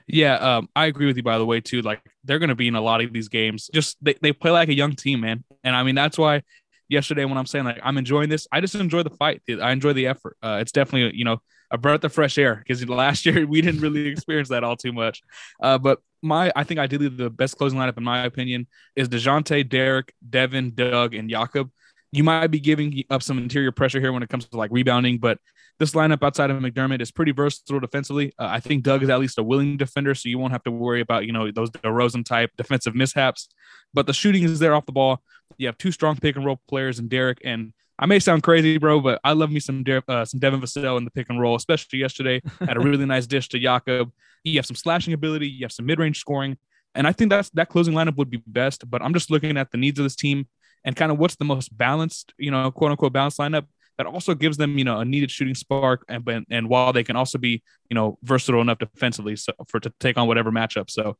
Yeah, 0.06 0.34
um, 0.34 0.68
I 0.74 0.86
agree 0.86 1.06
with 1.06 1.16
you 1.16 1.22
by 1.22 1.38
the 1.38 1.46
way, 1.46 1.60
too. 1.60 1.82
Like 1.82 2.02
they're 2.24 2.38
gonna 2.38 2.54
be 2.54 2.68
in 2.68 2.74
a 2.74 2.80
lot 2.80 3.02
of 3.02 3.12
these 3.12 3.28
games. 3.28 3.70
Just 3.72 3.96
they, 4.02 4.14
they 4.20 4.32
play 4.32 4.50
like 4.50 4.68
a 4.68 4.74
young 4.74 4.92
team, 4.92 5.20
man. 5.20 5.44
And 5.64 5.74
I 5.74 5.82
mean 5.82 5.94
that's 5.94 6.18
why 6.18 6.42
yesterday 6.88 7.24
when 7.24 7.38
I'm 7.38 7.46
saying 7.46 7.64
like 7.64 7.80
I'm 7.82 7.98
enjoying 7.98 8.28
this, 8.28 8.46
I 8.52 8.60
just 8.60 8.74
enjoy 8.74 9.02
the 9.02 9.10
fight. 9.10 9.42
I 9.48 9.72
enjoy 9.72 9.92
the 9.92 10.08
effort. 10.08 10.36
Uh, 10.42 10.58
it's 10.60 10.72
definitely 10.72 11.16
you 11.16 11.24
know 11.24 11.40
a 11.72 11.78
breath 11.78 12.04
of 12.04 12.12
fresh 12.12 12.38
air 12.38 12.56
because 12.56 12.86
last 12.88 13.26
year 13.26 13.46
we 13.48 13.60
didn't 13.60 13.80
really 13.80 14.06
experience 14.06 14.50
that 14.50 14.62
all 14.62 14.76
too 14.76 14.92
much. 14.92 15.22
Uh, 15.60 15.78
but 15.78 15.98
my 16.22 16.52
I 16.54 16.64
think 16.64 16.78
ideally 16.78 17.08
the 17.08 17.30
best 17.30 17.56
closing 17.56 17.78
lineup 17.78 17.96
in 17.96 18.04
my 18.04 18.24
opinion 18.24 18.68
is 18.94 19.08
Dejounte, 19.08 19.68
Derek, 19.68 20.14
Devin, 20.28 20.74
Doug, 20.74 21.14
and 21.14 21.28
Jakob. 21.28 21.70
You 22.12 22.22
might 22.22 22.48
be 22.48 22.60
giving 22.60 23.02
up 23.10 23.22
some 23.22 23.38
interior 23.38 23.72
pressure 23.72 23.98
here 23.98 24.12
when 24.12 24.22
it 24.22 24.28
comes 24.28 24.46
to 24.46 24.56
like 24.56 24.70
rebounding, 24.70 25.18
but 25.18 25.38
this 25.78 25.92
lineup 25.92 26.22
outside 26.22 26.50
of 26.50 26.58
McDermott 26.58 27.00
is 27.00 27.10
pretty 27.10 27.32
versatile 27.32 27.80
defensively. 27.80 28.34
Uh, 28.38 28.48
I 28.50 28.60
think 28.60 28.84
Doug 28.84 29.02
is 29.02 29.08
at 29.08 29.18
least 29.18 29.38
a 29.38 29.42
willing 29.42 29.78
defender, 29.78 30.14
so 30.14 30.28
you 30.28 30.38
won't 30.38 30.52
have 30.52 30.62
to 30.64 30.70
worry 30.70 31.00
about 31.00 31.24
you 31.24 31.32
know 31.32 31.50
those 31.50 31.70
DeRozan 31.70 32.24
type 32.24 32.50
defensive 32.56 32.94
mishaps. 32.94 33.48
But 33.94 34.06
the 34.06 34.12
shooting 34.12 34.42
is 34.42 34.58
there 34.58 34.74
off 34.74 34.86
the 34.86 34.92
ball. 34.92 35.22
You 35.56 35.66
have 35.66 35.78
two 35.78 35.90
strong 35.90 36.16
pick 36.16 36.36
and 36.36 36.44
roll 36.44 36.60
players 36.68 36.98
in 36.98 37.08
Derek 37.08 37.38
and 37.44 37.72
I 38.02 38.06
may 38.06 38.18
sound 38.18 38.42
crazy, 38.42 38.78
bro, 38.78 38.98
but 38.98 39.20
I 39.22 39.32
love 39.32 39.52
me 39.52 39.60
some 39.60 39.84
De- 39.84 40.02
uh, 40.08 40.24
some 40.24 40.40
Devin 40.40 40.60
Vassell 40.60 40.98
in 40.98 41.04
the 41.04 41.10
pick 41.12 41.30
and 41.30 41.40
roll, 41.40 41.54
especially 41.54 42.00
yesterday. 42.00 42.42
Had 42.58 42.76
a 42.76 42.80
really 42.80 43.06
nice 43.06 43.28
dish 43.28 43.48
to 43.50 43.60
Jakob. 43.60 44.10
You 44.42 44.58
have 44.58 44.66
some 44.66 44.74
slashing 44.74 45.14
ability, 45.14 45.46
you 45.46 45.64
have 45.64 45.70
some 45.70 45.86
mid 45.86 46.00
range 46.00 46.18
scoring, 46.18 46.58
and 46.96 47.06
I 47.06 47.12
think 47.12 47.30
that's 47.30 47.50
that 47.50 47.68
closing 47.68 47.94
lineup 47.94 48.16
would 48.16 48.28
be 48.28 48.42
best. 48.44 48.90
But 48.90 49.02
I'm 49.02 49.14
just 49.14 49.30
looking 49.30 49.56
at 49.56 49.70
the 49.70 49.78
needs 49.78 50.00
of 50.00 50.04
this 50.04 50.16
team 50.16 50.48
and 50.84 50.96
kind 50.96 51.12
of 51.12 51.18
what's 51.18 51.36
the 51.36 51.44
most 51.44 51.76
balanced, 51.78 52.34
you 52.38 52.50
know, 52.50 52.72
quote 52.72 52.90
unquote 52.90 53.12
balanced 53.12 53.38
lineup. 53.38 53.66
that 53.98 54.06
also 54.06 54.34
gives 54.34 54.56
them, 54.56 54.78
you 54.78 54.84
know, 54.84 54.98
a 54.98 55.04
needed 55.04 55.30
shooting 55.30 55.54
spark. 55.54 56.04
And 56.08 56.28
and 56.50 56.68
while 56.68 56.92
they 56.92 57.04
can 57.04 57.14
also 57.14 57.38
be, 57.38 57.62
you 57.88 57.94
know, 57.94 58.18
versatile 58.24 58.62
enough 58.62 58.78
defensively 58.78 59.36
so, 59.36 59.52
for 59.68 59.78
to 59.78 59.92
take 60.00 60.18
on 60.18 60.26
whatever 60.26 60.50
matchup. 60.50 60.90
So 60.90 61.18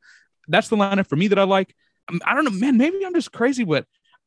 that's 0.49 0.67
the 0.67 0.75
lineup 0.75 1.07
for 1.07 1.15
me 1.15 1.29
that 1.29 1.39
I 1.39 1.43
like. 1.43 1.73
I 2.25 2.35
don't 2.35 2.43
know, 2.43 2.51
man. 2.51 2.77
Maybe 2.77 3.05
I'm 3.05 3.13
just 3.13 3.31
crazy, 3.31 3.63
but 3.63 3.85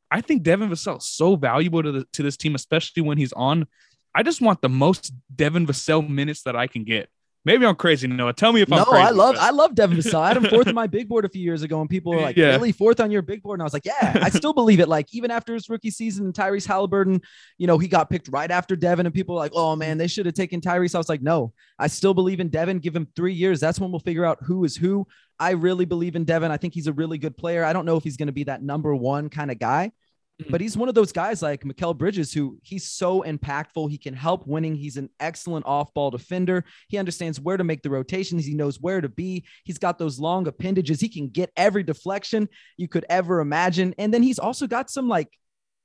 I 0.09 0.21
think 0.21 0.43
Devin 0.43 0.69
Vassell 0.69 0.97
is 0.97 1.07
so 1.07 1.35
valuable 1.35 1.83
to 1.83 1.91
the, 1.91 2.07
to 2.13 2.23
this 2.23 2.37
team, 2.37 2.55
especially 2.55 3.03
when 3.03 3.17
he's 3.17 3.33
on. 3.33 3.67
I 4.15 4.23
just 4.23 4.41
want 4.41 4.61
the 4.61 4.69
most 4.69 5.11
Devin 5.35 5.67
Vassell 5.67 6.07
minutes 6.07 6.43
that 6.43 6.55
I 6.55 6.67
can 6.67 6.83
get. 6.83 7.09
Maybe 7.47 7.65
I'm 7.65 7.77
crazy, 7.77 8.07
Noah. 8.07 8.33
Tell 8.33 8.51
me 8.51 8.59
if 8.59 8.69
I'm 8.73 8.79
no. 8.79 8.91
I 8.91 9.09
love 9.11 9.37
I 9.39 9.51
love 9.51 9.73
Devin 9.73 9.97
Vassell. 9.99 10.19
I 10.19 10.27
had 10.27 10.35
him 10.35 10.43
fourth 10.49 10.67
on 10.67 10.75
my 10.75 10.85
big 10.85 11.07
board 11.07 11.23
a 11.23 11.29
few 11.29 11.41
years 11.41 11.61
ago, 11.63 11.79
and 11.79 11.89
people 11.89 12.11
were 12.11 12.19
like, 12.29 12.35
Yeah. 12.35 12.47
"Really, 12.47 12.73
fourth 12.73 12.99
on 12.99 13.09
your 13.09 13.21
big 13.21 13.41
board?" 13.41 13.57
And 13.57 13.63
I 13.63 13.65
was 13.65 13.71
like, 13.71 13.85
"Yeah, 13.85 14.19
I 14.21 14.29
still 14.29 14.51
believe 14.61 14.81
it." 14.81 14.89
Like 14.89 15.07
even 15.13 15.31
after 15.31 15.53
his 15.53 15.69
rookie 15.69 15.89
season, 15.89 16.25
and 16.25 16.33
Tyrese 16.33 16.67
Halliburton, 16.67 17.21
you 17.57 17.65
know, 17.65 17.77
he 17.77 17.87
got 17.87 18.09
picked 18.09 18.27
right 18.27 18.51
after 18.51 18.75
Devin, 18.75 19.05
and 19.05 19.15
people 19.15 19.35
were 19.35 19.39
like, 19.39 19.53
"Oh 19.55 19.77
man, 19.77 19.97
they 19.97 20.07
should 20.07 20.25
have 20.25 20.35
taken 20.35 20.59
Tyrese." 20.59 20.93
I 20.93 20.97
was 20.97 21.07
like, 21.07 21.21
"No, 21.21 21.53
I 21.79 21.87
still 21.87 22.13
believe 22.13 22.41
in 22.41 22.49
Devin. 22.49 22.79
Give 22.79 22.93
him 22.93 23.07
three 23.15 23.33
years. 23.33 23.61
That's 23.61 23.79
when 23.79 23.91
we'll 23.91 24.01
figure 24.01 24.25
out 24.25 24.39
who 24.41 24.65
is 24.65 24.75
who." 24.75 25.07
I 25.39 25.51
really 25.51 25.85
believe 25.85 26.17
in 26.17 26.25
Devin. 26.25 26.51
I 26.51 26.57
think 26.57 26.73
he's 26.73 26.87
a 26.87 26.93
really 26.93 27.17
good 27.17 27.37
player. 27.37 27.63
I 27.63 27.71
don't 27.71 27.85
know 27.85 27.95
if 27.95 28.03
he's 28.03 28.17
going 28.17 28.27
to 28.27 28.33
be 28.33 28.43
that 28.45 28.61
number 28.61 28.93
one 28.93 29.29
kind 29.29 29.51
of 29.51 29.57
guy, 29.57 29.93
But 30.39 30.45
mm-hmm. 30.47 30.61
he's 30.61 30.77
one 30.77 30.87
of 30.87 30.95
those 30.95 31.11
guys 31.11 31.41
like 31.41 31.63
Mikal 31.63 31.97
Bridges 31.97 32.31
who 32.31 32.59
he's 32.61 32.87
so 32.87 33.23
impactful. 33.23 33.89
He 33.89 33.97
can 33.97 34.13
help 34.13 34.45
winning. 34.45 34.75
He's 34.75 34.97
an 34.97 35.09
excellent 35.19 35.65
off 35.65 35.93
ball 35.95 36.11
defender. 36.11 36.63
He 36.89 36.97
understands 36.97 37.39
where 37.39 37.57
to 37.57 37.63
make 37.63 37.81
the 37.81 37.89
rotations. 37.89 38.45
He 38.45 38.53
knows 38.53 38.79
where 38.79 39.01
to 39.01 39.09
be. 39.09 39.45
He's 39.63 39.79
got 39.79 39.97
those 39.97 40.19
long 40.19 40.47
appendages. 40.47 41.01
He 41.01 41.09
can 41.09 41.29
get 41.29 41.51
every 41.57 41.81
deflection 41.81 42.49
you 42.77 42.87
could 42.87 43.05
ever 43.09 43.39
imagine. 43.39 43.95
And 43.97 44.13
then 44.13 44.21
he's 44.21 44.37
also 44.37 44.67
got 44.67 44.91
some 44.91 45.09
like 45.09 45.29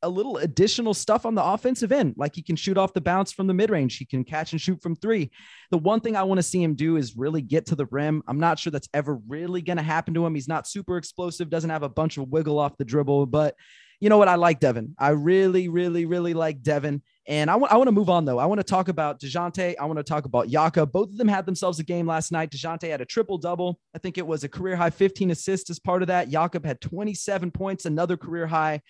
a 0.03 0.09
little 0.09 0.37
additional 0.37 0.95
stuff 0.95 1.25
on 1.25 1.35
the 1.35 1.45
offensive 1.45 1.93
end. 1.93 2.15
Like 2.19 2.35
he 2.35 2.43
can 2.43 2.57
shoot 2.57 2.77
off 2.77 2.93
the 2.93 3.01
bounce 3.01 3.33
from 3.33 3.47
the 3.47 3.55
mid 3.55 3.71
range. 3.71 3.97
He 3.97 4.05
can 4.05 4.25
catch 4.25 4.53
and 4.53 4.61
shoot 4.61 4.83
from 4.83 4.97
three. 4.97 5.31
The 5.71 5.79
one 5.79 6.01
thing 6.01 6.17
I 6.17 6.25
want 6.25 6.39
to 6.39 6.43
see 6.43 6.63
him 6.63 6.75
do 6.75 6.97
is 6.97 7.17
really 7.17 7.41
get 7.41 7.67
to 7.67 7.77
the 7.77 7.87
rim. 7.87 8.23
I'm 8.27 8.41
not 8.41 8.59
sure 8.59 8.71
that's 8.71 8.89
ever 8.93 9.19
really 9.29 9.63
going 9.63 9.77
to 9.77 9.83
happen 9.83 10.13
to 10.15 10.27
him. 10.27 10.35
He's 10.35 10.49
not 10.49 10.67
super 10.67 10.97
explosive, 10.97 11.49
doesn't 11.49 11.71
have 11.71 11.85
a 11.85 11.89
bunch 11.89 12.19
of 12.19 12.29
wiggle 12.29 12.59
off 12.59 12.77
the 12.77 12.85
dribble, 12.85 13.27
but 13.27 13.55
you 14.03 14.09
know 14.09 14.19
what? 14.19 14.27
I 14.27 14.35
like 14.35 14.59
Devin. 14.59 14.97
I 14.99 15.11
really, 15.11 15.69
really, 15.69 16.07
really 16.07 16.35
like 16.35 16.61
Devin. 16.61 17.03
And 17.29 17.49
I 17.49 17.55
want 17.55 17.73
I 17.73 17.77
want 17.77 17.87
to 17.87 17.93
move 17.93 18.11
on 18.11 18.25
though. 18.25 18.41
I 18.41 18.47
want 18.47 18.59
to 18.59 18.65
talk 18.65 18.89
about 18.89 19.21
DeJounte. 19.21 19.77
I 19.81 19.85
want 19.85 19.97
to 19.99 20.03
talk 20.03 20.25
about 20.25 20.49
Yaka. 20.51 20.87
Both 20.87 21.11
of 21.11 21.19
them 21.19 21.29
had 21.29 21.47
themselves 21.47 21.79
a 21.79 21.85
game 21.85 22.05
last 22.05 22.33
night. 22.33 22.51
DeJounte 22.51 22.91
had 22.91 23.01
a 23.01 23.05
triple 23.05 23.39
double. 23.39 23.79
I 23.95 23.99
think 23.99 24.19
it 24.19 24.27
was 24.27 24.43
a 24.43 24.49
career 24.49 24.75
high 24.75 24.91
15 24.91 25.31
assists 25.31 25.71
as 25.71 25.79
part 25.79 26.03
of 26.03 26.09
that. 26.09 26.31
Jakob 26.31 26.67
had 26.67 26.81
27 26.81 27.53
points, 27.53 27.85
another 27.85 28.17
career 28.17 28.49
high. 28.49 28.83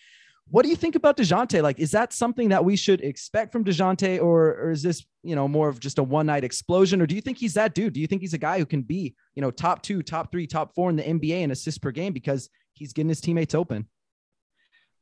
What 0.49 0.62
do 0.62 0.71
you 0.71 0.76
think 0.76 0.95
about 0.95 1.19
DeJounte? 1.19 1.62
Like, 1.62 1.78
is 1.78 1.90
that 1.90 2.14
something 2.14 2.49
that 2.49 2.64
we 2.64 2.75
should 2.75 3.02
expect 3.02 3.52
from 3.52 3.64
DeJounte, 3.64 4.19
or, 4.19 4.54
or 4.54 4.71
is 4.71 4.83
this, 4.83 5.04
you 5.23 5.37
know, 5.37 5.47
more 5.47 5.69
of 5.69 5.78
just 5.78 5.99
a 5.99 6.02
one 6.02 6.25
night 6.25 6.42
explosion? 6.42 7.02
Or 7.02 7.07
do 7.07 7.14
you 7.14 7.21
think 7.21 7.37
he's 7.37 7.52
that 7.52 7.75
dude? 7.75 7.92
Do 7.92 8.00
you 8.00 8.07
think 8.07 8.23
he's 8.23 8.33
a 8.33 8.38
guy 8.38 8.59
who 8.59 8.66
can 8.66 8.81
be, 8.81 9.14
you 9.35 9.42
know, 9.42 9.50
top 9.50 9.83
two, 9.83 10.02
top 10.02 10.33
three, 10.33 10.47
top 10.47 10.75
four 10.75 10.88
in 10.88 10.97
the 10.97 11.02
NBA 11.02 11.42
in 11.42 11.50
assists 11.50 11.76
per 11.76 11.90
game 11.90 12.14
because 12.14 12.49
he's 12.73 12.95
getting 12.95 13.11
his 13.11 13.21
teammates 13.21 13.54
open? 13.54 13.88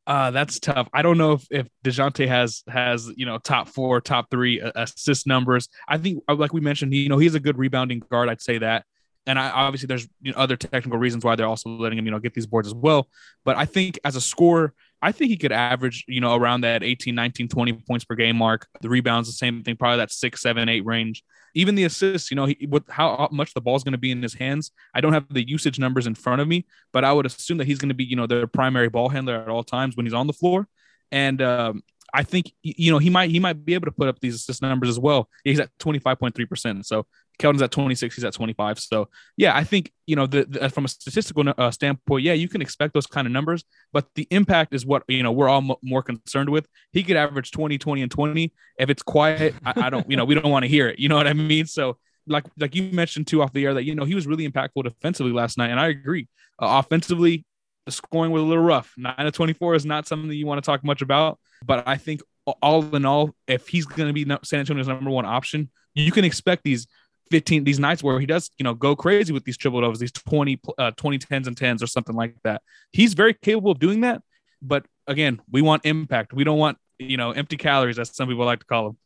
Uh, 0.06 0.30
that's 0.30 0.58
tough. 0.58 0.88
I 0.92 1.02
don't 1.02 1.18
know 1.18 1.32
if 1.32 1.46
if 1.50 1.68
Dejounte 1.84 2.26
has 2.26 2.64
has 2.68 3.10
you 3.16 3.26
know 3.26 3.38
top 3.38 3.68
four, 3.68 4.00
top 4.00 4.30
three 4.30 4.60
uh, 4.60 4.72
assist 4.74 5.26
numbers. 5.26 5.68
I 5.86 5.98
think, 5.98 6.22
uh, 6.28 6.34
like 6.34 6.52
we 6.52 6.60
mentioned, 6.60 6.92
you 6.94 7.08
know 7.08 7.18
he's 7.18 7.34
a 7.34 7.40
good 7.40 7.58
rebounding 7.58 8.00
guard. 8.10 8.28
I'd 8.28 8.40
say 8.40 8.58
that. 8.58 8.84
And 9.30 9.38
I 9.38 9.48
obviously 9.50 9.86
there's 9.86 10.08
you 10.20 10.32
know, 10.32 10.38
other 10.38 10.56
technical 10.56 10.98
reasons 10.98 11.24
why 11.24 11.36
they're 11.36 11.46
also 11.46 11.70
letting 11.70 11.96
him 11.96 12.04
you 12.04 12.10
know 12.10 12.18
get 12.18 12.34
these 12.34 12.46
boards 12.46 12.66
as 12.66 12.74
well. 12.74 13.08
But 13.44 13.56
I 13.56 13.64
think 13.64 13.96
as 14.04 14.16
a 14.16 14.20
scorer, 14.20 14.74
I 15.00 15.12
think 15.12 15.30
he 15.30 15.36
could 15.36 15.52
average 15.52 16.04
you 16.08 16.20
know 16.20 16.34
around 16.34 16.62
that 16.62 16.82
18, 16.82 17.14
19, 17.14 17.46
20 17.46 17.72
points 17.86 18.04
per 18.04 18.16
game 18.16 18.34
mark. 18.36 18.66
The 18.80 18.88
rebounds 18.88 19.28
the 19.28 19.32
same 19.32 19.62
thing, 19.62 19.76
probably 19.76 19.98
that 19.98 20.10
six, 20.10 20.42
seven, 20.42 20.68
eight 20.68 20.84
range. 20.84 21.22
Even 21.54 21.76
the 21.76 21.84
assists, 21.84 22.32
you 22.32 22.34
know, 22.34 22.46
he, 22.46 22.66
with 22.68 22.88
how 22.88 23.28
much 23.30 23.54
the 23.54 23.60
ball's 23.60 23.84
going 23.84 23.92
to 23.92 23.98
be 23.98 24.10
in 24.10 24.20
his 24.20 24.34
hands. 24.34 24.72
I 24.94 25.00
don't 25.00 25.12
have 25.12 25.26
the 25.30 25.48
usage 25.48 25.78
numbers 25.78 26.08
in 26.08 26.16
front 26.16 26.40
of 26.40 26.48
me, 26.48 26.66
but 26.92 27.04
I 27.04 27.12
would 27.12 27.26
assume 27.26 27.58
that 27.58 27.68
he's 27.68 27.78
going 27.78 27.88
to 27.88 27.94
be, 27.94 28.04
you 28.04 28.16
know, 28.16 28.26
their 28.26 28.48
primary 28.48 28.88
ball 28.88 29.08
handler 29.08 29.36
at 29.36 29.48
all 29.48 29.62
times 29.62 29.96
when 29.96 30.06
he's 30.06 30.12
on 30.12 30.26
the 30.26 30.32
floor. 30.32 30.66
And 31.12 31.40
um, 31.40 31.82
I 32.12 32.22
think, 32.22 32.52
you 32.62 32.90
know, 32.90 32.98
he 32.98 33.10
might 33.10 33.30
he 33.30 33.40
might 33.40 33.64
be 33.64 33.74
able 33.74 33.86
to 33.86 33.92
put 33.92 34.08
up 34.08 34.18
these 34.20 34.34
assist 34.34 34.62
numbers 34.62 34.88
as 34.88 34.98
well. 34.98 35.28
He's 35.44 35.60
at 35.60 35.70
twenty 35.78 35.98
five 35.98 36.18
point 36.18 36.34
three 36.34 36.46
percent. 36.46 36.86
So 36.86 37.06
Keldon's 37.40 37.62
at 37.62 37.70
26, 37.70 38.14
he's 38.14 38.24
at 38.24 38.34
25. 38.34 38.78
So 38.78 39.08
yeah, 39.36 39.56
I 39.56 39.64
think 39.64 39.90
you 40.06 40.14
know 40.14 40.26
the, 40.26 40.44
the 40.44 40.68
from 40.68 40.84
a 40.84 40.88
statistical 40.88 41.52
uh, 41.56 41.70
standpoint, 41.70 42.22
yeah, 42.22 42.34
you 42.34 42.48
can 42.48 42.62
expect 42.62 42.94
those 42.94 43.06
kind 43.06 43.26
of 43.26 43.32
numbers, 43.32 43.64
but 43.92 44.06
the 44.14 44.28
impact 44.30 44.74
is 44.74 44.86
what 44.86 45.02
you 45.08 45.22
know 45.22 45.32
we're 45.32 45.48
all 45.48 45.62
m- 45.70 45.76
more 45.82 46.02
concerned 46.02 46.50
with. 46.50 46.68
He 46.92 47.02
could 47.02 47.16
average 47.16 47.50
20, 47.50 47.78
20, 47.78 48.02
and 48.02 48.10
20. 48.10 48.52
If 48.78 48.90
it's 48.90 49.02
quiet, 49.02 49.54
I, 49.64 49.86
I 49.86 49.90
don't, 49.90 50.08
you 50.08 50.16
know, 50.16 50.24
we 50.24 50.34
don't 50.34 50.50
want 50.50 50.64
to 50.64 50.68
hear 50.68 50.88
it. 50.88 50.98
You 50.98 51.08
know 51.08 51.16
what 51.16 51.26
I 51.26 51.32
mean? 51.32 51.66
So 51.66 51.96
like 52.26 52.44
like 52.58 52.74
you 52.74 52.84
mentioned 52.92 53.26
too 53.26 53.42
off 53.42 53.52
the 53.52 53.64
air 53.64 53.74
that 53.74 53.84
you 53.84 53.94
know 53.94 54.04
he 54.04 54.14
was 54.14 54.26
really 54.26 54.48
impactful 54.48 54.84
defensively 54.84 55.32
last 55.32 55.58
night, 55.58 55.70
and 55.70 55.80
I 55.80 55.88
agree. 55.88 56.28
Uh, 56.60 56.82
offensively, 56.84 57.44
the 57.86 57.92
scoring 57.92 58.30
was 58.30 58.42
a 58.42 58.46
little 58.46 58.62
rough. 58.62 58.92
Nine 58.96 59.16
to 59.18 59.30
24 59.32 59.74
is 59.74 59.86
not 59.86 60.06
something 60.06 60.28
that 60.28 60.36
you 60.36 60.46
want 60.46 60.62
to 60.62 60.66
talk 60.66 60.84
much 60.84 61.00
about, 61.02 61.39
but 61.64 61.86
I 61.86 61.96
think 61.96 62.20
all 62.62 62.94
in 62.94 63.04
all, 63.04 63.34
if 63.46 63.68
he's 63.68 63.86
going 63.86 64.08
to 64.08 64.12
be 64.12 64.24
San 64.44 64.60
Antonio's 64.60 64.88
number 64.88 65.10
one 65.10 65.26
option, 65.26 65.70
you 65.94 66.12
can 66.12 66.24
expect 66.24 66.64
these 66.64 66.86
15 67.30 67.62
these 67.62 67.78
nights 67.78 68.02
where 68.02 68.18
he 68.18 68.26
does 68.26 68.50
you 68.58 68.64
know 68.64 68.74
go 68.74 68.96
crazy 68.96 69.32
with 69.32 69.44
these 69.44 69.56
triple 69.56 69.80
doubles 69.80 70.00
these 70.00 70.10
20 70.10 70.60
uh, 70.78 70.90
20 70.96 71.16
10s 71.16 71.46
and 71.46 71.54
10s 71.54 71.80
or 71.80 71.86
something 71.86 72.16
like 72.16 72.34
that 72.42 72.60
he's 72.90 73.14
very 73.14 73.34
capable 73.34 73.70
of 73.70 73.78
doing 73.78 74.00
that 74.00 74.20
but 74.60 74.84
again 75.06 75.40
we 75.48 75.62
want 75.62 75.86
impact 75.86 76.32
we 76.32 76.42
don't 76.42 76.58
want 76.58 76.76
you 76.98 77.16
know 77.16 77.30
empty 77.30 77.56
calories 77.56 78.00
as 78.00 78.12
some 78.12 78.26
people 78.26 78.44
like 78.44 78.58
to 78.58 78.66
call 78.66 78.86
them 78.86 78.96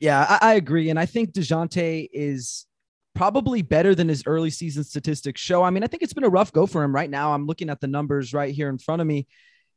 Yeah, 0.00 0.26
I, 0.28 0.50
I 0.50 0.54
agree. 0.54 0.90
And 0.90 0.98
I 0.98 1.06
think 1.06 1.32
DeJounte 1.32 2.08
is 2.12 2.66
probably 3.14 3.62
better 3.62 3.94
than 3.94 4.08
his 4.08 4.24
early 4.26 4.50
season 4.50 4.84
statistics 4.84 5.40
show. 5.40 5.62
I 5.62 5.70
mean, 5.70 5.82
I 5.82 5.86
think 5.86 6.02
it's 6.02 6.12
been 6.12 6.24
a 6.24 6.28
rough 6.28 6.52
go 6.52 6.66
for 6.66 6.82
him 6.82 6.94
right 6.94 7.08
now. 7.08 7.32
I'm 7.32 7.46
looking 7.46 7.70
at 7.70 7.80
the 7.80 7.86
numbers 7.86 8.34
right 8.34 8.54
here 8.54 8.68
in 8.68 8.78
front 8.78 9.00
of 9.00 9.06
me. 9.06 9.26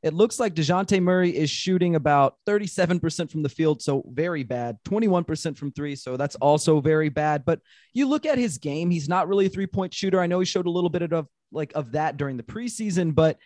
It 0.01 0.13
looks 0.13 0.39
like 0.39 0.55
DeJounte 0.55 1.01
Murray 1.01 1.35
is 1.35 1.49
shooting 1.49 1.95
about 1.95 2.35
37% 2.47 3.29
from 3.29 3.43
the 3.43 3.49
field, 3.49 3.81
so 3.81 4.03
very 4.07 4.43
bad. 4.43 4.77
21% 4.87 5.57
from 5.57 5.71
three, 5.73 5.95
so 5.95 6.15
that's 6.15 6.35
also 6.35 6.79
very 6.79 7.09
bad. 7.09 7.43
But 7.43 7.59
you 7.93 8.07
look 8.07 8.25
at 8.25 8.37
his 8.37 8.57
game, 8.57 8.89
he's 8.89 9.09
not 9.09 9.27
really 9.27 9.47
a 9.47 9.49
three-point 9.49 9.93
shooter. 9.93 10.21
I 10.21 10.27
know 10.27 10.39
he 10.39 10.45
showed 10.45 10.67
a 10.67 10.71
little 10.71 10.89
bit 10.89 11.01
of 11.11 11.27
like 11.51 11.73
of 11.75 11.91
that 11.93 12.15
during 12.15 12.37
the 12.37 12.43
preseason, 12.43 13.13
but 13.13 13.37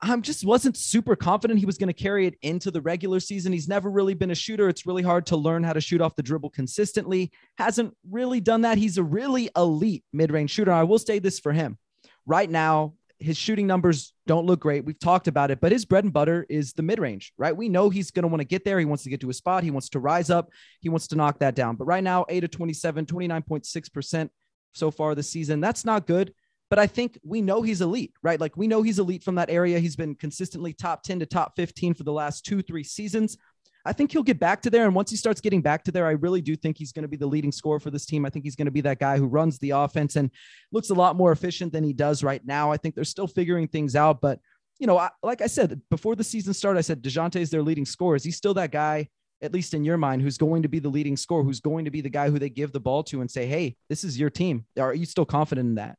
I'm 0.00 0.22
just 0.22 0.44
wasn't 0.44 0.76
super 0.76 1.16
confident 1.16 1.58
he 1.58 1.66
was 1.66 1.78
going 1.78 1.88
to 1.88 1.92
carry 1.92 2.26
it 2.26 2.36
into 2.42 2.70
the 2.70 2.80
regular 2.80 3.18
season. 3.18 3.52
He's 3.52 3.68
never 3.68 3.90
really 3.90 4.14
been 4.14 4.30
a 4.30 4.34
shooter. 4.34 4.68
It's 4.68 4.86
really 4.86 5.02
hard 5.02 5.26
to 5.26 5.36
learn 5.36 5.64
how 5.64 5.72
to 5.72 5.80
shoot 5.80 6.00
off 6.00 6.14
the 6.14 6.22
dribble 6.22 6.50
consistently. 6.50 7.32
Hasn't 7.56 7.96
really 8.08 8.40
done 8.40 8.60
that. 8.60 8.78
He's 8.78 8.98
a 8.98 9.02
really 9.02 9.50
elite 9.56 10.04
mid-range 10.12 10.50
shooter. 10.50 10.70
I 10.70 10.84
will 10.84 10.98
say 10.98 11.18
this 11.18 11.40
for 11.40 11.52
him. 11.52 11.78
Right 12.26 12.48
now, 12.48 12.94
his 13.18 13.36
shooting 13.36 13.66
numbers 13.66 14.12
don't 14.26 14.46
look 14.46 14.60
great. 14.60 14.84
We've 14.84 14.98
talked 14.98 15.28
about 15.28 15.50
it, 15.50 15.60
but 15.60 15.72
his 15.72 15.84
bread 15.84 16.04
and 16.04 16.12
butter 16.12 16.46
is 16.48 16.72
the 16.72 16.82
mid-range, 16.82 17.32
right? 17.36 17.56
We 17.56 17.68
know 17.68 17.90
he's 17.90 18.10
going 18.10 18.22
to 18.22 18.28
want 18.28 18.40
to 18.40 18.46
get 18.46 18.64
there. 18.64 18.78
He 18.78 18.84
wants 18.84 19.02
to 19.04 19.10
get 19.10 19.20
to 19.22 19.30
a 19.30 19.34
spot. 19.34 19.64
He 19.64 19.70
wants 19.70 19.88
to 19.90 19.98
rise 19.98 20.30
up. 20.30 20.50
He 20.80 20.88
wants 20.88 21.08
to 21.08 21.16
knock 21.16 21.40
that 21.40 21.54
down. 21.54 21.76
But 21.76 21.86
right 21.86 22.04
now, 22.04 22.24
8 22.28 22.40
to 22.40 22.48
27, 22.48 23.06
29.6% 23.06 24.30
so 24.72 24.90
far 24.90 25.14
this 25.14 25.30
season. 25.30 25.60
That's 25.60 25.84
not 25.84 26.06
good 26.06 26.32
but 26.70 26.78
I 26.78 26.86
think 26.86 27.18
we 27.24 27.40
know 27.40 27.62
he's 27.62 27.80
elite, 27.80 28.12
right? 28.22 28.40
Like 28.40 28.56
we 28.56 28.66
know 28.66 28.82
he's 28.82 28.98
elite 28.98 29.22
from 29.22 29.36
that 29.36 29.50
area. 29.50 29.78
He's 29.78 29.96
been 29.96 30.14
consistently 30.14 30.72
top 30.72 31.02
10 31.02 31.20
to 31.20 31.26
top 31.26 31.56
15 31.56 31.94
for 31.94 32.02
the 32.02 32.12
last 32.12 32.44
two, 32.44 32.62
three 32.62 32.84
seasons. 32.84 33.38
I 33.84 33.92
think 33.92 34.12
he'll 34.12 34.22
get 34.22 34.38
back 34.38 34.60
to 34.62 34.70
there. 34.70 34.84
And 34.84 34.94
once 34.94 35.10
he 35.10 35.16
starts 35.16 35.40
getting 35.40 35.62
back 35.62 35.84
to 35.84 35.92
there, 35.92 36.06
I 36.06 36.12
really 36.12 36.40
do 36.40 36.56
think 36.56 36.76
he's 36.76 36.92
going 36.92 37.02
to 37.02 37.08
be 37.08 37.16
the 37.16 37.26
leading 37.26 37.52
scorer 37.52 37.80
for 37.80 37.90
this 37.90 38.04
team. 38.06 38.26
I 38.26 38.30
think 38.30 38.44
he's 38.44 38.56
going 38.56 38.66
to 38.66 38.72
be 38.72 38.80
that 38.82 38.98
guy 38.98 39.16
who 39.16 39.26
runs 39.26 39.58
the 39.58 39.70
offense 39.70 40.16
and 40.16 40.30
looks 40.72 40.90
a 40.90 40.94
lot 40.94 41.16
more 41.16 41.32
efficient 41.32 41.72
than 41.72 41.84
he 41.84 41.92
does 41.92 42.22
right 42.22 42.44
now. 42.44 42.70
I 42.70 42.76
think 42.76 42.94
they're 42.94 43.04
still 43.04 43.26
figuring 43.26 43.68
things 43.68 43.96
out. 43.96 44.20
But, 44.20 44.40
you 44.78 44.86
know, 44.86 44.98
I, 44.98 45.10
like 45.22 45.40
I 45.40 45.46
said, 45.46 45.80
before 45.90 46.16
the 46.16 46.24
season 46.24 46.52
started, 46.54 46.78
I 46.78 46.82
said 46.82 47.02
DeJounte 47.02 47.36
is 47.36 47.50
their 47.50 47.62
leading 47.62 47.86
scorer. 47.86 48.16
Is 48.16 48.24
he 48.24 48.30
still 48.30 48.54
that 48.54 48.72
guy, 48.72 49.08
at 49.40 49.54
least 49.54 49.72
in 49.74 49.84
your 49.84 49.96
mind, 49.96 50.22
who's 50.22 50.38
going 50.38 50.62
to 50.62 50.68
be 50.68 50.80
the 50.80 50.88
leading 50.88 51.16
scorer, 51.16 51.44
who's 51.44 51.60
going 51.60 51.84
to 51.84 51.90
be 51.90 52.00
the 52.00 52.10
guy 52.10 52.28
who 52.28 52.38
they 52.38 52.50
give 52.50 52.72
the 52.72 52.80
ball 52.80 53.02
to 53.04 53.20
and 53.20 53.30
say, 53.30 53.46
hey, 53.46 53.76
this 53.88 54.04
is 54.04 54.18
your 54.18 54.30
team? 54.30 54.66
Are 54.78 54.94
you 54.94 55.06
still 55.06 55.24
confident 55.24 55.68
in 55.68 55.74
that? 55.76 55.96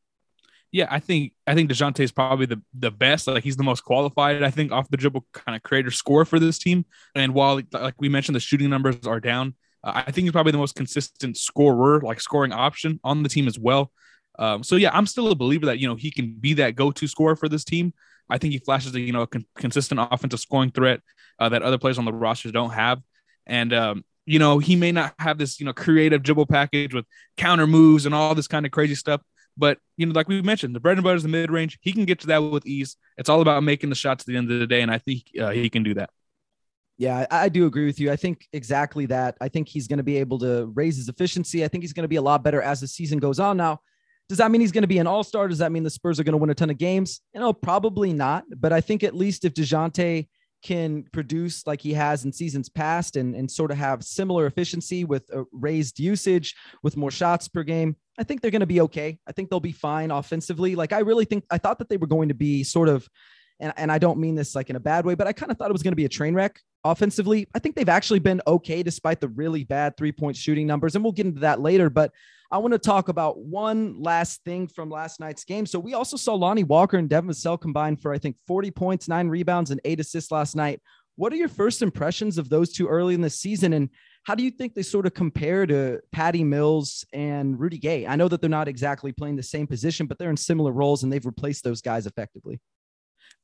Yeah, 0.72 0.88
I 0.90 1.00
think 1.00 1.34
I 1.48 1.56
think 1.56 1.72
Dejounte 1.72 2.00
is 2.00 2.12
probably 2.12 2.46
the 2.46 2.62
the 2.74 2.92
best. 2.92 3.28
Like 3.28 3.44
he's 3.44 3.58
the 3.58 3.64
most 3.64 3.84
qualified. 3.84 4.44
I 4.44 4.52
think 4.52 4.72
off 4.72 4.90
the 4.90 4.98
dribble 4.98 5.26
kind 5.34 5.56
of 5.56 5.64
creator 5.64 5.92
score 5.92 6.26
for 6.26 6.40
this 6.40 6.60
team. 6.60 6.86
And 7.16 7.34
while 7.34 7.62
like 7.72 7.96
we 8.00 8.10
mentioned, 8.10 8.36
the 8.36 8.40
shooting 8.40 8.70
numbers 8.70 9.08
are 9.08 9.20
down. 9.20 9.56
Uh, 9.84 10.04
I 10.08 10.12
think 10.12 10.26
he's 10.26 10.32
probably 10.32 10.52
the 10.52 10.60
most 10.60 10.76
consistent 10.76 11.38
scorer, 11.38 12.02
like 12.02 12.22
scoring 12.22 12.52
option 12.52 13.00
on 13.04 13.24
the 13.24 13.30
team 13.30 13.48
as 13.48 13.58
well. 13.58 13.92
Um, 14.38 14.64
so 14.64 14.76
yeah, 14.76 14.92
I'm 14.94 15.08
still 15.08 15.32
a 15.32 15.36
believer 15.36 15.66
that 15.68 15.80
you 15.80 15.88
know 15.88 15.96
he 15.96 16.12
can 16.12 16.36
be 16.40 16.54
that 16.56 16.76
go-to 16.76 17.08
scorer 17.08 17.36
for 17.36 17.50
this 17.50 17.64
team. 17.64 17.94
I 18.30 18.38
think 18.38 18.54
he 18.54 18.60
flashes 18.60 18.94
a 18.94 19.00
you 19.00 19.12
know 19.12 19.24
a 19.24 19.28
con- 19.28 19.46
consistent 19.56 20.00
offensive 20.12 20.40
scoring 20.40 20.72
threat 20.72 21.02
uh, 21.40 21.50
that 21.50 21.64
other 21.64 21.80
players 21.80 21.98
on 21.98 22.06
the 22.06 22.14
roster 22.14 22.52
don't 22.52 22.72
have. 22.72 23.02
And 23.48 23.74
um, 23.74 24.06
you 24.28 24.38
know 24.38 24.60
he 24.60 24.76
may 24.76 24.92
not 24.92 25.16
have 25.18 25.40
this 25.40 25.60
you 25.60 25.66
know 25.66 25.74
creative 25.74 26.22
dribble 26.22 26.46
package 26.46 26.94
with 26.94 27.06
counter 27.38 27.66
moves 27.66 28.06
and 28.06 28.14
all 28.14 28.36
this 28.36 28.48
kind 28.48 28.68
of 28.68 28.72
crazy 28.72 28.94
stuff. 28.94 29.22
But 29.60 29.78
you 29.98 30.06
know, 30.06 30.14
like 30.14 30.28
we 30.28 30.42
mentioned, 30.42 30.76
the 30.76 30.80
bread 30.80 30.98
and 30.98 31.04
butter 31.04 31.18
is 31.18 31.24
the 31.24 31.30
mid 31.30 31.52
range. 31.52 31.78
He 31.82 31.92
can 31.92 32.06
get 32.06 32.20
to 32.22 32.28
that 32.28 32.40
with 32.40 32.66
ease. 32.66 32.96
It's 33.18 33.30
all 33.30 33.42
about 33.42 33.62
making 33.64 33.90
the 33.90 33.96
shots 33.96 34.24
at 34.24 34.28
the 34.28 34.38
end 34.38 34.50
of 34.50 34.60
the 34.60 34.68
day, 34.68 34.82
and 34.82 34.90
I 34.90 34.98
think 34.98 35.24
uh, 35.40 35.50
he 35.50 35.70
can 35.70 35.84
do 35.84 35.94
that. 35.96 36.10
Yeah, 36.98 37.26
I, 37.32 37.48
do 37.48 37.66
agree 37.66 37.86
with 37.86 37.98
you. 37.98 38.12
I 38.12 38.18
think 38.18 38.46
exactly 38.52 39.06
that. 39.06 39.38
I 39.40 39.48
think 39.48 39.70
he's 39.70 39.88
going 39.88 40.00
to 40.00 40.04
be 40.04 40.18
able 40.18 40.38
to 40.40 40.70
raise 40.76 40.98
his 40.98 41.08
efficiency. 41.08 41.64
I 41.64 41.70
think 41.70 41.82
he's 41.82 41.94
going 41.94 42.04
to 42.04 42.10
be 42.10 42.18
a 42.18 42.22
lot 42.22 42.44
better 42.44 42.62
as 42.62 42.82
the 42.82 42.90
season 42.90 43.20
goes 43.20 43.40
on. 43.40 43.56
Now, 43.56 43.80
does 44.28 44.40
that 44.40 44.52
mean 44.52 44.60
he's 44.60 44.74
going 44.74 44.82
to 44.82 44.88
be 44.88 44.98
an 44.98 45.08
all 45.08 45.24
star? 45.24 45.48
Does 45.48 45.60
that 45.60 45.72
mean 45.72 45.84
the 45.84 45.90
Spurs 45.90 46.20
are 46.20 46.26
going 46.26 46.34
to 46.34 46.38
win 46.38 46.50
a 46.50 46.56
ton 46.56 46.70
of 46.70 46.78
games? 46.78 47.22
You 47.34 47.40
know, 47.40 47.54
probably 47.54 48.12
not. 48.12 48.44
But 48.54 48.74
I 48.74 48.82
think 48.82 49.04
at 49.04 49.16
least 49.16 49.46
if 49.46 49.54
DeJounte 49.54 50.28
can 50.62 51.04
produce 51.14 51.66
like 51.66 51.82
he 51.82 51.94
has 51.94 52.26
in 52.26 52.34
seasons 52.34 52.70
past 52.70 53.16
and, 53.16 53.36
and 53.36 53.50
sort 53.50 53.72
of 53.72 53.78
have 53.78 54.04
similar 54.04 54.46
efficiency 54.46 55.06
with 55.06 55.30
a 55.34 55.46
raised 55.52 56.00
usage, 56.00 56.56
with 56.84 56.98
more 56.98 57.12
shots 57.12 57.48
per 57.48 57.64
game, 57.64 57.96
I 58.20 58.24
think 58.24 58.42
they're 58.42 58.52
going 58.52 58.60
to 58.60 58.66
be 58.68 58.82
okay. 58.82 59.18
I 59.28 59.32
think 59.32 59.50
they'll 59.50 59.60
be 59.60 59.72
fine 59.72 60.12
offensively. 60.12 60.76
Like, 60.76 60.92
I 60.92 61.00
really 61.00 61.26
think 61.26 61.46
I 61.50 61.58
thought 61.58 61.80
that 61.80 61.90
they 61.90 61.98
were 61.98 62.08
going 62.08 62.28
to 62.28 62.36
be 62.36 62.64
sort 62.64 62.90
of, 62.90 63.08
and, 63.62 63.74
and 63.78 63.92
I 63.92 63.98
don't 63.98 64.20
mean 64.20 64.36
this 64.36 64.56
like 64.56 64.70
in 64.70 64.76
a 64.76 64.80
bad 64.82 65.06
way, 65.06 65.16
but 65.16 65.28
I 65.28 65.34
kind 65.34 65.52
of 65.52 65.58
thought 65.58 65.70
it 65.70 65.74
was 65.74 65.84
going 65.84 65.94
to 65.94 65.98
be 65.98 66.06
a 66.06 66.10
train 66.10 66.34
wreck 66.34 66.60
offensively. 66.84 67.48
I 67.56 67.60
think 67.60 67.76
they've 67.76 67.88
actually 67.88 68.20
been 68.20 68.42
okay 68.46 68.84
despite 68.84 69.22
the 69.22 69.30
really 69.30 69.64
bad 69.64 69.96
three 69.98 70.12
point 70.12 70.36
shooting 70.36 70.68
numbers. 70.68 70.96
And 70.96 71.04
we'll 71.04 71.14
get 71.14 71.26
into 71.26 71.42
that 71.42 71.62
later. 71.62 71.90
But 71.90 72.12
I 72.52 72.58
want 72.58 72.74
to 72.74 72.80
talk 72.80 73.10
about 73.10 73.40
one 73.40 74.02
last 74.02 74.44
thing 74.44 74.68
from 74.68 74.90
last 74.90 75.20
night's 75.20 75.44
game. 75.44 75.66
So 75.66 75.78
we 75.78 75.94
also 75.94 76.18
saw 76.18 76.34
Lonnie 76.34 76.64
Walker 76.64 76.98
and 76.98 77.08
Devin 77.08 77.30
Vassell 77.30 77.62
combined 77.62 78.02
for, 78.02 78.12
I 78.12 78.18
think, 78.18 78.38
40 78.48 78.72
points, 78.72 79.08
nine 79.08 79.28
rebounds, 79.28 79.70
and 79.70 79.80
eight 79.86 80.00
assists 80.00 80.32
last 80.32 80.56
night. 80.56 80.82
What 81.16 81.32
are 81.32 81.36
your 81.36 81.50
first 81.50 81.82
impressions 81.82 82.38
of 82.38 82.50
those 82.50 82.72
two 82.72 82.88
early 82.88 83.14
in 83.14 83.22
the 83.22 83.30
season? 83.30 83.74
And 83.74 83.90
how 84.24 84.36
do 84.36 84.44
you 84.44 84.50
think 84.50 84.74
they 84.74 84.82
sort 84.82 85.06
of 85.06 85.14
compare 85.14 85.66
to 85.68 86.00
Patty 86.12 86.44
Mills 86.44 87.06
and 87.14 87.60
Rudy 87.60 87.78
Gay? 87.78 88.08
I 88.08 88.16
know 88.16 88.28
that 88.28 88.42
they're 88.42 88.50
not 88.50 88.68
exactly 88.68 89.12
playing 89.12 89.36
the 89.36 89.44
same 89.44 89.68
position, 89.68 90.08
but 90.08 90.18
they're 90.18 90.30
in 90.30 90.38
similar 90.38 90.72
roles 90.72 91.04
and 91.04 91.14
they've 91.14 91.26
replaced 91.26 91.64
those 91.64 91.82
guys 91.82 92.08
effectively. 92.08 92.60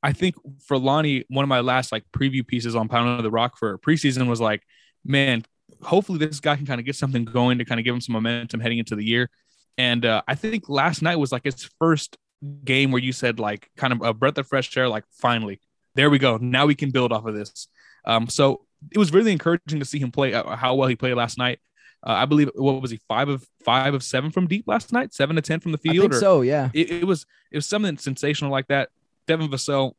I 0.02 0.14
think 0.14 0.36
for 0.64 0.78
Lonnie, 0.78 1.26
one 1.28 1.44
of 1.44 1.50
my 1.50 1.60
last 1.60 1.92
like 1.92 2.04
preview 2.16 2.46
pieces 2.46 2.76
on 2.76 2.88
Pounding 2.88 3.22
the 3.24 3.32
Rock 3.32 3.58
for 3.58 3.78
preseason 3.78 4.28
was 4.28 4.42
like, 4.42 4.64
man, 5.04 5.44
hopefully 5.82 6.20
this 6.20 6.40
guy 6.40 6.56
can 6.56 6.66
kind 6.66 6.80
of 6.80 6.86
get 6.86 6.96
something 6.96 7.26
going 7.26 7.58
to 7.58 7.66
kind 7.66 7.80
of 7.80 7.86
give 7.86 7.94
him 7.94 8.02
some 8.02 8.14
momentum 8.14 8.60
heading 8.60 8.80
into 8.80 8.96
the 8.96 9.06
year. 9.06 9.30
And 9.78 10.06
uh, 10.06 10.22
I 10.28 10.36
think 10.36 10.70
last 10.70 11.02
night 11.02 11.18
was 11.18 11.32
like 11.32 11.44
his 11.44 11.70
first 11.80 12.18
game 12.64 12.92
where 12.92 13.02
you 13.02 13.12
said 13.12 13.40
like 13.40 13.70
kind 13.76 13.94
of 13.94 14.02
a 14.02 14.14
breath 14.14 14.38
of 14.38 14.48
fresh 14.48 14.76
air, 14.78 14.88
like 14.88 15.04
finally, 15.12 15.60
there 15.96 16.10
we 16.10 16.20
go. 16.20 16.38
Now 16.38 16.66
we 16.66 16.76
can 16.76 16.92
build 16.92 17.12
off 17.12 17.26
of 17.26 17.36
this. 17.36 17.68
Um, 18.06 18.28
so 18.28 18.62
it 18.92 18.98
was 18.98 19.14
really 19.14 19.32
encouraging 19.32 19.80
to 19.80 19.86
see 19.86 20.00
him 20.00 20.12
play 20.12 20.34
uh, 20.34 20.56
how 20.56 20.76
well 20.76 20.88
he 20.88 20.96
played 20.96 21.16
last 21.16 21.38
night. 21.38 21.60
Uh, 22.06 22.12
I 22.12 22.26
believe 22.26 22.52
what 22.54 22.82
was 22.82 22.92
he 22.92 23.00
five 23.08 23.30
of 23.30 23.46
five 23.64 23.94
of 23.96 24.04
seven 24.04 24.30
from 24.30 24.48
deep 24.48 24.66
last 24.68 24.94
night, 24.94 25.14
seven 25.14 25.36
to 25.38 25.42
ten 25.42 25.60
from 25.60 25.72
the 25.72 25.78
field. 25.80 25.98
I 25.98 26.02
think 26.02 26.14
or, 26.14 26.20
so, 26.20 26.42
yeah. 26.42 26.70
It, 26.74 26.92
it, 26.92 27.04
was 27.04 27.26
it 27.52 27.58
was 27.58 27.66
something 27.66 27.98
sensational 27.98 28.52
like 28.52 28.68
that. 28.68 28.90
Devin 29.26 29.50
Vassell, 29.50 29.94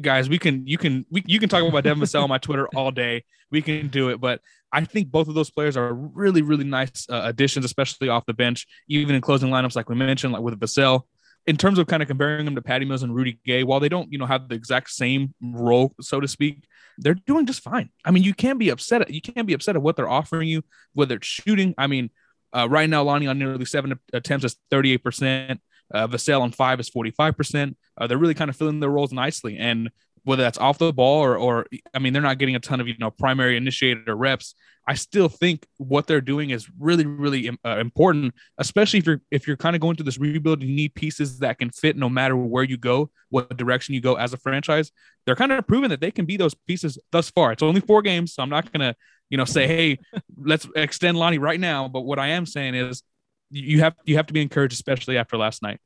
guys, 0.00 0.28
we 0.28 0.38
can 0.38 0.66
you 0.66 0.78
can 0.78 1.04
we, 1.10 1.22
you 1.26 1.38
can 1.38 1.48
talk 1.48 1.62
about 1.62 1.84
Devin 1.84 2.02
Vassell 2.02 2.22
on 2.22 2.28
my 2.28 2.38
Twitter 2.38 2.68
all 2.74 2.90
day. 2.90 3.24
We 3.50 3.62
can 3.62 3.88
do 3.88 4.10
it, 4.10 4.20
but 4.20 4.40
I 4.72 4.84
think 4.84 5.10
both 5.10 5.28
of 5.28 5.34
those 5.34 5.50
players 5.50 5.76
are 5.76 5.92
really 5.92 6.42
really 6.42 6.64
nice 6.64 7.06
uh, 7.08 7.22
additions, 7.24 7.64
especially 7.64 8.08
off 8.08 8.26
the 8.26 8.34
bench, 8.34 8.66
even 8.88 9.14
in 9.14 9.20
closing 9.20 9.50
lineups 9.50 9.76
like 9.76 9.88
we 9.88 9.96
mentioned, 9.96 10.32
like 10.32 10.42
with 10.42 10.58
Vassell. 10.58 11.02
In 11.46 11.56
terms 11.56 11.78
of 11.78 11.86
kind 11.86 12.02
of 12.02 12.08
comparing 12.08 12.44
them 12.44 12.56
to 12.56 12.62
Patty 12.62 12.84
Mills 12.84 13.02
and 13.02 13.14
Rudy 13.14 13.38
Gay, 13.46 13.62
while 13.62 13.80
they 13.80 13.88
don't 13.88 14.12
you 14.12 14.18
know 14.18 14.26
have 14.26 14.48
the 14.48 14.54
exact 14.54 14.90
same 14.90 15.34
role, 15.40 15.94
so 16.00 16.20
to 16.20 16.28
speak, 16.28 16.64
they're 16.98 17.14
doing 17.14 17.46
just 17.46 17.62
fine. 17.62 17.88
I 18.04 18.10
mean, 18.10 18.22
you 18.22 18.34
can't 18.34 18.58
be 18.58 18.68
upset. 18.68 19.02
At, 19.02 19.10
you 19.10 19.22
can't 19.22 19.46
be 19.46 19.54
upset 19.54 19.76
at 19.76 19.82
what 19.82 19.96
they're 19.96 20.08
offering 20.08 20.48
you, 20.48 20.62
whether 20.92 21.16
it's 21.16 21.26
shooting. 21.26 21.74
I 21.78 21.86
mean, 21.86 22.10
uh, 22.52 22.68
right 22.68 22.88
now, 22.88 23.02
Lonnie 23.02 23.26
on 23.26 23.38
nearly 23.38 23.64
seven 23.64 23.98
attempts 24.12 24.44
is 24.44 24.56
38%. 24.70 25.58
Uh, 25.92 26.06
Vassell 26.06 26.40
on 26.40 26.52
five 26.52 26.80
is 26.80 26.90
45%. 26.90 27.74
Uh, 27.96 28.06
they're 28.06 28.18
really 28.18 28.34
kind 28.34 28.50
of 28.50 28.56
filling 28.56 28.80
their 28.80 28.90
roles 28.90 29.12
nicely. 29.12 29.56
And 29.58 29.90
whether 30.24 30.42
that's 30.42 30.58
off 30.58 30.78
the 30.78 30.92
ball 30.92 31.24
or, 31.24 31.36
or 31.36 31.66
I 31.94 31.98
mean, 31.98 32.12
they're 32.12 32.22
not 32.22 32.38
getting 32.38 32.56
a 32.56 32.60
ton 32.60 32.80
of, 32.80 32.88
you 32.88 32.94
know, 32.98 33.10
primary 33.10 33.56
initiated 33.56 34.08
or 34.08 34.16
reps. 34.16 34.54
I 34.86 34.94
still 34.94 35.28
think 35.28 35.66
what 35.76 36.06
they're 36.06 36.22
doing 36.22 36.50
is 36.50 36.66
really, 36.78 37.04
really 37.04 37.50
uh, 37.64 37.76
important, 37.78 38.34
especially 38.56 39.00
if 39.00 39.06
you're, 39.06 39.20
if 39.30 39.46
you're 39.46 39.56
kind 39.56 39.76
of 39.76 39.82
going 39.82 39.96
through 39.96 40.06
this 40.06 40.18
rebuild, 40.18 40.62
you 40.62 40.74
need 40.74 40.94
pieces 40.94 41.38
that 41.40 41.58
can 41.58 41.70
fit 41.70 41.96
no 41.96 42.08
matter 42.08 42.34
where 42.36 42.64
you 42.64 42.78
go, 42.78 43.10
what 43.28 43.54
direction 43.56 43.94
you 43.94 44.00
go 44.00 44.14
as 44.14 44.32
a 44.32 44.38
franchise. 44.38 44.90
They're 45.26 45.36
kind 45.36 45.52
of 45.52 45.66
proving 45.66 45.90
that 45.90 46.00
they 46.00 46.10
can 46.10 46.24
be 46.24 46.38
those 46.38 46.54
pieces 46.54 46.98
thus 47.12 47.28
far. 47.30 47.52
It's 47.52 47.62
only 47.62 47.82
four 47.82 48.00
games. 48.00 48.32
So 48.32 48.42
I'm 48.42 48.48
not 48.48 48.72
going 48.72 48.80
to, 48.80 48.96
you 49.28 49.36
know, 49.36 49.44
say, 49.44 49.66
Hey, 49.66 49.98
let's 50.42 50.66
extend 50.74 51.18
Lonnie 51.18 51.38
right 51.38 51.60
now. 51.60 51.88
But 51.88 52.02
what 52.02 52.18
I 52.18 52.28
am 52.28 52.46
saying 52.46 52.74
is 52.74 53.02
you 53.50 53.80
have 53.80 53.94
you 54.04 54.16
have 54.16 54.26
to 54.26 54.32
be 54.32 54.42
encouraged, 54.42 54.74
especially 54.74 55.18
after 55.18 55.36
last 55.36 55.62
night. 55.62 55.80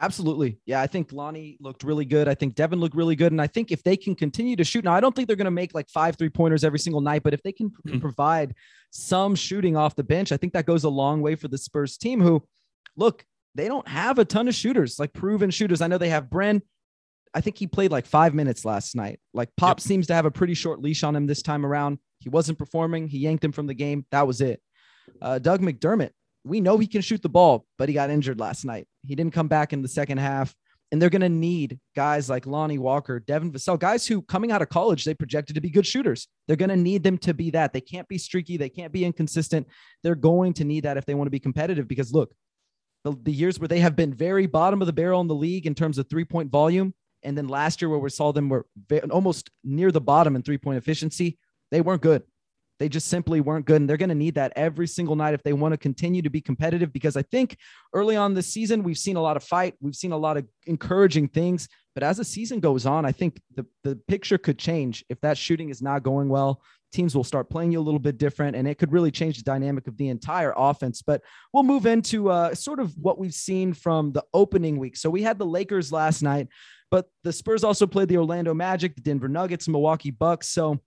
Absolutely. 0.00 0.58
Yeah, 0.66 0.80
I 0.80 0.88
think 0.88 1.12
Lonnie 1.12 1.56
looked 1.60 1.84
really 1.84 2.04
good. 2.04 2.26
I 2.26 2.34
think 2.34 2.56
Devin 2.56 2.80
looked 2.80 2.96
really 2.96 3.14
good. 3.14 3.30
And 3.30 3.40
I 3.40 3.46
think 3.46 3.70
if 3.70 3.84
they 3.84 3.96
can 3.96 4.16
continue 4.16 4.56
to 4.56 4.64
shoot, 4.64 4.84
now 4.84 4.92
I 4.92 5.00
don't 5.00 5.14
think 5.14 5.28
they're 5.28 5.36
going 5.36 5.44
to 5.44 5.52
make 5.52 5.74
like 5.74 5.88
five 5.88 6.16
three 6.16 6.28
pointers 6.28 6.64
every 6.64 6.80
single 6.80 7.00
night, 7.00 7.22
but 7.22 7.34
if 7.34 7.42
they 7.44 7.52
can 7.52 7.70
mm-hmm. 7.86 8.00
provide 8.00 8.54
some 8.90 9.36
shooting 9.36 9.76
off 9.76 9.94
the 9.94 10.02
bench, 10.02 10.32
I 10.32 10.36
think 10.36 10.54
that 10.54 10.66
goes 10.66 10.82
a 10.82 10.88
long 10.88 11.22
way 11.22 11.36
for 11.36 11.46
the 11.46 11.56
Spurs 11.56 11.96
team 11.96 12.20
who, 12.20 12.42
look, 12.96 13.24
they 13.54 13.68
don't 13.68 13.86
have 13.86 14.18
a 14.18 14.24
ton 14.24 14.48
of 14.48 14.56
shooters, 14.56 14.98
like 14.98 15.12
proven 15.12 15.50
shooters. 15.50 15.80
I 15.80 15.86
know 15.86 15.98
they 15.98 16.08
have 16.08 16.28
Bryn. 16.28 16.62
I 17.32 17.40
think 17.40 17.56
he 17.56 17.68
played 17.68 17.92
like 17.92 18.06
five 18.06 18.34
minutes 18.34 18.64
last 18.64 18.96
night. 18.96 19.20
Like 19.32 19.50
Pop 19.56 19.78
yep. 19.78 19.80
seems 19.80 20.08
to 20.08 20.14
have 20.14 20.26
a 20.26 20.32
pretty 20.32 20.54
short 20.54 20.80
leash 20.80 21.04
on 21.04 21.14
him 21.14 21.26
this 21.26 21.42
time 21.42 21.64
around. 21.64 21.98
He 22.18 22.28
wasn't 22.28 22.58
performing. 22.58 23.06
He 23.06 23.18
yanked 23.18 23.44
him 23.44 23.52
from 23.52 23.68
the 23.68 23.74
game. 23.74 24.04
That 24.10 24.26
was 24.26 24.40
it. 24.40 24.60
Uh, 25.20 25.38
Doug 25.38 25.60
McDermott, 25.60 26.10
we 26.44 26.60
know 26.60 26.78
he 26.78 26.86
can 26.86 27.02
shoot 27.02 27.22
the 27.22 27.28
ball, 27.28 27.66
but 27.78 27.88
he 27.88 27.94
got 27.94 28.10
injured 28.10 28.40
last 28.40 28.64
night. 28.64 28.86
He 29.06 29.14
didn't 29.14 29.32
come 29.32 29.48
back 29.48 29.72
in 29.72 29.82
the 29.82 29.88
second 29.88 30.18
half. 30.18 30.54
And 30.90 31.00
they're 31.00 31.08
going 31.08 31.22
to 31.22 31.28
need 31.30 31.80
guys 31.96 32.28
like 32.28 32.44
Lonnie 32.44 32.78
Walker, 32.78 33.18
Devin 33.18 33.50
Vassell, 33.50 33.78
guys 33.78 34.06
who 34.06 34.20
coming 34.20 34.52
out 34.52 34.60
of 34.60 34.68
college, 34.68 35.06
they 35.06 35.14
projected 35.14 35.54
to 35.54 35.62
be 35.62 35.70
good 35.70 35.86
shooters. 35.86 36.28
They're 36.46 36.56
going 36.56 36.68
to 36.68 36.76
need 36.76 37.02
them 37.02 37.16
to 37.18 37.32
be 37.32 37.50
that. 37.52 37.72
They 37.72 37.80
can't 37.80 38.06
be 38.08 38.18
streaky. 38.18 38.58
They 38.58 38.68
can't 38.68 38.92
be 38.92 39.06
inconsistent. 39.06 39.66
They're 40.02 40.14
going 40.14 40.52
to 40.54 40.64
need 40.64 40.84
that 40.84 40.98
if 40.98 41.06
they 41.06 41.14
want 41.14 41.28
to 41.28 41.30
be 41.30 41.40
competitive 41.40 41.88
because 41.88 42.12
look, 42.12 42.34
the, 43.04 43.16
the 43.22 43.32
years 43.32 43.58
where 43.58 43.68
they 43.68 43.80
have 43.80 43.96
been 43.96 44.12
very 44.12 44.46
bottom 44.46 44.82
of 44.82 44.86
the 44.86 44.92
barrel 44.92 45.22
in 45.22 45.28
the 45.28 45.34
league 45.34 45.66
in 45.66 45.74
terms 45.74 45.96
of 45.96 46.10
three 46.10 46.26
point 46.26 46.50
volume. 46.50 46.92
And 47.22 47.38
then 47.38 47.48
last 47.48 47.80
year 47.80 47.88
where 47.88 47.98
we 47.98 48.10
saw 48.10 48.32
them 48.32 48.50
were 48.50 48.66
almost 49.10 49.50
near 49.64 49.92
the 49.92 50.00
bottom 50.00 50.36
in 50.36 50.42
three 50.42 50.58
point 50.58 50.76
efficiency, 50.76 51.38
they 51.70 51.80
weren't 51.80 52.02
good. 52.02 52.22
They 52.78 52.88
just 52.88 53.08
simply 53.08 53.40
weren't 53.40 53.66
good. 53.66 53.80
And 53.80 53.88
they're 53.88 53.96
going 53.96 54.08
to 54.08 54.14
need 54.14 54.34
that 54.34 54.52
every 54.56 54.88
single 54.88 55.16
night 55.16 55.34
if 55.34 55.42
they 55.42 55.52
want 55.52 55.72
to 55.72 55.78
continue 55.78 56.22
to 56.22 56.30
be 56.30 56.40
competitive. 56.40 56.92
Because 56.92 57.16
I 57.16 57.22
think 57.22 57.56
early 57.94 58.16
on 58.16 58.34
this 58.34 58.48
season, 58.52 58.82
we've 58.82 58.98
seen 58.98 59.16
a 59.16 59.22
lot 59.22 59.36
of 59.36 59.44
fight, 59.44 59.74
we've 59.80 59.94
seen 59.94 60.12
a 60.12 60.16
lot 60.16 60.36
of 60.36 60.46
encouraging 60.66 61.28
things. 61.28 61.68
But 61.94 62.02
as 62.02 62.16
the 62.16 62.24
season 62.24 62.60
goes 62.60 62.86
on, 62.86 63.04
I 63.04 63.12
think 63.12 63.40
the, 63.54 63.66
the 63.84 63.96
picture 64.08 64.38
could 64.38 64.58
change. 64.58 65.04
If 65.08 65.20
that 65.20 65.36
shooting 65.36 65.68
is 65.68 65.82
not 65.82 66.02
going 66.02 66.28
well, 66.28 66.62
teams 66.92 67.14
will 67.16 67.24
start 67.24 67.50
playing 67.50 67.72
you 67.72 67.80
a 67.80 67.82
little 67.82 67.98
bit 67.98 68.18
different 68.18 68.54
and 68.54 68.68
it 68.68 68.78
could 68.78 68.92
really 68.92 69.10
change 69.10 69.38
the 69.38 69.42
dynamic 69.42 69.86
of 69.88 69.96
the 69.96 70.08
entire 70.08 70.52
offense. 70.56 71.02
But 71.02 71.22
we'll 71.52 71.62
move 71.62 71.86
into 71.86 72.30
uh, 72.30 72.54
sort 72.54 72.80
of 72.80 72.96
what 72.96 73.18
we've 73.18 73.34
seen 73.34 73.72
from 73.72 74.12
the 74.12 74.24
opening 74.32 74.78
week. 74.78 74.96
So 74.96 75.10
we 75.10 75.22
had 75.22 75.38
the 75.38 75.46
Lakers 75.46 75.90
last 75.90 76.22
night, 76.22 76.48
but 76.90 77.08
the 77.24 77.32
Spurs 77.32 77.64
also 77.64 77.86
played 77.86 78.08
the 78.08 78.18
Orlando 78.18 78.54
Magic, 78.54 78.94
the 78.94 79.02
Denver 79.02 79.28
Nuggets, 79.28 79.68
Milwaukee 79.68 80.10
Bucks. 80.10 80.48
So 80.48 80.80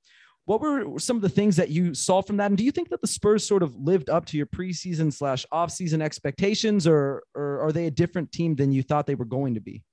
what 0.45 0.62
were 0.62 0.99
some 0.99 1.15
of 1.15 1.21
the 1.21 1.29
things 1.29 1.55
that 1.55 1.69
you 1.69 1.93
saw 1.93 2.21
from 2.21 2.38
that? 2.38 2.51
And 2.51 2.58
do 2.58 2.63
you 2.63 2.71
think 2.71 2.89
that 2.89 3.01
the 3.01 3.08
Spurs 3.08 3.45
sort 3.45 3.63
of 3.63 3.75
lived 3.75 4.10
up 4.10 4.25
to 4.27 4.38
your 4.38 4.45
preseason 4.45 5.12
slash 5.12 5.45
offseason 5.51 6.01
expectations, 6.01 6.88
or 6.88 7.23
or 7.34 7.62
are 7.62 7.71
they 7.71 7.88
a 7.88 7.91
different 7.91 8.31
team 8.31 8.55
than 8.55 8.71
you 8.71 8.84
thought 8.84 9.08
they 9.08 9.15
were 9.15 9.25
going 9.25 9.55
to 9.55 9.62
be? 9.62 9.84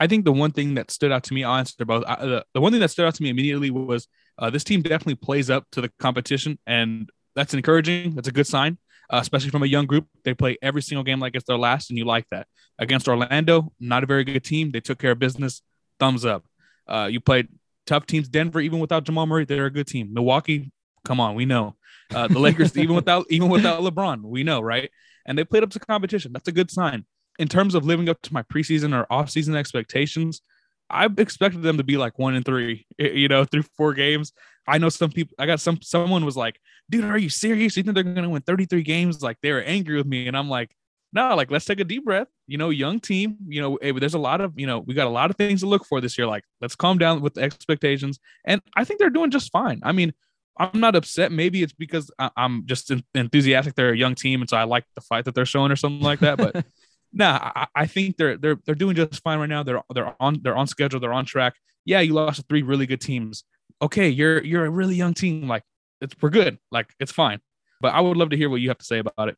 I 0.00 0.06
think 0.06 0.24
the 0.24 0.32
one 0.32 0.50
thing 0.50 0.74
that 0.74 0.90
stood 0.90 1.12
out 1.12 1.24
to 1.24 1.34
me, 1.34 1.44
I'll 1.44 1.56
answer 1.56 1.84
both. 1.84 2.04
The, 2.04 2.44
the 2.54 2.60
one 2.60 2.72
thing 2.72 2.80
that 2.80 2.90
stood 2.90 3.06
out 3.06 3.14
to 3.14 3.22
me 3.22 3.28
immediately 3.28 3.70
was 3.70 4.08
uh, 4.38 4.50
this 4.50 4.64
team 4.64 4.82
definitely 4.82 5.16
plays 5.16 5.50
up 5.50 5.66
to 5.72 5.80
the 5.80 5.90
competition, 6.00 6.58
and 6.66 7.08
that's 7.36 7.54
encouraging. 7.54 8.14
That's 8.14 8.28
a 8.28 8.32
good 8.32 8.46
sign, 8.46 8.78
uh, 9.10 9.18
especially 9.20 9.50
from 9.50 9.62
a 9.62 9.66
young 9.66 9.86
group. 9.86 10.06
They 10.24 10.34
play 10.34 10.56
every 10.62 10.82
single 10.82 11.04
game 11.04 11.20
like 11.20 11.36
it's 11.36 11.44
their 11.44 11.58
last, 11.58 11.90
and 11.90 11.98
you 11.98 12.06
like 12.06 12.26
that. 12.30 12.48
Against 12.78 13.08
Orlando, 13.08 13.72
not 13.78 14.02
a 14.02 14.06
very 14.06 14.24
good 14.24 14.42
team. 14.42 14.72
They 14.72 14.80
took 14.80 14.98
care 14.98 15.12
of 15.12 15.18
business. 15.18 15.62
Thumbs 16.00 16.24
up. 16.24 16.44
Uh, 16.88 17.08
you 17.10 17.20
played 17.20 17.48
tough 17.90 18.06
teams. 18.06 18.28
Denver, 18.28 18.60
even 18.60 18.78
without 18.78 19.04
Jamal 19.04 19.26
Murray, 19.26 19.44
they're 19.44 19.66
a 19.66 19.70
good 19.70 19.88
team. 19.88 20.14
Milwaukee, 20.14 20.70
come 21.04 21.18
on, 21.18 21.34
we 21.34 21.44
know. 21.44 21.76
Uh, 22.14 22.28
the 22.28 22.38
Lakers, 22.38 22.76
even 22.78 22.94
without 22.94 23.26
even 23.30 23.48
without 23.48 23.82
LeBron, 23.82 24.22
we 24.22 24.44
know, 24.44 24.60
right? 24.60 24.90
And 25.26 25.36
they 25.36 25.44
played 25.44 25.62
up 25.62 25.70
to 25.70 25.80
competition. 25.80 26.32
That's 26.32 26.48
a 26.48 26.52
good 26.52 26.70
sign. 26.70 27.04
In 27.38 27.48
terms 27.48 27.74
of 27.74 27.84
living 27.84 28.08
up 28.08 28.20
to 28.22 28.32
my 28.32 28.42
preseason 28.42 28.94
or 28.94 29.06
offseason 29.10 29.54
expectations, 29.56 30.40
I 30.88 31.08
expected 31.18 31.62
them 31.62 31.78
to 31.78 31.84
be 31.84 31.96
like 31.96 32.18
one 32.18 32.34
and 32.34 32.44
three, 32.44 32.86
you 32.98 33.28
know, 33.28 33.44
through 33.44 33.64
four 33.76 33.94
games. 33.94 34.32
I 34.66 34.78
know 34.78 34.88
some 34.88 35.10
people. 35.10 35.34
I 35.38 35.46
got 35.46 35.60
some. 35.60 35.80
Someone 35.82 36.24
was 36.24 36.36
like, 36.36 36.60
"Dude, 36.88 37.04
are 37.04 37.18
you 37.18 37.28
serious? 37.28 37.76
You 37.76 37.82
think 37.82 37.94
they're 37.94 38.04
going 38.04 38.22
to 38.22 38.28
win 38.28 38.42
33 38.42 38.82
games?" 38.82 39.22
Like 39.22 39.38
they 39.42 39.52
were 39.52 39.62
angry 39.62 39.96
with 39.96 40.06
me, 40.06 40.28
and 40.28 40.36
I'm 40.36 40.48
like, 40.48 40.70
no, 41.12 41.34
like 41.34 41.50
let's 41.50 41.64
take 41.64 41.80
a 41.80 41.84
deep 41.84 42.04
breath. 42.04 42.28
You 42.46 42.58
know, 42.58 42.70
young 42.70 43.00
team. 43.00 43.36
You 43.46 43.60
know, 43.60 43.76
eh, 43.76 43.92
there's 43.98 44.14
a 44.14 44.18
lot 44.18 44.40
of 44.40 44.58
you 44.58 44.66
know 44.66 44.78
we 44.80 44.94
got 44.94 45.06
a 45.06 45.10
lot 45.10 45.30
of 45.30 45.36
things 45.36 45.60
to 45.60 45.66
look 45.66 45.84
for 45.84 46.00
this 46.00 46.16
year. 46.16 46.26
Like 46.26 46.44
let's 46.60 46.76
calm 46.76 46.98
down 46.98 47.20
with 47.20 47.34
the 47.34 47.42
expectations, 47.42 48.20
and 48.44 48.60
I 48.76 48.84
think 48.84 49.00
they're 49.00 49.10
doing 49.10 49.30
just 49.30 49.50
fine. 49.50 49.80
I 49.82 49.92
mean, 49.92 50.12
I'm 50.56 50.78
not 50.78 50.94
upset. 50.94 51.32
Maybe 51.32 51.62
it's 51.62 51.72
because 51.72 52.10
I'm 52.36 52.66
just 52.66 52.92
enthusiastic. 53.14 53.74
They're 53.74 53.92
a 53.92 53.96
young 53.96 54.14
team, 54.14 54.40
and 54.40 54.48
so 54.48 54.56
I 54.56 54.64
like 54.64 54.84
the 54.94 55.00
fight 55.00 55.24
that 55.24 55.34
they're 55.34 55.46
showing 55.46 55.72
or 55.72 55.76
something 55.76 56.02
like 56.02 56.20
that. 56.20 56.38
But 56.38 56.64
nah, 57.12 57.52
I, 57.56 57.66
I 57.74 57.86
think 57.86 58.16
they're 58.16 58.36
they're 58.36 58.58
they're 58.64 58.74
doing 58.74 58.94
just 58.94 59.22
fine 59.22 59.38
right 59.38 59.48
now. 59.48 59.62
They're 59.62 59.82
they're 59.92 60.14
on 60.20 60.40
they're 60.42 60.56
on 60.56 60.66
schedule. 60.66 61.00
They're 61.00 61.12
on 61.12 61.24
track. 61.24 61.54
Yeah, 61.84 62.00
you 62.00 62.14
lost 62.14 62.36
to 62.40 62.46
three 62.48 62.62
really 62.62 62.86
good 62.86 63.00
teams. 63.00 63.44
okay, 63.82 64.08
you're 64.08 64.44
you're 64.44 64.66
a 64.66 64.70
really 64.70 64.94
young 64.94 65.14
team. 65.14 65.48
Like 65.48 65.62
it's 66.00 66.14
we're 66.20 66.30
good. 66.30 66.58
Like 66.70 66.94
it's 67.00 67.12
fine. 67.12 67.40
But 67.80 67.94
I 67.94 68.00
would 68.00 68.16
love 68.16 68.30
to 68.30 68.36
hear 68.36 68.50
what 68.50 68.60
you 68.60 68.68
have 68.68 68.78
to 68.78 68.84
say 68.84 68.98
about 68.98 69.28
it. 69.28 69.36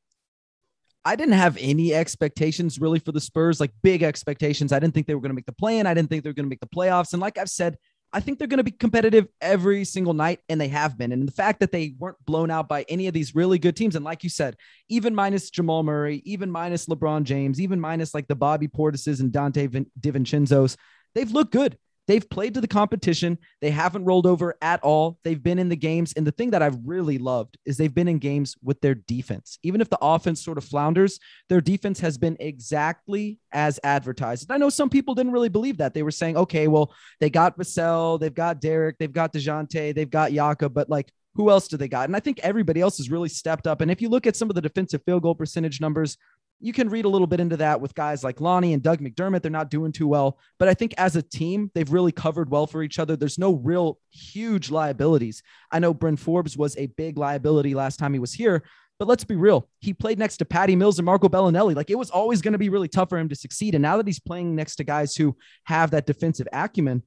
I 1.05 1.17
didn't 1.17 1.35
have 1.35 1.57
any 1.61 1.93
expectations 1.95 2.79
really 2.79 3.01
for 3.01 3.13
the 3.13 3.21
Spurs, 3.21 3.59
like 3.59 3.73
big 3.83 4.03
expectations. 4.03 4.73
I 4.73 4.79
didn't 4.79 4.95
think 4.95 5.07
they 5.07 5.15
were 5.15 5.21
going 5.21 5.31
to 5.31 5.35
make 5.35 5.47
the 5.47 5.53
play 5.53 5.79
in. 5.79 5.87
I 5.87 5.95
didn't 5.95 6.11
think 6.11 6.23
they 6.23 6.31
were 6.31 6.35
going 6.35 6.47
to 6.47 6.51
make 6.51 6.61
the 6.61 6.67
playoffs. 6.69 7.13
And 7.13 7.21
like 7.21 7.39
I've 7.39 7.51
said, 7.51 7.77
I 8.13 8.21
think 8.21 8.39
they're 8.39 8.49
going 8.49 8.59
to 8.59 8.65
be 8.65 8.71
competitive 8.71 9.27
every 9.41 9.85
single 9.85 10.13
night, 10.13 10.41
and 10.49 10.61
they 10.61 10.69
have 10.69 10.99
been. 10.99 11.13
And 11.13 11.27
the 11.27 11.33
fact 11.33 11.61
that 11.61 11.73
they 11.73 11.95
weren't 11.99 12.23
blown 12.27 12.51
out 12.51 12.69
by 12.69 12.85
any 12.89 13.07
of 13.07 13.15
these 13.15 13.35
really 13.35 13.59
good 13.59 13.75
teams, 13.75 13.97
and 13.97 14.05
like 14.05 14.23
you 14.23 14.29
said, 14.29 14.57
even 14.91 15.15
minus 15.15 15.49
Jamal 15.49 15.83
Murray, 15.83 16.23
even 16.27 16.51
minus 16.51 16.87
LeBron 16.87 17.25
James, 17.25 17.59
even 17.59 17.81
minus 17.81 18.13
like 18.13 18.29
the 18.29 18.37
Bobby 18.37 18.69
Portises 18.69 19.21
and 19.21 19.33
Donte 19.33 19.87
DiVincenzo's, 19.99 20.77
they've 21.15 21.31
looked 21.31 21.53
good. 21.53 21.79
They've 22.09 22.29
played 22.29 22.55
to 22.55 22.61
the 22.61 22.69
competition. 22.69 23.39
They 23.61 23.71
haven't 23.71 24.05
rolled 24.05 24.27
over 24.27 24.57
at 24.61 24.83
all. 24.83 25.19
They've 25.23 25.43
been 25.43 25.59
in 25.59 25.69
the 25.69 25.77
games. 25.77 26.13
And 26.17 26.27
the 26.27 26.33
thing 26.33 26.51
that 26.51 26.63
I've 26.63 26.79
really 26.85 27.19
loved 27.19 27.57
is 27.65 27.77
they've 27.77 27.95
been 27.95 28.09
in 28.09 28.19
games 28.19 28.57
with 28.63 28.81
their 28.81 28.95
defense. 28.95 29.59
Even 29.63 29.81
if 29.81 29.89
the 29.89 29.99
offense 30.03 30.45
sort 30.45 30.59
of 30.59 30.65
flounders, 30.65 31.21
their 31.49 31.61
defense 31.61 32.01
has 32.01 32.19
been 32.19 32.37
exactly 32.41 33.39
as 33.53 33.79
advertised. 33.85 34.51
I 34.51 34.57
know 34.57 34.69
some 34.69 34.91
people 34.91 35.15
didn't 35.15 35.33
really 35.33 35.49
believe 35.49 35.79
that. 35.79 35.95
They 35.95 36.03
were 36.03 36.11
saying, 36.11 36.37
okay, 36.37 36.69
well, 36.69 36.93
they 37.21 37.31
got 37.31 37.57
Vassell, 37.57 38.19
they've 38.19 38.35
got 38.35 38.61
Derek, 38.61 38.99
they've 38.99 39.13
got 39.13 39.33
DeJounte, 39.33 39.95
they've 39.95 40.11
got 40.11 40.33
Yaka, 40.33 40.69
but 40.69 40.91
like, 40.91 41.11
who 41.35 41.51
else 41.51 41.69
do 41.69 41.77
they 41.77 41.89
got? 41.89 42.09
And 42.09 42.17
I 42.17 42.21
think 42.21 42.41
everybody 42.41 42.81
else 42.81 42.99
has 42.99 43.11
really 43.11 43.29
stepped 43.29 43.67
up. 43.67 43.81
And 43.81 43.91
if 43.91 44.03
you 44.03 44.09
look 44.09 44.27
at 44.27 44.37
some 44.37 44.51
of 44.51 44.55
the 44.55 44.61
defensive 44.61 45.03
field 45.07 45.23
goal 45.23 45.35
percentage 45.35 45.81
numbers, 45.81 46.19
you 46.63 46.73
can 46.73 46.89
read 46.89 47.05
a 47.05 47.09
little 47.09 47.27
bit 47.27 47.41
into 47.41 47.57
that 47.57 47.81
with 47.81 47.95
guys 47.95 48.23
like 48.23 48.41
Lonnie 48.41 48.73
and 48.73 48.83
Doug 48.83 49.01
McDermott. 49.01 49.43
They're 49.43 49.51
not 49.51 49.69
doing 49.69 49.91
too 49.91 50.07
well, 50.07 50.39
but 50.61 50.69
I 50.69 50.75
think 50.75 50.95
as 50.97 51.17
a 51.17 51.23
team, 51.23 51.73
they've 51.75 51.93
really 51.93 52.13
covered 52.13 52.49
well 52.51 52.69
for 52.69 52.85
each 52.85 53.01
other. 53.01 53.17
There's 53.17 53.39
no 53.39 53.55
real 53.55 53.99
huge 54.13 54.71
liabilities. 54.71 55.43
I 55.73 55.81
know 55.81 55.93
Bryn 55.93 56.17
Forbes 56.17 56.57
was 56.57 56.77
a 56.77 56.87
big 56.87 57.19
liability 57.19 57.75
last 57.75 57.99
time 57.99 58.13
he 58.13 58.21
was 58.21 58.33
here, 58.33 58.63
but 59.01 59.09
let's 59.09 59.25
be 59.25 59.35
real. 59.35 59.69
He 59.81 59.93
played 59.93 60.21
next 60.21 60.37
to 60.37 60.45
Patty 60.45 60.77
Mills 60.77 61.01
and 61.01 61.07
Marco 61.07 61.29
Belinelli. 61.29 61.75
Like 61.75 61.91
it 61.91 61.99
was 61.99 62.11
always 62.11 62.41
going 62.41 62.53
to 62.53 62.59
be 62.59 62.69
really 62.69 62.87
tough 62.87 63.09
for 63.09 63.19
him 63.19 63.29
to 63.29 63.35
succeed. 63.35 63.75
And 63.75 63.83
now 63.83 63.97
that 63.97 64.07
he's 64.07 64.21
playing 64.21 64.55
next 64.55 64.77
to 64.77 64.85
guys 64.85 65.17
who 65.17 65.37
have 65.65 65.91
that 65.91 66.07
defensive 66.07 66.47
acumen, 66.53 67.03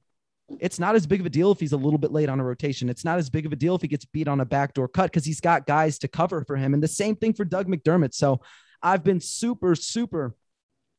it's 0.60 0.78
not 0.78 0.94
as 0.94 1.06
big 1.06 1.20
of 1.20 1.26
a 1.26 1.30
deal 1.30 1.50
if 1.50 1.58
he's 1.58 1.72
a 1.72 1.78
little 1.78 1.98
bit 1.98 2.12
late 2.12 2.28
on 2.28 2.40
a 2.40 2.44
rotation. 2.44 2.90
It's 2.90 3.04
not 3.04 3.18
as 3.18 3.30
big 3.30 3.46
of 3.46 3.52
a 3.52 3.56
deal 3.56 3.74
if 3.74 3.80
he 3.80 3.88
gets 3.88 4.04
beat 4.04 4.28
on 4.28 4.40
a 4.40 4.44
backdoor 4.44 4.88
cut 4.88 5.10
because 5.10 5.24
he's 5.24 5.40
got 5.40 5.66
guys 5.66 5.98
to 6.00 6.08
cover 6.08 6.44
for 6.44 6.56
him. 6.56 6.74
And 6.74 6.82
the 6.82 6.88
same 6.88 7.16
thing 7.16 7.32
for 7.32 7.46
Doug 7.46 7.66
McDermott. 7.66 8.12
So 8.12 8.40
I've 8.82 9.04
been 9.04 9.20
super, 9.20 9.74
super 9.74 10.34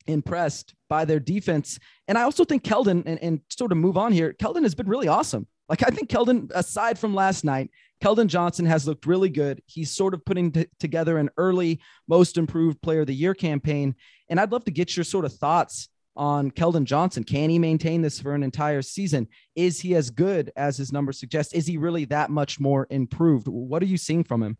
impressed 0.07 0.73
by 0.89 1.05
their 1.05 1.19
defense. 1.19 1.79
And 2.07 2.17
I 2.17 2.23
also 2.23 2.45
think 2.45 2.63
Keldon, 2.63 3.03
and, 3.05 3.19
and 3.21 3.41
sort 3.49 3.71
of 3.71 3.77
move 3.77 3.97
on 3.97 4.13
here, 4.13 4.33
Keldon 4.33 4.63
has 4.63 4.75
been 4.75 4.87
really 4.87 5.07
awesome. 5.07 5.47
Like 5.69 5.83
I 5.85 5.89
think 5.89 6.09
Keldon, 6.09 6.49
aside 6.55 6.97
from 6.97 7.13
last 7.13 7.43
night, 7.43 7.69
Keldon 8.01 8.27
Johnson 8.27 8.65
has 8.65 8.87
looked 8.87 9.05
really 9.05 9.29
good. 9.29 9.61
He's 9.65 9.91
sort 9.91 10.13
of 10.13 10.23
putting 10.23 10.51
t- 10.51 10.67
together 10.79 11.17
an 11.17 11.29
early 11.37 11.81
most 12.07 12.37
improved 12.37 12.81
player 12.81 13.01
of 13.01 13.07
the 13.07 13.15
year 13.15 13.33
campaign. 13.33 13.95
And 14.29 14.39
I'd 14.39 14.51
love 14.51 14.65
to 14.65 14.71
get 14.71 14.95
your 14.95 15.03
sort 15.03 15.25
of 15.25 15.33
thoughts 15.33 15.89
on 16.15 16.51
Keldon 16.51 16.85
Johnson. 16.85 17.23
Can 17.23 17.49
he 17.49 17.59
maintain 17.59 18.01
this 18.01 18.19
for 18.19 18.33
an 18.33 18.43
entire 18.43 18.81
season? 18.81 19.27
Is 19.55 19.81
he 19.81 19.95
as 19.95 20.09
good 20.09 20.51
as 20.55 20.77
his 20.77 20.91
numbers 20.91 21.19
suggest? 21.19 21.53
Is 21.53 21.67
he 21.67 21.77
really 21.77 22.05
that 22.05 22.29
much 22.29 22.59
more 22.59 22.87
improved? 22.89 23.47
What 23.47 23.81
are 23.83 23.87
you 23.87 23.97
seeing 23.97 24.23
from 24.23 24.41
him? 24.43 24.57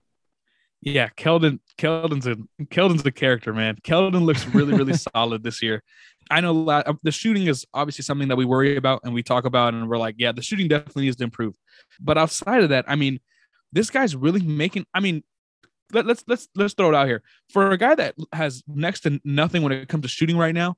Yeah, 0.81 1.09
Keldon, 1.17 1.59
Keldon's 1.77 2.27
a 2.27 2.35
Keldon's 2.65 3.05
a 3.05 3.11
character, 3.11 3.53
man. 3.53 3.77
Keldon 3.83 4.23
looks 4.23 4.45
really, 4.47 4.73
really 4.73 4.93
solid 5.13 5.43
this 5.43 5.61
year. 5.61 5.83
I 6.29 6.41
know 6.41 6.69
uh, 6.69 6.93
the 7.03 7.11
shooting 7.11 7.47
is 7.47 7.65
obviously 7.73 8.03
something 8.03 8.27
that 8.27 8.35
we 8.35 8.45
worry 8.45 8.75
about 8.75 9.01
and 9.03 9.13
we 9.13 9.23
talk 9.23 9.45
about, 9.45 9.73
and 9.73 9.89
we're 9.89 9.97
like, 9.97 10.15
yeah, 10.17 10.31
the 10.31 10.41
shooting 10.41 10.67
definitely 10.67 11.05
needs 11.05 11.15
to 11.17 11.23
improve. 11.23 11.55
But 11.99 12.17
outside 12.17 12.63
of 12.63 12.69
that, 12.69 12.85
I 12.87 12.95
mean, 12.95 13.19
this 13.71 13.89
guy's 13.89 14.15
really 14.15 14.41
making. 14.41 14.85
I 14.93 14.99
mean, 14.99 15.23
let, 15.93 16.05
let's 16.05 16.23
let's 16.27 16.47
let's 16.55 16.73
throw 16.73 16.89
it 16.89 16.95
out 16.95 17.07
here 17.07 17.23
for 17.49 17.71
a 17.71 17.77
guy 17.77 17.95
that 17.95 18.15
has 18.33 18.63
next 18.67 19.01
to 19.01 19.19
nothing 19.23 19.63
when 19.63 19.71
it 19.71 19.87
comes 19.87 20.03
to 20.03 20.07
shooting 20.07 20.37
right 20.37 20.53
now 20.53 20.75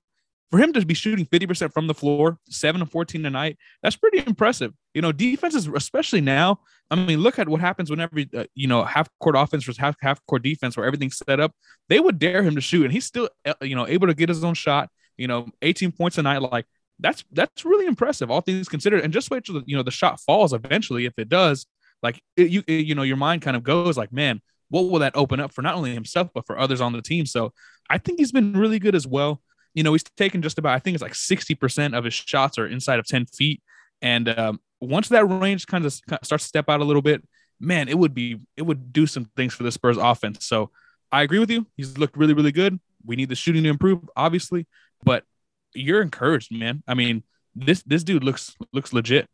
for 0.49 0.57
him 0.57 0.73
to 0.73 0.85
be 0.85 0.93
shooting 0.93 1.25
50% 1.25 1.71
from 1.71 1.87
the 1.87 1.93
floor, 1.93 2.39
7 2.49 2.79
to 2.79 2.85
14 2.85 3.21
tonight, 3.21 3.57
that's 3.83 3.95
pretty 3.95 4.23
impressive. 4.25 4.73
You 4.93 5.01
know, 5.01 5.11
defenses, 5.11 5.67
especially 5.67 6.21
now, 6.21 6.59
I 6.89 6.95
mean, 6.95 7.19
look 7.19 7.37
at 7.37 7.47
what 7.47 7.61
happens 7.61 7.91
whenever, 7.91 8.19
uh, 8.35 8.45
you 8.55 8.67
know, 8.67 8.83
half 8.83 9.07
court 9.19 9.35
offense 9.37 9.63
versus 9.63 9.77
half, 9.77 9.95
half 10.01 10.25
court 10.25 10.41
defense 10.41 10.75
where 10.75 10.87
everything's 10.87 11.17
set 11.17 11.39
up. 11.39 11.53
They 11.87 11.99
would 11.99 12.17
dare 12.17 12.41
him 12.41 12.55
to 12.55 12.61
shoot, 12.61 12.83
and 12.83 12.91
he's 12.91 13.05
still, 13.05 13.29
uh, 13.45 13.53
you 13.61 13.75
know, 13.75 13.87
able 13.87 14.07
to 14.07 14.15
get 14.15 14.29
his 14.29 14.43
own 14.43 14.55
shot, 14.55 14.89
you 15.17 15.27
know, 15.27 15.47
18 15.61 15.91
points 15.91 16.17
a 16.17 16.23
night. 16.23 16.41
Like, 16.41 16.65
that's 16.99 17.23
that's 17.31 17.63
really 17.63 17.85
impressive, 17.85 18.29
all 18.29 18.41
things 18.41 18.67
considered. 18.67 19.03
And 19.03 19.13
just 19.13 19.31
wait 19.31 19.45
till 19.45 19.61
you 19.65 19.77
know 19.77 19.83
the 19.83 19.91
shot 19.91 20.19
falls 20.19 20.51
eventually. 20.51 21.05
If 21.05 21.13
it 21.17 21.29
does, 21.29 21.65
like 22.03 22.21
it, 22.35 22.49
you 22.49 22.63
it, 22.67 22.85
you 22.85 22.95
know 22.95 23.03
your 23.03 23.17
mind 23.17 23.41
kind 23.41 23.55
of 23.55 23.63
goes 23.63 23.97
like, 23.97 24.11
man, 24.11 24.41
what 24.69 24.89
will 24.89 24.99
that 24.99 25.15
open 25.15 25.39
up 25.39 25.53
for 25.53 25.61
not 25.61 25.75
only 25.75 25.93
himself 25.93 26.29
but 26.33 26.45
for 26.45 26.57
others 26.57 26.81
on 26.81 26.93
the 26.93 27.01
team? 27.01 27.25
So 27.25 27.53
I 27.89 27.99
think 27.99 28.19
he's 28.19 28.31
been 28.31 28.53
really 28.53 28.79
good 28.79 28.95
as 28.95 29.07
well 29.07 29.41
you 29.79 29.83
know, 29.83 29.93
he's 29.93 30.03
taken 30.17 30.41
just 30.41 30.57
about, 30.57 30.73
I 30.73 30.79
think 30.79 30.95
it's 30.95 31.01
like 31.01 31.13
60% 31.13 31.97
of 31.97 32.03
his 32.03 32.13
shots 32.13 32.57
are 32.57 32.67
inside 32.67 32.99
of 32.99 33.07
10 33.07 33.27
feet. 33.27 33.63
And 34.01 34.27
um, 34.27 34.59
once 34.81 35.07
that 35.07 35.23
range 35.23 35.67
kind 35.67 35.85
of 35.85 35.93
starts 35.93 36.27
to 36.27 36.47
step 36.49 36.67
out 36.67 36.81
a 36.81 36.83
little 36.83 37.01
bit, 37.01 37.25
man, 37.61 37.87
it 37.87 37.97
would 37.97 38.13
be, 38.13 38.41
it 38.57 38.63
would 38.63 38.91
do 38.91 39.07
some 39.07 39.31
things 39.37 39.53
for 39.53 39.63
the 39.63 39.71
Spurs 39.71 39.95
offense. 39.95 40.45
So 40.45 40.71
I 41.13 41.21
agree 41.21 41.39
with 41.39 41.49
you. 41.49 41.65
He's 41.77 41.97
looked 41.97 42.17
really, 42.17 42.33
really 42.33 42.51
good. 42.51 42.77
We 43.05 43.15
need 43.15 43.29
the 43.29 43.35
shooting 43.35 43.63
to 43.63 43.69
improve, 43.69 44.01
obviously, 44.17 44.67
but 45.05 45.23
you're 45.73 46.01
encouraged, 46.01 46.51
man. 46.51 46.83
I 46.85 46.93
mean, 46.93 47.23
this, 47.55 47.81
this 47.83 48.03
dude 48.03 48.25
looks, 48.25 48.57
looks 48.73 48.91
legit. 48.91 49.29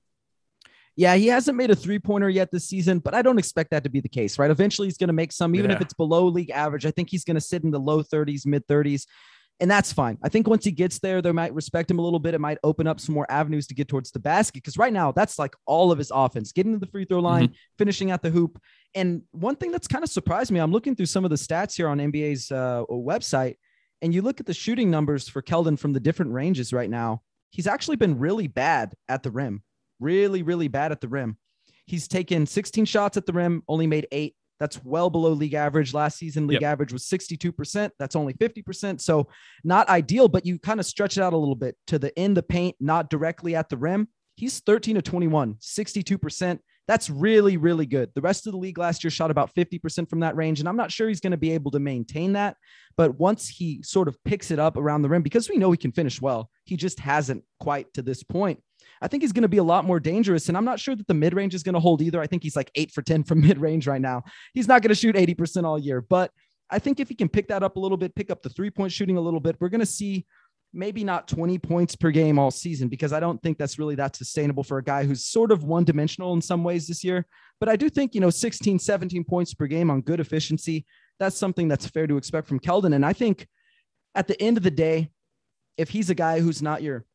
Yeah, 0.96 1.16
he 1.16 1.26
hasn't 1.26 1.58
made 1.58 1.72
a 1.72 1.76
three 1.76 1.98
pointer 1.98 2.30
yet 2.30 2.52
this 2.52 2.70
season, 2.70 3.00
but 3.00 3.16
I 3.16 3.24
don't 3.24 3.40
expect 3.40 3.72
that 3.72 3.84
to 3.86 3.90
be 3.90 4.00
the 4.00 4.10
case, 4.10 4.38
right? 4.38 4.52
Eventually, 4.52 4.90
he's 4.90 4.98
going 4.98 5.08
to 5.08 5.14
make 5.14 5.32
some, 5.32 5.56
even 5.56 5.72
yeah. 5.72 5.78
if 5.78 5.82
it's 5.82 5.96
below 5.96 6.28
league 6.28 6.52
average. 6.52 6.86
I 6.86 6.92
think 6.92 7.10
he's 7.10 7.24
going 7.24 7.34
to 7.34 7.42
sit 7.42 7.64
in 7.64 7.72
the 7.72 7.80
low 7.80 8.04
30s, 8.04 8.46
mid 8.46 8.68
30s 8.68 9.08
and 9.60 9.72
that's 9.72 9.94
fine. 9.94 10.18
I 10.22 10.28
think 10.28 10.48
once 10.48 10.66
he 10.66 10.72
gets 10.72 11.00
there, 11.00 11.22
they 11.22 11.32
might 11.32 11.54
respect 11.54 11.90
him 11.90 12.00
a 12.00 12.02
little 12.02 12.20
bit. 12.20 12.34
It 12.34 12.42
might 12.42 12.58
open 12.64 12.88
up 12.88 13.00
some 13.00 13.16
more 13.16 13.26
avenues 13.30 13.68
to 13.68 13.74
get 13.74 13.88
towards 13.88 14.12
the 14.12 14.20
basket 14.20 14.62
because 14.62 14.78
right 14.78 14.92
now 14.92 15.14
that's 15.14 15.40
like 15.40 15.56
all 15.66 15.92
of 15.92 15.98
his 15.98 16.12
offense, 16.14 16.52
getting 16.52 16.74
to 16.74 16.80
the 16.80 16.88
free 16.88 17.06
throw 17.06 17.20
line, 17.20 17.46
mm-hmm. 17.46 17.54
finishing 17.78 18.12
at 18.12 18.22
the 18.22 18.30
hoop. 18.30 18.62
And 18.96 19.22
one 19.32 19.56
thing 19.56 19.72
that's 19.72 19.88
kind 19.88 20.04
of 20.04 20.10
surprised 20.10 20.52
me, 20.52 20.60
I'm 20.60 20.72
looking 20.72 20.96
through 20.96 21.06
some 21.06 21.24
of 21.24 21.30
the 21.30 21.38
stats 21.38 21.76
here 21.76 21.88
on 21.88 22.00
NBA's 22.00 22.52
uh, 22.52 22.84
website, 22.90 23.56
and 24.02 24.14
you 24.14 24.22
look 24.22 24.42
at 24.42 24.46
the 24.46 24.54
shooting 24.54 24.92
numbers 24.92 25.30
for 25.30 25.42
Keldon 25.42 25.80
from 25.80 25.94
the 25.94 26.02
different 26.02 26.34
ranges 26.34 26.74
right 26.74 26.90
now. 26.90 27.22
He's 27.50 27.68
actually 27.68 27.96
been 27.96 28.20
really 28.20 28.48
bad 28.48 28.94
at 29.08 29.24
the 29.24 29.32
rim, 29.32 29.64
really, 30.02 30.44
really 30.44 30.68
bad 30.68 30.92
at 30.92 31.00
the 31.00 31.08
rim. 31.08 31.38
He's 31.86 32.10
taken 32.10 32.46
16 32.46 32.84
shots 32.86 33.16
at 33.16 33.26
the 33.26 33.34
rim, 33.34 33.64
only 33.70 33.88
made 33.88 34.08
eight. 34.12 34.36
That's 34.60 34.84
well 34.84 35.10
below 35.10 35.32
league 35.32 35.54
average. 35.54 35.94
Last 35.94 36.18
season, 36.18 36.48
league 36.48 36.62
yep. 36.62 36.72
average 36.72 36.94
was 36.94 37.04
62%. 37.04 37.92
That's 38.00 38.16
only 38.16 38.34
50%. 38.34 39.02
So 39.02 39.28
not 39.64 39.90
ideal, 39.90 40.28
but 40.28 40.46
you 40.46 40.60
kind 40.60 40.80
of 40.80 40.86
stretch 40.86 41.18
it 41.18 41.22
out 41.22 41.34
a 41.34 41.38
little 41.38 41.56
bit 41.56 41.76
to 41.88 42.00
the 42.00 42.18
in 42.20 42.34
the 42.34 42.44
paint, 42.44 42.76
not 42.80 43.10
directly 43.10 43.56
at 43.56 43.70
the 43.70 43.78
rim. 43.78 44.08
He's 44.36 44.60
13 44.62 44.96
to 44.96 45.02
21, 45.02 45.56
62%. 45.56 46.60
That's 46.88 47.10
really, 47.10 47.58
really 47.58 47.86
good. 47.86 48.12
The 48.14 48.22
rest 48.22 48.46
of 48.46 48.54
the 48.54 48.60
league 48.60 48.78
last 48.78 49.04
year 49.04 49.10
shot 49.10 49.32
about 49.32 49.54
50% 49.56 50.10
from 50.10 50.20
that 50.20 50.36
range. 50.36 50.60
And 50.60 50.70
I'm 50.70 50.78
not 50.78 50.92
sure 50.92 51.08
he's 51.08 51.22
going 51.22 51.32
to 51.32 51.38
be 51.38 51.52
able 51.52 51.72
to 51.72 51.80
maintain 51.80 52.34
that. 52.34 52.58
But 52.96 53.18
once 53.20 53.48
he 53.50 53.82
sort 53.82 54.08
of 54.08 54.24
picks 54.24 54.52
it 54.52 54.60
up 54.60 54.78
around 54.78 55.02
the 55.02 55.10
rim, 55.10 55.24
because 55.24 55.50
we 55.50 55.58
know 55.58 55.72
he 55.72 55.78
can 55.78 55.92
finish 55.92 56.22
well, 56.22 56.50
he 56.64 56.78
just 56.78 57.00
hasn't 57.00 57.44
quite 57.60 57.92
to 57.96 58.02
this 58.02 58.24
point. 58.24 58.62
I 59.02 59.08
think 59.08 59.24
he's 59.24 59.32
going 59.32 59.44
to 59.44 59.50
be 59.50 59.58
a 59.58 59.64
lot 59.64 59.86
more 59.86 60.00
dangerous. 60.00 60.48
And 60.48 60.58
I'm 60.58 60.66
not 60.66 60.80
sure 60.80 60.96
that 60.96 61.08
the 61.08 61.14
mid 61.14 61.34
range 61.34 61.54
is 61.54 61.64
going 61.64 61.74
to 61.74 61.80
hold 61.80 62.02
either. 62.02 62.22
I 62.22 62.28
think 62.28 62.44
he's 62.44 62.56
like 62.56 62.72
eight 62.76 62.92
for 62.92 63.02
10 63.02 63.24
from 63.24 63.42
mid 63.48 63.58
range 63.58 63.88
right 63.88 64.02
now. 64.02 64.24
He's 64.54 64.68
not 64.68 64.82
going 64.82 64.90
to 64.90 64.96
shoot 64.96 65.16
80% 65.16 65.64
all 65.64 65.80
year. 65.80 66.02
But 66.02 66.32
I 66.70 66.80
think 66.80 67.00
if 67.00 67.10
he 67.10 67.16
can 67.16 67.30
pick 67.30 67.48
that 67.50 67.64
up 67.64 67.76
a 67.76 67.80
little 67.80 67.98
bit, 67.98 68.16
pick 68.16 68.32
up 68.32 68.42
the 68.42 68.50
three 68.50 68.70
point 68.72 68.92
shooting 68.92 69.18
a 69.18 69.22
little 69.22 69.40
bit, 69.40 69.58
we're 69.60 69.70
going 69.70 69.80
to 69.80 69.86
see 69.86 70.26
maybe 70.74 71.04
not 71.04 71.28
20 71.28 71.58
points 71.60 71.96
per 71.96 72.12
game 72.12 72.38
all 72.38 72.52
season 72.52 72.90
because 72.90 73.14
I 73.14 73.20
don't 73.22 73.42
think 73.42 73.58
that's 73.58 73.80
really 73.80 73.96
that 73.96 74.16
sustainable 74.16 74.64
for 74.64 74.78
a 74.78 74.84
guy 74.84 75.06
who's 75.06 75.26
sort 75.26 75.52
of 75.52 75.64
one 75.64 75.86
dimensional 75.86 76.34
in 76.34 76.42
some 76.42 76.64
ways 76.64 76.88
this 76.88 77.04
year. 77.04 77.26
But 77.60 77.70
I 77.70 77.78
do 77.78 77.90
think, 77.90 78.14
you 78.14 78.20
know, 78.20 78.30
16, 78.30 78.80
17 78.80 79.24
points 79.24 79.54
per 79.54 79.68
game 79.68 79.90
on 79.90 80.02
good 80.02 80.20
efficiency, 80.20 80.86
that's 81.18 81.38
something 81.38 81.70
that's 81.70 81.88
fair 81.88 82.08
to 82.08 82.18
expect 82.18 82.48
from 82.48 82.60
Keldon. 82.60 82.94
And 82.94 83.06
I 83.06 83.14
think 83.14 83.48
at 84.16 84.28
the 84.28 84.40
end 84.42 84.58
of 84.58 84.64
the 84.64 84.72
day, 84.72 85.12
if 85.78 85.90
he's 85.90 86.10
a 86.10 86.16
guy 86.16 86.42
who's 86.42 86.62
not 86.62 86.84
your 86.84 87.06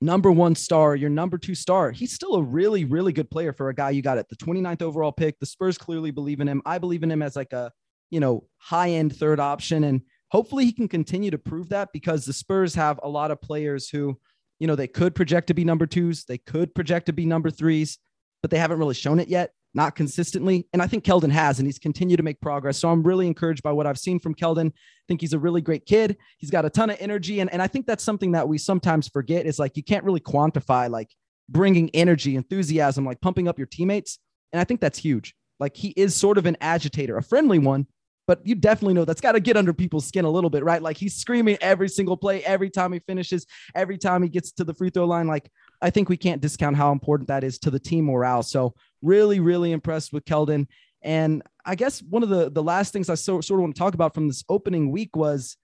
number 0.00 0.30
one 0.32 0.54
star, 0.54 0.96
your 0.96 1.10
number 1.10 1.38
two 1.38 1.54
star, 1.54 1.90
he's 1.90 2.12
still 2.12 2.36
a 2.36 2.42
really, 2.42 2.84
really 2.84 3.12
good 3.12 3.30
player 3.30 3.52
for 3.52 3.68
a 3.68 3.74
guy 3.74 3.90
you 3.90 4.02
got 4.02 4.18
at 4.18 4.28
the 4.28 4.36
29th 4.36 4.82
overall 4.82 5.12
pick. 5.12 5.38
The 5.38 5.46
Spurs 5.46 5.78
clearly 5.78 6.10
believe 6.10 6.40
in 6.40 6.48
him. 6.48 6.62
I 6.64 6.78
believe 6.78 7.02
in 7.02 7.10
him 7.10 7.22
as 7.22 7.36
like 7.36 7.52
a, 7.52 7.70
you 8.10 8.20
know, 8.20 8.44
high 8.58 8.90
end 8.90 9.14
third 9.14 9.40
option. 9.40 9.84
And 9.84 10.02
hopefully 10.28 10.64
he 10.64 10.72
can 10.72 10.88
continue 10.88 11.30
to 11.30 11.38
prove 11.38 11.68
that 11.68 11.90
because 11.92 12.24
the 12.24 12.32
Spurs 12.32 12.74
have 12.74 12.98
a 13.02 13.08
lot 13.08 13.30
of 13.30 13.40
players 13.40 13.88
who, 13.88 14.18
you 14.58 14.66
know, 14.66 14.76
they 14.76 14.88
could 14.88 15.14
project 15.14 15.48
to 15.48 15.54
be 15.54 15.64
number 15.64 15.86
twos, 15.86 16.24
they 16.24 16.38
could 16.38 16.74
project 16.74 17.06
to 17.06 17.12
be 17.12 17.26
number 17.26 17.50
threes, 17.50 17.98
but 18.42 18.50
they 18.50 18.58
haven't 18.58 18.78
really 18.78 18.94
shown 18.94 19.20
it 19.20 19.28
yet 19.28 19.52
not 19.74 19.94
consistently. 19.94 20.66
And 20.72 20.82
I 20.82 20.86
think 20.86 21.04
Keldon 21.04 21.30
has, 21.30 21.58
and 21.58 21.66
he's 21.66 21.78
continued 21.78 22.16
to 22.16 22.22
make 22.22 22.40
progress. 22.40 22.78
So 22.78 22.90
I'm 22.90 23.02
really 23.02 23.26
encouraged 23.26 23.62
by 23.62 23.72
what 23.72 23.86
I've 23.86 23.98
seen 23.98 24.18
from 24.18 24.34
Keldon. 24.34 24.68
I 24.68 25.04
think 25.08 25.20
he's 25.20 25.32
a 25.32 25.38
really 25.38 25.60
great 25.60 25.86
kid. 25.86 26.16
He's 26.38 26.50
got 26.50 26.64
a 26.64 26.70
ton 26.70 26.90
of 26.90 26.96
energy. 27.00 27.40
And, 27.40 27.52
and 27.52 27.62
I 27.62 27.66
think 27.66 27.86
that's 27.86 28.02
something 28.02 28.32
that 28.32 28.48
we 28.48 28.58
sometimes 28.58 29.08
forget 29.08 29.46
is 29.46 29.58
like 29.58 29.76
you 29.76 29.84
can't 29.84 30.04
really 30.04 30.20
quantify 30.20 30.90
like 30.90 31.10
bringing 31.48 31.90
energy, 31.90 32.36
enthusiasm, 32.36 33.04
like 33.04 33.20
pumping 33.20 33.48
up 33.48 33.58
your 33.58 33.66
teammates. 33.66 34.18
And 34.52 34.60
I 34.60 34.64
think 34.64 34.80
that's 34.80 34.98
huge. 34.98 35.34
Like 35.58 35.76
he 35.76 35.90
is 35.90 36.16
sort 36.16 36.38
of 36.38 36.46
an 36.46 36.56
agitator, 36.60 37.16
a 37.16 37.22
friendly 37.22 37.58
one, 37.58 37.86
but 38.26 38.46
you 38.46 38.54
definitely 38.54 38.94
know 38.94 39.04
that's 39.04 39.20
got 39.20 39.32
to 39.32 39.40
get 39.40 39.56
under 39.56 39.72
people's 39.72 40.06
skin 40.06 40.24
a 40.24 40.30
little 40.30 40.50
bit, 40.50 40.64
right? 40.64 40.80
Like 40.80 40.96
he's 40.96 41.16
screaming 41.16 41.58
every 41.60 41.88
single 41.88 42.16
play, 42.16 42.42
every 42.44 42.70
time 42.70 42.92
he 42.92 43.00
finishes, 43.00 43.44
every 43.74 43.98
time 43.98 44.22
he 44.22 44.28
gets 44.28 44.52
to 44.52 44.64
the 44.64 44.72
free 44.72 44.90
throw 44.90 45.04
line. 45.04 45.26
Like 45.26 45.50
I 45.82 45.90
think 45.90 46.08
we 46.08 46.16
can't 46.16 46.40
discount 46.40 46.76
how 46.76 46.92
important 46.92 47.28
that 47.28 47.44
is 47.44 47.58
to 47.60 47.70
the 47.70 47.80
team 47.80 48.06
morale. 48.06 48.42
So 48.42 48.74
really, 49.02 49.40
really 49.40 49.72
impressed 49.72 50.12
with 50.12 50.24
Keldon. 50.24 50.66
And 51.02 51.42
I 51.64 51.74
guess 51.74 52.02
one 52.02 52.22
of 52.22 52.28
the 52.28 52.50
the 52.50 52.62
last 52.62 52.92
things 52.92 53.08
I 53.08 53.14
so, 53.14 53.40
sort 53.40 53.58
of 53.58 53.62
want 53.62 53.74
to 53.74 53.78
talk 53.78 53.94
about 53.94 54.14
from 54.14 54.28
this 54.28 54.44
opening 54.48 54.90
week 54.90 55.16
was 55.16 55.56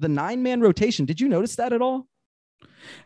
the 0.00 0.08
nine 0.08 0.42
man 0.42 0.60
rotation. 0.60 1.04
Did 1.04 1.20
you 1.20 1.28
notice 1.28 1.56
that 1.56 1.72
at 1.72 1.82
all? 1.82 2.06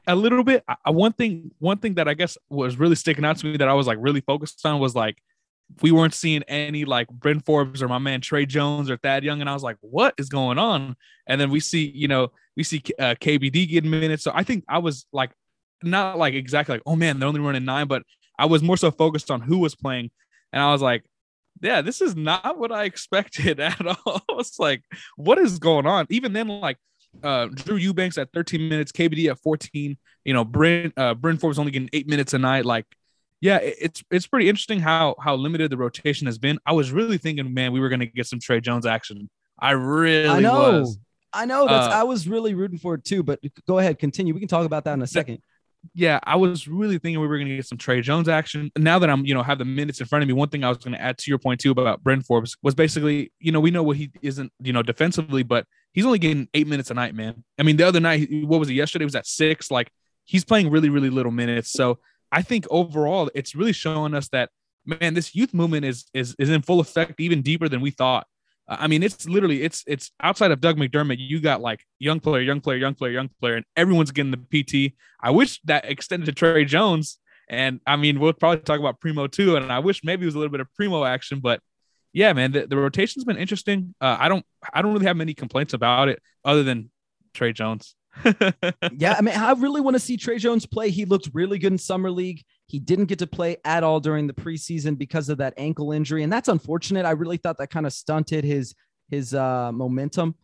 A 0.06 0.14
little 0.14 0.44
bit. 0.44 0.64
I, 0.84 0.90
one 0.90 1.12
thing, 1.12 1.50
one 1.58 1.78
thing 1.78 1.94
that 1.94 2.08
I 2.08 2.14
guess 2.14 2.36
was 2.48 2.78
really 2.78 2.94
sticking 2.94 3.24
out 3.24 3.38
to 3.38 3.46
me 3.46 3.56
that 3.58 3.68
I 3.68 3.74
was 3.74 3.86
like 3.86 3.98
really 4.00 4.20
focused 4.20 4.64
on 4.64 4.80
was 4.80 4.94
like 4.94 5.18
we 5.82 5.92
weren't 5.92 6.14
seeing 6.14 6.42
any 6.44 6.84
like 6.84 7.08
Bryn 7.08 7.40
Forbes 7.40 7.82
or 7.82 7.88
my 7.88 7.98
man 7.98 8.20
Tre 8.20 8.46
Jones 8.46 8.90
or 8.90 8.96
Thad 8.96 9.24
Young, 9.24 9.40
and 9.40 9.48
I 9.48 9.54
was 9.54 9.62
like, 9.62 9.76
what 9.80 10.14
is 10.18 10.28
going 10.28 10.58
on? 10.58 10.96
And 11.26 11.40
then 11.40 11.50
we 11.50 11.60
see, 11.60 11.90
you 11.94 12.08
know, 12.08 12.32
we 12.56 12.64
see 12.64 12.82
uh, 12.98 13.14
KBD 13.20 13.68
getting 13.68 13.90
minutes. 13.90 14.24
So 14.24 14.32
I 14.34 14.42
think 14.42 14.64
I 14.68 14.78
was 14.78 15.06
like, 15.12 15.30
not 15.82 16.18
like 16.18 16.34
exactly 16.34 16.74
like, 16.74 16.82
oh 16.86 16.96
man, 16.96 17.18
they're 17.18 17.28
only 17.28 17.40
running 17.40 17.64
nine, 17.64 17.86
but 17.86 18.02
I 18.40 18.46
was 18.46 18.62
more 18.62 18.76
so 18.76 18.90
focused 18.90 19.30
on 19.30 19.42
who 19.42 19.58
was 19.58 19.74
playing, 19.74 20.10
and 20.52 20.62
I 20.62 20.72
was 20.72 20.80
like, 20.80 21.04
yeah, 21.60 21.82
this 21.82 22.00
is 22.00 22.16
not 22.16 22.58
what 22.58 22.72
I 22.72 22.84
expected 22.90 23.60
at 23.60 23.80
all. 24.06 24.22
it's 24.38 24.58
like, 24.58 24.82
what 25.16 25.38
is 25.38 25.58
going 25.58 25.86
on? 25.86 26.06
Even 26.10 26.32
then, 26.32 26.48
like 26.48 26.78
uh 27.22 27.46
Drew 27.46 27.76
Eubanks 27.76 28.18
at 28.18 28.32
13 28.32 28.68
minutes, 28.68 28.92
KBD 28.92 29.30
at 29.30 29.38
14. 29.40 29.96
You 30.24 30.34
know, 30.34 30.44
Bryn 30.44 30.92
uh 30.96 31.14
Bryn 31.14 31.36
Forbes 31.36 31.58
only 31.58 31.72
getting 31.72 31.90
eight 31.92 32.08
minutes 32.08 32.34
a 32.34 32.38
night. 32.38 32.64
Like, 32.64 32.86
yeah, 33.40 33.58
it's 33.62 34.02
it's 34.10 34.26
pretty 34.26 34.48
interesting 34.48 34.80
how 34.80 35.16
how 35.20 35.34
limited 35.34 35.70
the 35.70 35.76
rotation 35.76 36.26
has 36.26 36.38
been. 36.38 36.58
I 36.64 36.72
was 36.72 36.92
really 36.92 37.18
thinking, 37.18 37.52
man, 37.52 37.72
we 37.72 37.80
were 37.80 37.88
gonna 37.88 38.06
get 38.06 38.26
some 38.26 38.40
Tre 38.40 38.60
Jones 38.60 38.86
action. 38.86 39.28
I 39.58 39.72
really 39.72 40.28
I 40.28 40.40
know. 40.40 40.80
was. 40.80 40.98
I 41.32 41.44
know 41.44 41.66
that's 41.68 41.94
uh, 41.94 41.98
I 41.98 42.02
was 42.02 42.26
really 42.26 42.54
rooting 42.54 42.78
for 42.78 42.94
it 42.94 43.04
too, 43.04 43.22
but 43.22 43.38
go 43.68 43.78
ahead, 43.78 43.98
continue. 43.98 44.34
We 44.34 44.40
can 44.40 44.48
talk 44.48 44.66
about 44.66 44.84
that 44.84 44.94
in 44.94 45.02
a 45.02 45.06
second 45.06 45.38
yeah, 45.94 46.20
I 46.24 46.36
was 46.36 46.68
really 46.68 46.98
thinking 46.98 47.20
we 47.20 47.26
were 47.26 47.38
going 47.38 47.48
to 47.48 47.56
get 47.56 47.66
some 47.66 47.78
Tre 47.78 48.00
Jones 48.00 48.28
action. 48.28 48.70
Now 48.76 48.98
that 48.98 49.08
I'm, 49.08 49.24
you 49.24 49.34
know, 49.34 49.42
have 49.42 49.58
the 49.58 49.64
minutes 49.64 50.00
in 50.00 50.06
front 50.06 50.22
of 50.22 50.28
me, 50.28 50.34
one 50.34 50.48
thing 50.48 50.62
I 50.62 50.68
was 50.68 50.78
going 50.78 50.92
to 50.92 51.00
add 51.00 51.18
to 51.18 51.30
your 51.30 51.38
point 51.38 51.60
too 51.60 51.70
about 51.70 52.02
Bryn 52.02 52.22
Forbes 52.22 52.56
was 52.62 52.74
basically, 52.74 53.32
you 53.40 53.50
know, 53.50 53.60
we 53.60 53.70
know 53.70 53.82
what 53.82 53.96
he 53.96 54.10
isn't, 54.22 54.52
you 54.60 54.72
know, 54.72 54.82
defensively, 54.82 55.42
but 55.42 55.66
he's 55.92 56.04
only 56.04 56.18
getting 56.18 56.48
eight 56.54 56.66
minutes 56.66 56.90
a 56.90 56.94
night, 56.94 57.14
man. 57.14 57.44
I 57.58 57.62
mean, 57.62 57.76
the 57.76 57.86
other 57.86 58.00
night, 58.00 58.28
what 58.44 58.60
was 58.60 58.68
it 58.68 58.74
yesterday? 58.74 59.04
Was 59.04 59.14
at 59.14 59.26
six. 59.26 59.70
Like 59.70 59.90
he's 60.24 60.44
playing 60.44 60.70
really, 60.70 60.90
really 60.90 61.10
little 61.10 61.32
minutes. 61.32 61.72
So 61.72 61.98
I 62.30 62.42
think 62.42 62.66
overall, 62.70 63.30
it's 63.34 63.54
really 63.54 63.72
showing 63.72 64.14
us 64.14 64.28
that 64.28 64.50
man, 64.86 65.14
this 65.14 65.34
youth 65.34 65.54
movement 65.54 65.84
is 65.84 66.06
is 66.14 66.34
is 66.38 66.50
in 66.50 66.62
full 66.62 66.80
effect, 66.80 67.20
even 67.20 67.42
deeper 67.42 67.68
than 67.68 67.80
we 67.80 67.90
thought. 67.90 68.26
I 68.70 68.86
mean, 68.86 69.02
it's 69.02 69.28
literally 69.28 69.62
it's 69.62 69.82
it's 69.86 70.12
outside 70.22 70.52
of 70.52 70.60
Doug 70.60 70.76
McDermott. 70.76 71.16
You 71.18 71.40
got 71.40 71.60
like 71.60 71.84
young 71.98 72.20
player, 72.20 72.40
young 72.40 72.60
player, 72.60 72.78
young 72.78 72.94
player, 72.94 73.10
young 73.10 73.28
player, 73.40 73.56
and 73.56 73.64
everyone's 73.76 74.12
getting 74.12 74.30
the 74.30 74.36
PT. 74.62 74.94
I 75.20 75.30
wish 75.30 75.60
that 75.64 75.90
extended 75.90 76.26
to 76.26 76.32
Tre 76.32 76.64
Jones, 76.64 77.18
and 77.48 77.80
I 77.84 77.96
mean, 77.96 78.20
we'll 78.20 78.32
probably 78.32 78.60
talk 78.60 78.78
about 78.78 79.00
Primo 79.00 79.26
too. 79.26 79.56
And 79.56 79.72
I 79.72 79.80
wish 79.80 80.04
maybe 80.04 80.22
it 80.22 80.26
was 80.26 80.36
a 80.36 80.38
little 80.38 80.52
bit 80.52 80.60
of 80.60 80.72
Primo 80.76 81.04
action, 81.04 81.40
but 81.40 81.60
yeah, 82.12 82.32
man, 82.32 82.52
the, 82.52 82.66
the 82.66 82.76
rotation's 82.76 83.24
been 83.24 83.36
interesting. 83.36 83.94
Uh, 84.00 84.16
I 84.18 84.28
don't 84.28 84.44
I 84.72 84.82
don't 84.82 84.92
really 84.92 85.06
have 85.06 85.16
many 85.16 85.34
complaints 85.34 85.74
about 85.74 86.08
it 86.08 86.22
other 86.44 86.62
than 86.62 86.90
Tre 87.34 87.52
Jones. 87.52 87.96
yeah, 88.92 89.14
I 89.16 89.20
mean, 89.20 89.34
I 89.34 89.52
really 89.52 89.80
want 89.80 89.94
to 89.94 90.00
see 90.00 90.16
Tre 90.16 90.38
Jones 90.38 90.66
play. 90.66 90.90
He 90.90 91.04
looked 91.04 91.30
really 91.32 91.58
good 91.58 91.72
in 91.72 91.78
summer 91.78 92.10
league. 92.10 92.42
He 92.70 92.78
didn't 92.78 93.06
get 93.06 93.18
to 93.18 93.26
play 93.26 93.56
at 93.64 93.82
all 93.82 93.98
during 93.98 94.28
the 94.28 94.32
preseason 94.32 94.96
because 94.96 95.28
of 95.28 95.38
that 95.38 95.54
ankle 95.56 95.90
injury, 95.90 96.22
and 96.22 96.32
that's 96.32 96.48
unfortunate. 96.48 97.04
I 97.04 97.10
really 97.10 97.36
thought 97.36 97.58
that 97.58 97.70
kind 97.70 97.84
of 97.84 97.92
stunted 97.92 98.44
his 98.44 98.76
his 99.10 99.34
uh, 99.34 99.72
momentum. 99.72 100.36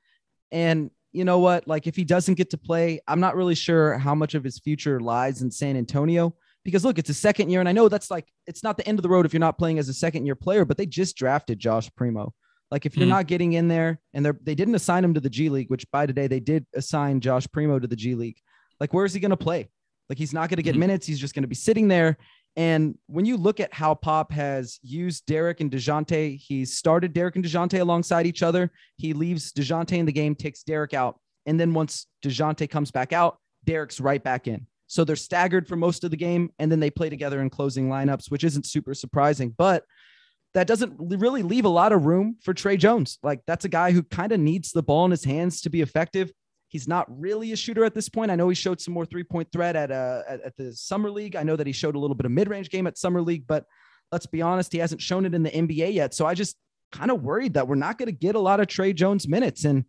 And 0.51 0.91
you 1.13 1.25
know 1.25 1.39
what? 1.39 1.69
Like, 1.69 1.87
if 1.87 1.95
he 1.95 2.03
doesn't 2.03 2.35
get 2.35 2.51
to 2.51 2.59
play, 2.59 3.01
I'm 3.07 3.21
not 3.21 3.37
really 3.37 3.55
sure 3.55 3.97
how 3.97 4.17
much 4.17 4.35
of 4.35 4.43
his 4.43 4.59
future 4.59 4.99
lies 4.99 5.41
in 5.41 5.53
San 5.53 5.77
Antonio. 5.77 6.35
Because 6.65 6.85
look, 6.85 6.99
it's 6.99 7.11
a 7.11 7.15
second 7.15 7.49
year, 7.49 7.61
and 7.61 7.69
I 7.69 7.73
know 7.73 7.89
that's 7.89 8.11
like 8.11 8.27
it's 8.49 8.65
not 8.65 8.77
the 8.77 8.89
end 8.89 8.99
of 8.99 9.05
the 9.05 9.09
road 9.09 9.25
if 9.25 9.33
you're 9.33 9.39
not 9.39 9.57
playing 9.57 9.79
as 9.79 9.89
a 9.89 9.95
second 9.95 10.27
year 10.27 10.35
player, 10.35 10.65
but 10.65 10.77
they 10.77 10.87
just 10.87 11.17
drafted 11.17 11.61
Josh 11.61 11.89
Primo. 11.97 12.35
Like, 12.73 12.87
if 12.87 12.97
you're 12.97 13.07
mm 13.07 13.11
not 13.11 13.29
getting 13.29 13.53
in 13.53 13.69
there, 13.69 14.01
and 14.15 14.27
they 14.27 14.33
they 14.43 14.55
didn't 14.57 14.75
assign 14.75 15.05
him 15.05 15.15
to 15.15 15.21
the 15.21 15.31
G 15.31 15.49
League, 15.49 15.71
which 15.71 15.89
by 15.93 16.07
today 16.07 16.27
they 16.27 16.41
did 16.41 16.67
assign 16.75 17.21
Josh 17.21 17.47
Primo 17.53 17.79
to 17.79 17.87
the 17.87 17.95
G 17.95 18.17
League. 18.17 18.39
Like, 18.81 18.93
where 18.93 19.05
is 19.05 19.15
he 19.15 19.21
going 19.21 19.31
to 19.31 19.37
play? 19.37 19.69
Like 20.09 20.19
he's 20.19 20.33
not 20.33 20.49
going 20.49 20.57
to 20.57 20.63
get 20.63 20.73
mm-hmm. 20.73 20.81
minutes. 20.81 21.07
He's 21.07 21.19
just 21.19 21.35
going 21.35 21.43
to 21.43 21.49
be 21.49 21.55
sitting 21.55 21.89
there. 21.89 22.17
And 22.57 22.97
when 23.07 23.27
you 23.27 23.37
look 23.37 23.61
at 23.61 23.73
how 23.75 23.95
Pop 23.95 24.33
has 24.33 24.79
used 24.83 25.27
Derek 25.27 25.61
and 25.61 25.71
DeJounte, 25.71 26.39
he's 26.39 26.77
started 26.77 27.13
Derek 27.13 27.37
and 27.37 27.45
DeJounte 27.45 27.79
alongside 27.79 28.27
each 28.27 28.43
other. 28.43 28.73
He 28.97 29.13
leaves 29.13 29.53
DeJounte 29.53 29.93
in 29.93 30.07
the 30.07 30.13
game, 30.13 30.35
takes 30.35 30.63
Derek 30.63 30.95
out. 30.95 31.21
And 31.45 31.61
then 31.61 31.75
once 31.75 32.07
DeJounte 32.25 32.71
comes 32.71 32.91
back 32.91 33.13
out, 33.13 33.39
Derek's 33.65 34.01
right 34.01 34.23
back 34.23 34.49
in. 34.49 34.67
So 34.87 35.05
they're 35.05 35.17
staggered 35.17 35.69
for 35.69 35.77
most 35.77 36.03
of 36.03 36.11
the 36.11 36.17
game. 36.17 36.51
And 36.59 36.73
then 36.73 36.81
they 36.81 36.91
play 36.91 37.11
together 37.11 37.43
in 37.43 37.51
closing 37.51 37.89
lineups, 37.89 38.31
which 38.31 38.45
isn't 38.45 38.65
super 38.65 38.95
surprising. 38.95 39.55
But 39.57 39.85
that 40.55 40.67
doesn't 40.67 40.95
really 40.99 41.43
leave 41.43 41.67
a 41.67 41.71
lot 41.71 41.93
of 41.93 42.07
room 42.07 42.37
for 42.43 42.55
Tre 42.55 42.79
Jones. 42.79 43.19
Like 43.23 43.43
that's 43.47 43.67
a 43.67 43.69
guy 43.69 43.93
who 43.93 44.03
kind 44.03 44.33
of 44.33 44.41
needs 44.41 44.73
the 44.73 44.83
ball 44.83 45.05
in 45.05 45.11
his 45.11 45.25
hands 45.25 45.61
to 45.63 45.71
be 45.71 45.83
effective. 45.83 46.33
He's 46.69 46.89
not 46.89 47.07
really 47.09 47.53
a 47.53 47.57
shooter 47.57 47.85
at 47.85 47.95
this 47.95 48.09
point. 48.09 48.31
I 48.31 48.37
know 48.37 48.49
he 48.49 48.55
showed 48.55 48.81
some 48.81 48.95
more 48.95 49.07
three 49.07 49.23
point 49.23 49.51
threat 49.53 49.77
at, 49.77 49.91
uh, 49.91 50.23
at, 50.29 50.41
at 50.43 50.57
the 50.57 50.73
summer 50.73 51.11
league. 51.11 51.37
I 51.37 51.43
know 51.43 51.57
that 51.57 51.67
he 51.67 51.73
showed 51.73 51.95
a 51.95 51.99
little 51.99 52.17
bit 52.17 52.27
of 52.27 52.33
mid 52.33 52.49
range 52.49 52.71
game 52.71 52.87
at 52.87 52.99
summer 52.99 53.23
league, 53.23 53.47
but 53.47 53.65
let's 54.13 54.27
be 54.27 54.43
honest, 54.43 54.73
he 54.73 54.79
hasn't 54.79 55.01
shown 55.01 55.27
it 55.27 55.35
in 55.35 55.43
the 55.43 55.51
NBA 55.51 55.95
yet. 55.95 56.15
So 56.15 56.27
I 56.27 56.35
just 56.35 56.57
kind 56.93 57.11
of 57.11 57.23
worried 57.23 57.55
that 57.55 57.69
we're 57.69 57.75
not 57.77 57.99
going 57.99 58.07
to 58.07 58.13
get 58.13 58.35
a 58.35 58.41
lot 58.41 58.61
of 58.61 58.67
Tre 58.67 58.93
Jones 58.93 59.29
minutes. 59.29 59.65
And 59.65 59.85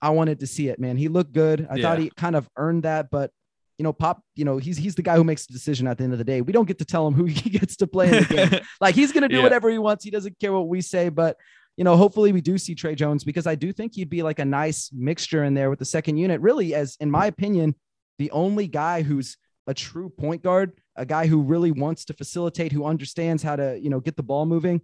I 0.00 0.10
wanted 0.10 0.40
to 0.40 0.46
see 0.46 0.68
it, 0.68 0.78
man. 0.78 0.96
He 0.96 1.08
looked 1.08 1.32
good. 1.32 1.66
I 1.70 1.76
yeah. 1.76 1.82
thought 1.82 1.98
he 1.98 2.10
kind 2.16 2.36
of 2.36 2.48
earned 2.56 2.82
that, 2.84 3.10
but 3.10 3.30
you 3.78 3.82
know, 3.82 3.92
Pop, 3.92 4.22
you 4.36 4.44
know, 4.44 4.58
he's 4.58 4.76
he's 4.76 4.94
the 4.94 5.02
guy 5.02 5.16
who 5.16 5.24
makes 5.24 5.46
the 5.46 5.52
decision 5.52 5.86
at 5.88 5.98
the 5.98 6.04
end 6.04 6.12
of 6.12 6.18
the 6.18 6.24
day. 6.24 6.40
We 6.40 6.52
don't 6.52 6.66
get 6.66 6.78
to 6.78 6.84
tell 6.84 7.06
him 7.06 7.14
who 7.14 7.24
he 7.24 7.50
gets 7.50 7.76
to 7.76 7.86
play 7.86 8.06
in 8.06 8.24
the 8.24 8.34
game. 8.34 8.60
like 8.80 8.94
he's 8.94 9.12
gonna 9.12 9.28
do 9.28 9.38
yeah. 9.38 9.42
whatever 9.42 9.68
he 9.68 9.78
wants. 9.78 10.04
He 10.04 10.10
doesn't 10.10 10.38
care 10.38 10.52
what 10.52 10.68
we 10.68 10.80
say, 10.80 11.08
but 11.08 11.36
you 11.76 11.84
know, 11.84 11.96
hopefully 11.96 12.32
we 12.32 12.40
do 12.40 12.56
see 12.56 12.74
Tre 12.74 12.94
Jones 12.94 13.24
because 13.24 13.46
I 13.46 13.54
do 13.54 13.72
think 13.72 13.94
he'd 13.94 14.10
be 14.10 14.22
like 14.22 14.38
a 14.38 14.44
nice 14.44 14.90
mixture 14.92 15.44
in 15.44 15.54
there 15.54 15.70
with 15.70 15.78
the 15.78 15.84
second 15.84 16.18
unit. 16.18 16.40
Really, 16.40 16.74
as 16.74 16.96
in 17.00 17.10
my 17.10 17.26
opinion, 17.26 17.74
the 18.18 18.30
only 18.30 18.68
guy 18.68 19.02
who's 19.02 19.36
a 19.66 19.74
true 19.74 20.08
point 20.08 20.42
guard, 20.42 20.72
a 20.94 21.06
guy 21.06 21.26
who 21.26 21.42
really 21.42 21.72
wants 21.72 22.04
to 22.06 22.14
facilitate, 22.14 22.72
who 22.72 22.84
understands 22.84 23.42
how 23.42 23.56
to, 23.56 23.78
you 23.80 23.90
know, 23.90 24.00
get 24.00 24.16
the 24.16 24.22
ball 24.22 24.46
moving 24.46 24.82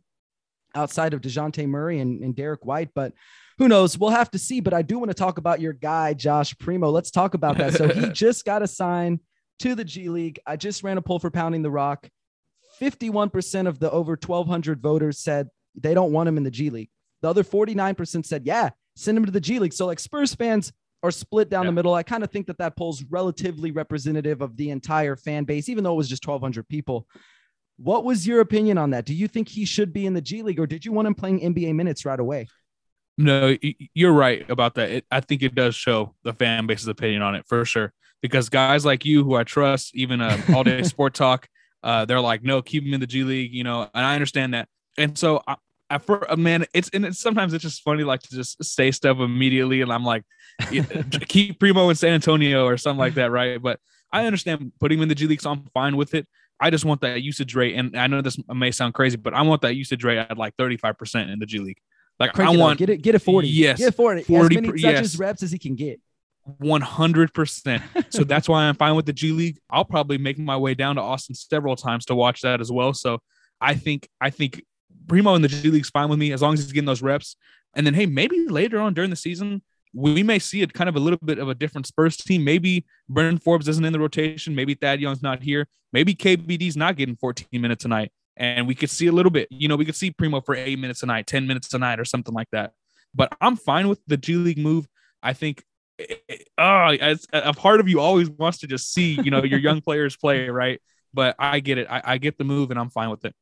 outside 0.74 1.14
of 1.14 1.20
DeJounte 1.20 1.66
Murray 1.68 2.00
and, 2.00 2.22
and 2.22 2.34
Derek 2.34 2.64
White. 2.64 2.90
But 2.94 3.12
who 3.58 3.68
knows? 3.68 3.98
We'll 3.98 4.10
have 4.10 4.30
to 4.32 4.38
see. 4.38 4.60
But 4.60 4.74
I 4.74 4.82
do 4.82 4.98
want 4.98 5.10
to 5.10 5.14
talk 5.14 5.38
about 5.38 5.60
your 5.60 5.72
guy, 5.72 6.14
Josh 6.14 6.56
Primo. 6.58 6.90
Let's 6.90 7.10
talk 7.10 7.34
about 7.34 7.58
that. 7.58 7.74
So 7.74 7.88
he 7.88 8.08
just 8.12 8.44
got 8.44 8.62
assigned 8.62 9.20
to 9.60 9.74
the 9.74 9.84
G 9.84 10.08
League. 10.08 10.40
I 10.46 10.56
just 10.56 10.82
ran 10.82 10.98
a 10.98 11.02
poll 11.02 11.18
for 11.18 11.30
Pounding 11.30 11.62
the 11.62 11.70
Rock. 11.70 12.08
51% 12.80 13.66
of 13.66 13.78
the 13.78 13.90
over 13.90 14.12
1,200 14.12 14.80
voters 14.80 15.18
said 15.18 15.48
they 15.74 15.94
don't 15.94 16.12
want 16.12 16.28
him 16.28 16.36
in 16.36 16.44
the 16.44 16.50
G 16.50 16.70
League. 16.70 16.90
The 17.22 17.28
other 17.28 17.44
49% 17.44 18.24
said, 18.24 18.46
yeah, 18.46 18.70
send 18.96 19.18
him 19.18 19.26
to 19.26 19.30
the 19.30 19.40
G 19.40 19.58
League. 19.58 19.72
So, 19.72 19.86
like, 19.86 20.00
Spurs 20.00 20.34
fans 20.34 20.72
are 21.02 21.10
split 21.10 21.48
down 21.48 21.64
yeah. 21.64 21.70
the 21.70 21.74
middle. 21.74 21.94
I 21.94 22.02
kind 22.02 22.22
of 22.22 22.30
think 22.30 22.46
that 22.46 22.58
that 22.58 22.76
poll's 22.76 23.02
relatively 23.04 23.70
representative 23.70 24.42
of 24.42 24.56
the 24.56 24.70
entire 24.70 25.16
fan 25.16 25.44
base, 25.44 25.68
even 25.68 25.84
though 25.84 25.92
it 25.92 25.96
was 25.96 26.08
just 26.08 26.26
1,200 26.26 26.68
people. 26.68 27.06
What 27.78 28.04
was 28.04 28.26
your 28.26 28.40
opinion 28.40 28.76
on 28.76 28.90
that? 28.90 29.06
Do 29.06 29.14
you 29.14 29.26
think 29.26 29.48
he 29.48 29.64
should 29.64 29.92
be 29.92 30.04
in 30.04 30.12
the 30.12 30.20
G 30.20 30.42
League 30.42 30.60
or 30.60 30.66
did 30.66 30.84
you 30.84 30.92
want 30.92 31.08
him 31.08 31.14
playing 31.14 31.40
NBA 31.40 31.74
minutes 31.74 32.04
right 32.04 32.20
away? 32.20 32.46
No, 33.16 33.56
you're 33.94 34.12
right 34.12 34.48
about 34.50 34.74
that. 34.74 34.90
It, 34.90 35.04
I 35.10 35.20
think 35.20 35.42
it 35.42 35.54
does 35.54 35.74
show 35.74 36.14
the 36.22 36.32
fan 36.32 36.66
base's 36.66 36.88
opinion 36.88 37.22
on 37.22 37.34
it 37.34 37.46
for 37.46 37.64
sure. 37.64 37.92
Because 38.22 38.50
guys 38.50 38.84
like 38.84 39.06
you, 39.06 39.24
who 39.24 39.34
I 39.34 39.44
trust, 39.44 39.94
even 39.96 40.20
uh, 40.20 40.38
all 40.54 40.62
day 40.62 40.82
sport 40.84 41.14
talk, 41.14 41.48
uh, 41.82 42.04
they're 42.04 42.20
like, 42.20 42.42
no, 42.42 42.60
keep 42.60 42.84
him 42.84 42.92
in 42.92 43.00
the 43.00 43.06
G 43.06 43.24
League, 43.24 43.54
you 43.54 43.64
know, 43.64 43.88
and 43.94 44.04
I 44.04 44.14
understand 44.14 44.52
that 44.52 44.68
and 45.00 45.18
so 45.18 45.42
I, 45.46 45.56
I 45.88 45.98
for 45.98 46.26
a 46.28 46.36
man, 46.36 46.66
it's 46.72 46.90
and 46.90 47.04
it's, 47.04 47.18
sometimes 47.18 47.52
it's 47.52 47.62
just 47.62 47.82
funny 47.82 48.04
like 48.04 48.20
to 48.22 48.30
just 48.30 48.62
say 48.62 48.90
stuff 48.90 49.18
immediately, 49.18 49.80
and 49.80 49.92
I'm 49.92 50.04
like, 50.04 50.24
keep 51.28 51.58
Primo 51.58 51.88
in 51.88 51.96
San 51.96 52.12
Antonio 52.12 52.64
or 52.64 52.76
something 52.76 52.98
like 52.98 53.14
that, 53.14 53.30
right? 53.30 53.60
But 53.60 53.80
I 54.12 54.26
understand 54.26 54.72
putting 54.78 54.98
him 54.98 55.04
in 55.04 55.08
the 55.08 55.14
G 55.14 55.26
League, 55.26 55.40
so 55.40 55.50
I'm 55.50 55.66
fine 55.74 55.96
with 55.96 56.14
it. 56.14 56.26
I 56.60 56.68
just 56.70 56.84
want 56.84 57.00
that 57.00 57.22
usage 57.22 57.54
rate, 57.54 57.74
and 57.74 57.96
I 57.98 58.06
know 58.06 58.20
this 58.20 58.38
may 58.48 58.70
sound 58.70 58.94
crazy, 58.94 59.16
but 59.16 59.34
I 59.34 59.42
want 59.42 59.62
that 59.62 59.74
usage 59.74 60.04
rate 60.04 60.18
at 60.18 60.36
like 60.36 60.54
35 60.56 60.98
percent 60.98 61.30
in 61.30 61.38
the 61.38 61.46
G 61.46 61.58
League. 61.58 61.78
Like 62.18 62.34
Crank 62.34 62.50
I 62.50 62.56
want 62.56 62.78
get 62.78 62.90
it, 62.90 62.98
get 62.98 63.14
it 63.14 63.20
40. 63.20 63.48
Yes, 63.48 63.78
get 63.78 63.88
it 63.88 63.94
40. 63.94 64.24
40 64.24 64.44
as 64.56 64.62
many 64.62 64.82
touches, 64.82 65.14
yes. 65.14 65.16
reps 65.16 65.42
as 65.42 65.50
he 65.50 65.58
can 65.58 65.74
get. 65.74 65.98
100%. 66.62 67.82
so 68.12 68.24
that's 68.24 68.48
why 68.48 68.64
I'm 68.64 68.74
fine 68.74 68.94
with 68.94 69.06
the 69.06 69.12
G 69.12 69.32
League. 69.32 69.58
I'll 69.70 69.84
probably 69.84 70.18
make 70.18 70.38
my 70.38 70.56
way 70.56 70.74
down 70.74 70.96
to 70.96 71.02
Austin 71.02 71.34
several 71.34 71.76
times 71.76 72.04
to 72.06 72.14
watch 72.14 72.42
that 72.42 72.60
as 72.60 72.70
well. 72.70 72.92
So 72.92 73.20
I 73.60 73.74
think 73.74 74.08
I 74.20 74.30
think 74.30 74.62
Primo 75.10 75.34
in 75.34 75.42
the 75.42 75.48
G 75.48 75.70
League's 75.70 75.90
fine 75.90 76.08
with 76.08 76.20
me 76.20 76.30
as 76.30 76.40
long 76.40 76.54
as 76.54 76.60
he's 76.60 76.70
getting 76.70 76.86
those 76.86 77.02
reps. 77.02 77.34
And 77.74 77.84
then, 77.84 77.94
hey, 77.94 78.06
maybe 78.06 78.46
later 78.46 78.78
on 78.78 78.94
during 78.94 79.10
the 79.10 79.16
season, 79.16 79.60
we 79.92 80.22
may 80.22 80.38
see 80.38 80.62
it 80.62 80.72
kind 80.72 80.88
of 80.88 80.94
a 80.94 81.00
little 81.00 81.18
bit 81.24 81.40
of 81.40 81.48
a 81.48 81.54
different 81.54 81.88
Spurs 81.88 82.16
team. 82.16 82.44
Maybe 82.44 82.86
Brandon 83.08 83.36
Forbes 83.36 83.66
isn't 83.66 83.84
in 83.84 83.92
the 83.92 83.98
rotation. 83.98 84.54
Maybe 84.54 84.74
Thad 84.74 85.00
Young's 85.00 85.20
not 85.20 85.42
here. 85.42 85.66
Maybe 85.92 86.14
KBD's 86.14 86.76
not 86.76 86.94
getting 86.94 87.16
14 87.16 87.60
minutes 87.60 87.82
tonight. 87.82 88.12
And 88.36 88.68
we 88.68 88.76
could 88.76 88.88
see 88.88 89.08
a 89.08 89.12
little 89.12 89.32
bit, 89.32 89.48
you 89.50 89.66
know, 89.66 89.74
we 89.74 89.84
could 89.84 89.96
see 89.96 90.12
Primo 90.12 90.40
for 90.42 90.54
eight 90.54 90.78
minutes 90.78 91.02
a 91.02 91.06
night, 91.06 91.26
10 91.26 91.44
minutes 91.44 91.74
a 91.74 91.78
night, 91.80 91.98
or 91.98 92.04
something 92.04 92.32
like 92.32 92.48
that. 92.52 92.70
But 93.12 93.36
I'm 93.40 93.56
fine 93.56 93.88
with 93.88 93.98
the 94.06 94.16
G 94.16 94.36
League 94.36 94.58
move. 94.58 94.86
I 95.24 95.32
think 95.32 95.64
oh, 96.56 96.96
a 97.32 97.52
part 97.52 97.80
of 97.80 97.88
you 97.88 97.98
always 97.98 98.30
wants 98.30 98.58
to 98.58 98.68
just 98.68 98.92
see, 98.92 99.20
you 99.20 99.32
know, 99.32 99.42
your 99.42 99.58
young 99.58 99.80
players 99.86 100.16
play, 100.16 100.48
right? 100.50 100.80
But 101.12 101.34
I 101.36 101.58
get 101.58 101.78
it. 101.78 101.88
I, 101.90 102.00
I 102.04 102.18
get 102.18 102.38
the 102.38 102.44
move 102.44 102.70
and 102.70 102.78
I'm 102.78 102.90
fine 102.90 103.10
with 103.10 103.24
it. 103.24 103.34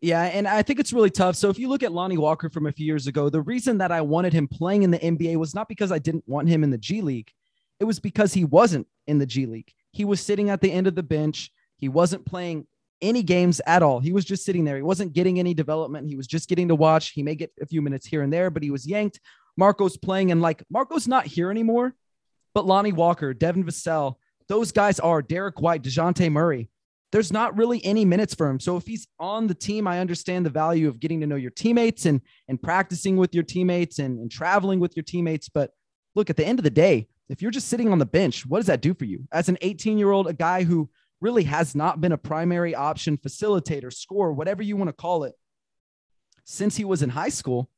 Yeah, 0.00 0.22
and 0.22 0.46
I 0.46 0.62
think 0.62 0.78
it's 0.78 0.92
really 0.92 1.10
tough. 1.10 1.34
So 1.34 1.50
if 1.50 1.58
you 1.58 1.68
look 1.68 1.82
at 1.82 1.92
Lonnie 1.92 2.18
Walker 2.18 2.48
from 2.48 2.66
a 2.66 2.72
few 2.72 2.86
years 2.86 3.08
ago, 3.08 3.28
the 3.28 3.40
reason 3.40 3.78
that 3.78 3.90
I 3.90 4.00
wanted 4.00 4.32
him 4.32 4.46
playing 4.46 4.84
in 4.84 4.92
the 4.92 4.98
NBA 4.98 5.36
was 5.36 5.54
not 5.54 5.68
because 5.68 5.90
I 5.90 5.98
didn't 5.98 6.24
want 6.28 6.48
him 6.48 6.62
in 6.62 6.70
the 6.70 6.78
G 6.78 7.00
League. 7.00 7.32
It 7.80 7.84
was 7.84 7.98
because 7.98 8.32
he 8.32 8.44
wasn't 8.44 8.86
in 9.08 9.18
the 9.18 9.26
G 9.26 9.46
League. 9.46 9.72
He 9.92 10.04
was 10.04 10.20
sitting 10.20 10.50
at 10.50 10.60
the 10.60 10.70
end 10.70 10.86
of 10.86 10.94
the 10.94 11.02
bench. 11.02 11.50
He 11.78 11.88
wasn't 11.88 12.26
playing 12.26 12.66
any 13.02 13.24
games 13.24 13.60
at 13.66 13.82
all. 13.82 13.98
He 13.98 14.12
was 14.12 14.24
just 14.24 14.44
sitting 14.44 14.64
there. 14.64 14.76
He 14.76 14.82
wasn't 14.82 15.12
getting 15.12 15.40
any 15.40 15.52
development. 15.52 16.08
He 16.08 16.16
was 16.16 16.26
just 16.26 16.48
getting 16.48 16.68
to 16.68 16.74
watch. 16.76 17.10
He 17.10 17.24
may 17.24 17.34
get 17.34 17.52
a 17.60 17.66
few 17.66 17.82
minutes 17.82 18.06
here 18.06 18.22
and 18.22 18.32
there, 18.32 18.50
but 18.50 18.62
he 18.62 18.70
was 18.70 18.86
yanked. 18.86 19.20
Marco's 19.56 19.96
playing, 19.96 20.30
and 20.30 20.40
like 20.40 20.62
Marco's 20.70 21.08
not 21.08 21.26
here 21.26 21.50
anymore. 21.50 21.94
But 22.54 22.66
Lonnie 22.66 22.92
Walker, 22.92 23.34
Devin 23.34 23.64
Vassell, 23.64 24.14
those 24.48 24.72
guys 24.72 24.98
are 25.00 25.22
Derek 25.22 25.60
White, 25.60 25.82
DeJounte 25.82 26.30
Murray 26.30 26.70
there's 27.10 27.32
not 27.32 27.56
really 27.56 27.84
any 27.84 28.04
minutes 28.04 28.34
for 28.34 28.48
him. 28.48 28.60
So 28.60 28.76
if 28.76 28.86
he's 28.86 29.06
on 29.18 29.46
the 29.46 29.54
team, 29.54 29.86
I 29.86 30.00
understand 30.00 30.44
the 30.44 30.50
value 30.50 30.88
of 30.88 31.00
getting 31.00 31.20
to 31.20 31.26
know 31.26 31.36
your 31.36 31.50
teammates 31.50 32.06
and 32.06 32.20
and 32.48 32.60
practicing 32.60 33.16
with 33.16 33.34
your 33.34 33.44
teammates 33.44 33.98
and, 33.98 34.18
and 34.18 34.30
traveling 34.30 34.80
with 34.80 34.96
your 34.96 35.04
teammates. 35.04 35.48
But 35.48 35.70
look, 36.14 36.30
at 36.30 36.36
the 36.36 36.46
end 36.46 36.58
of 36.58 36.64
the 36.64 36.70
day, 36.70 37.08
if 37.28 37.42
you're 37.42 37.50
just 37.50 37.68
sitting 37.68 37.92
on 37.92 37.98
the 37.98 38.06
bench, 38.06 38.46
what 38.46 38.58
does 38.58 38.66
that 38.66 38.82
do 38.82 38.94
for 38.94 39.04
you? 39.04 39.26
As 39.32 39.48
an 39.48 39.58
18 39.60 39.98
year 39.98 40.10
old, 40.10 40.26
a 40.26 40.32
guy 40.32 40.64
who 40.64 40.90
really 41.20 41.44
has 41.44 41.74
not 41.74 42.00
been 42.00 42.12
a 42.12 42.18
primary 42.18 42.74
option 42.74 43.16
facilitator, 43.16 43.92
scorer, 43.92 44.32
whatever 44.32 44.62
you 44.62 44.76
want 44.76 44.88
to 44.88 44.92
call 44.92 45.24
it, 45.24 45.34
since 46.44 46.76
he 46.76 46.84
was 46.84 47.02
in 47.02 47.10
high 47.10 47.28
school, 47.28 47.68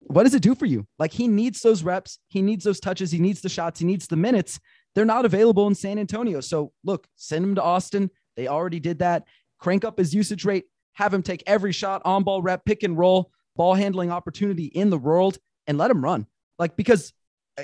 what 0.00 0.24
does 0.24 0.34
it 0.34 0.42
do 0.42 0.54
for 0.54 0.66
you? 0.66 0.86
Like 0.98 1.12
he 1.12 1.28
needs 1.28 1.60
those 1.60 1.82
reps, 1.82 2.18
he 2.28 2.42
needs 2.42 2.64
those 2.64 2.80
touches, 2.80 3.10
he 3.10 3.18
needs 3.18 3.40
the 3.40 3.48
shots, 3.48 3.80
he 3.80 3.86
needs 3.86 4.06
the 4.06 4.16
minutes. 4.16 4.58
They're 4.94 5.04
not 5.04 5.24
available 5.24 5.66
in 5.66 5.74
San 5.74 5.98
Antonio. 5.98 6.40
So 6.40 6.72
look, 6.84 7.06
send 7.16 7.44
him 7.44 7.54
to 7.54 7.62
Austin 7.62 8.10
they 8.36 8.48
already 8.48 8.80
did 8.80 9.00
that. 9.00 9.24
Crank 9.58 9.84
up 9.84 9.98
his 9.98 10.14
usage 10.14 10.44
rate, 10.44 10.64
have 10.94 11.12
him 11.12 11.22
take 11.22 11.42
every 11.46 11.72
shot, 11.72 12.02
on 12.04 12.24
ball 12.24 12.42
rep, 12.42 12.64
pick 12.64 12.82
and 12.82 12.96
roll, 12.96 13.30
ball 13.56 13.74
handling 13.74 14.10
opportunity 14.10 14.64
in 14.66 14.90
the 14.90 14.98
world, 14.98 15.38
and 15.66 15.76
let 15.78 15.90
him 15.90 16.02
run. 16.02 16.26
Like, 16.58 16.76
because, 16.76 17.12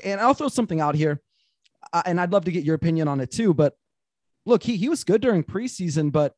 and 0.05 0.21
I'll 0.21 0.35
throw 0.35 0.49
something 0.49 0.81
out 0.81 0.95
here, 0.95 1.21
uh, 1.93 2.03
and 2.05 2.21
I'd 2.21 2.33
love 2.33 2.45
to 2.47 2.53
get 2.53 2.65
your 2.65 2.75
opinion 2.75 3.09
on 3.09 3.21
it 3.21 3.31
too. 3.31 3.55
But 3.55 3.75
look, 4.45 4.63
he, 4.63 4.77
he 4.77 4.89
was 4.89 5.05
good 5.05 5.21
during 5.21 5.43
preseason, 5.43 6.13
but 6.13 6.35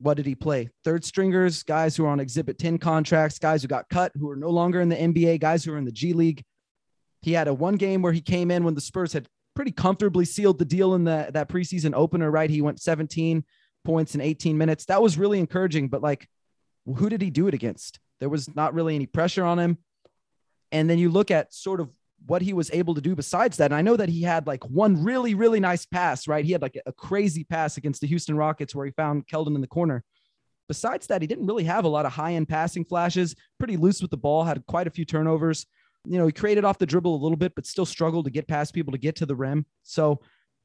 what 0.00 0.16
did 0.16 0.26
he 0.26 0.34
play? 0.34 0.70
Third 0.84 1.04
stringers, 1.04 1.62
guys 1.62 1.96
who 1.96 2.04
are 2.04 2.08
on 2.08 2.20
Exhibit 2.20 2.58
10 2.58 2.78
contracts, 2.78 3.38
guys 3.38 3.62
who 3.62 3.68
got 3.68 3.88
cut, 3.88 4.12
who 4.14 4.30
are 4.30 4.36
no 4.36 4.50
longer 4.50 4.80
in 4.80 4.88
the 4.88 4.96
NBA, 4.96 5.40
guys 5.40 5.64
who 5.64 5.72
are 5.72 5.78
in 5.78 5.84
the 5.84 5.92
G 5.92 6.12
League. 6.12 6.44
He 7.20 7.32
had 7.32 7.48
a 7.48 7.54
one 7.54 7.74
game 7.74 8.00
where 8.00 8.12
he 8.12 8.20
came 8.20 8.50
in 8.50 8.62
when 8.62 8.74
the 8.74 8.80
Spurs 8.80 9.12
had 9.12 9.28
pretty 9.58 9.72
comfortably 9.72 10.24
sealed 10.24 10.56
the 10.56 10.64
deal 10.64 10.94
in 10.94 11.02
the, 11.02 11.28
that 11.32 11.48
preseason 11.48 11.92
opener, 11.92 12.30
right? 12.30 12.48
He 12.48 12.62
went 12.62 12.80
17, 12.80 13.42
points 13.84 14.14
in 14.14 14.20
18 14.20 14.56
minutes. 14.56 14.84
That 14.84 15.02
was 15.02 15.18
really 15.18 15.40
encouraging. 15.40 15.88
But 15.88 16.00
like, 16.00 16.28
who 16.86 17.08
did 17.08 17.20
he 17.20 17.28
do 17.28 17.48
it 17.48 17.54
against? 17.54 17.98
There 18.20 18.28
was 18.28 18.54
not 18.54 18.72
really 18.72 18.94
any 18.94 19.06
pressure 19.06 19.44
on 19.44 19.58
him. 19.58 19.78
And 20.70 20.88
then 20.88 21.00
you 21.00 21.10
look 21.10 21.32
at 21.32 21.52
sort 21.52 21.80
of 21.80 21.90
what 22.24 22.40
he 22.40 22.52
was 22.52 22.70
able 22.72 22.94
to 22.94 23.00
do 23.00 23.16
besides 23.16 23.56
that. 23.56 23.72
And 23.72 23.74
I 23.74 23.82
know 23.82 23.96
that 23.96 24.08
he 24.08 24.22
had 24.22 24.46
like 24.46 24.62
one 24.64 25.02
really, 25.02 25.34
really 25.34 25.58
nice 25.58 25.84
pass, 25.86 26.28
right? 26.28 26.44
He 26.44 26.52
had 26.52 26.62
like 26.62 26.80
a 26.86 26.92
crazy 26.92 27.42
pass 27.42 27.78
against 27.78 28.00
the 28.00 28.06
Houston 28.06 28.36
Rockets 28.36 28.76
where 28.76 28.86
he 28.86 28.92
found 28.92 29.26
Keldon 29.26 29.56
in 29.56 29.60
the 29.60 29.66
corner. 29.66 30.04
Besides 30.68 31.08
that, 31.08 31.20
he 31.20 31.26
didn't 31.26 31.46
really 31.46 31.64
have 31.64 31.84
a 31.84 31.88
lot 31.88 32.06
of 32.06 32.12
high 32.12 32.34
end 32.34 32.48
passing 32.48 32.84
flashes, 32.84 33.34
pretty 33.58 33.76
loose 33.76 34.02
with 34.02 34.12
the 34.12 34.16
ball, 34.16 34.44
had 34.44 34.64
quite 34.66 34.86
a 34.86 34.90
few 34.90 35.04
turnovers. 35.04 35.66
You 36.04 36.18
know, 36.18 36.26
he 36.26 36.32
created 36.32 36.64
off 36.64 36.78
the 36.78 36.86
dribble 36.86 37.14
a 37.14 37.22
little 37.22 37.36
bit, 37.36 37.54
but 37.54 37.66
still 37.66 37.86
struggled 37.86 38.24
to 38.24 38.30
get 38.30 38.48
past 38.48 38.72
people 38.74 38.92
to 38.92 38.98
get 38.98 39.16
to 39.16 39.26
the 39.26 39.36
rim. 39.36 39.66
So 39.82 40.20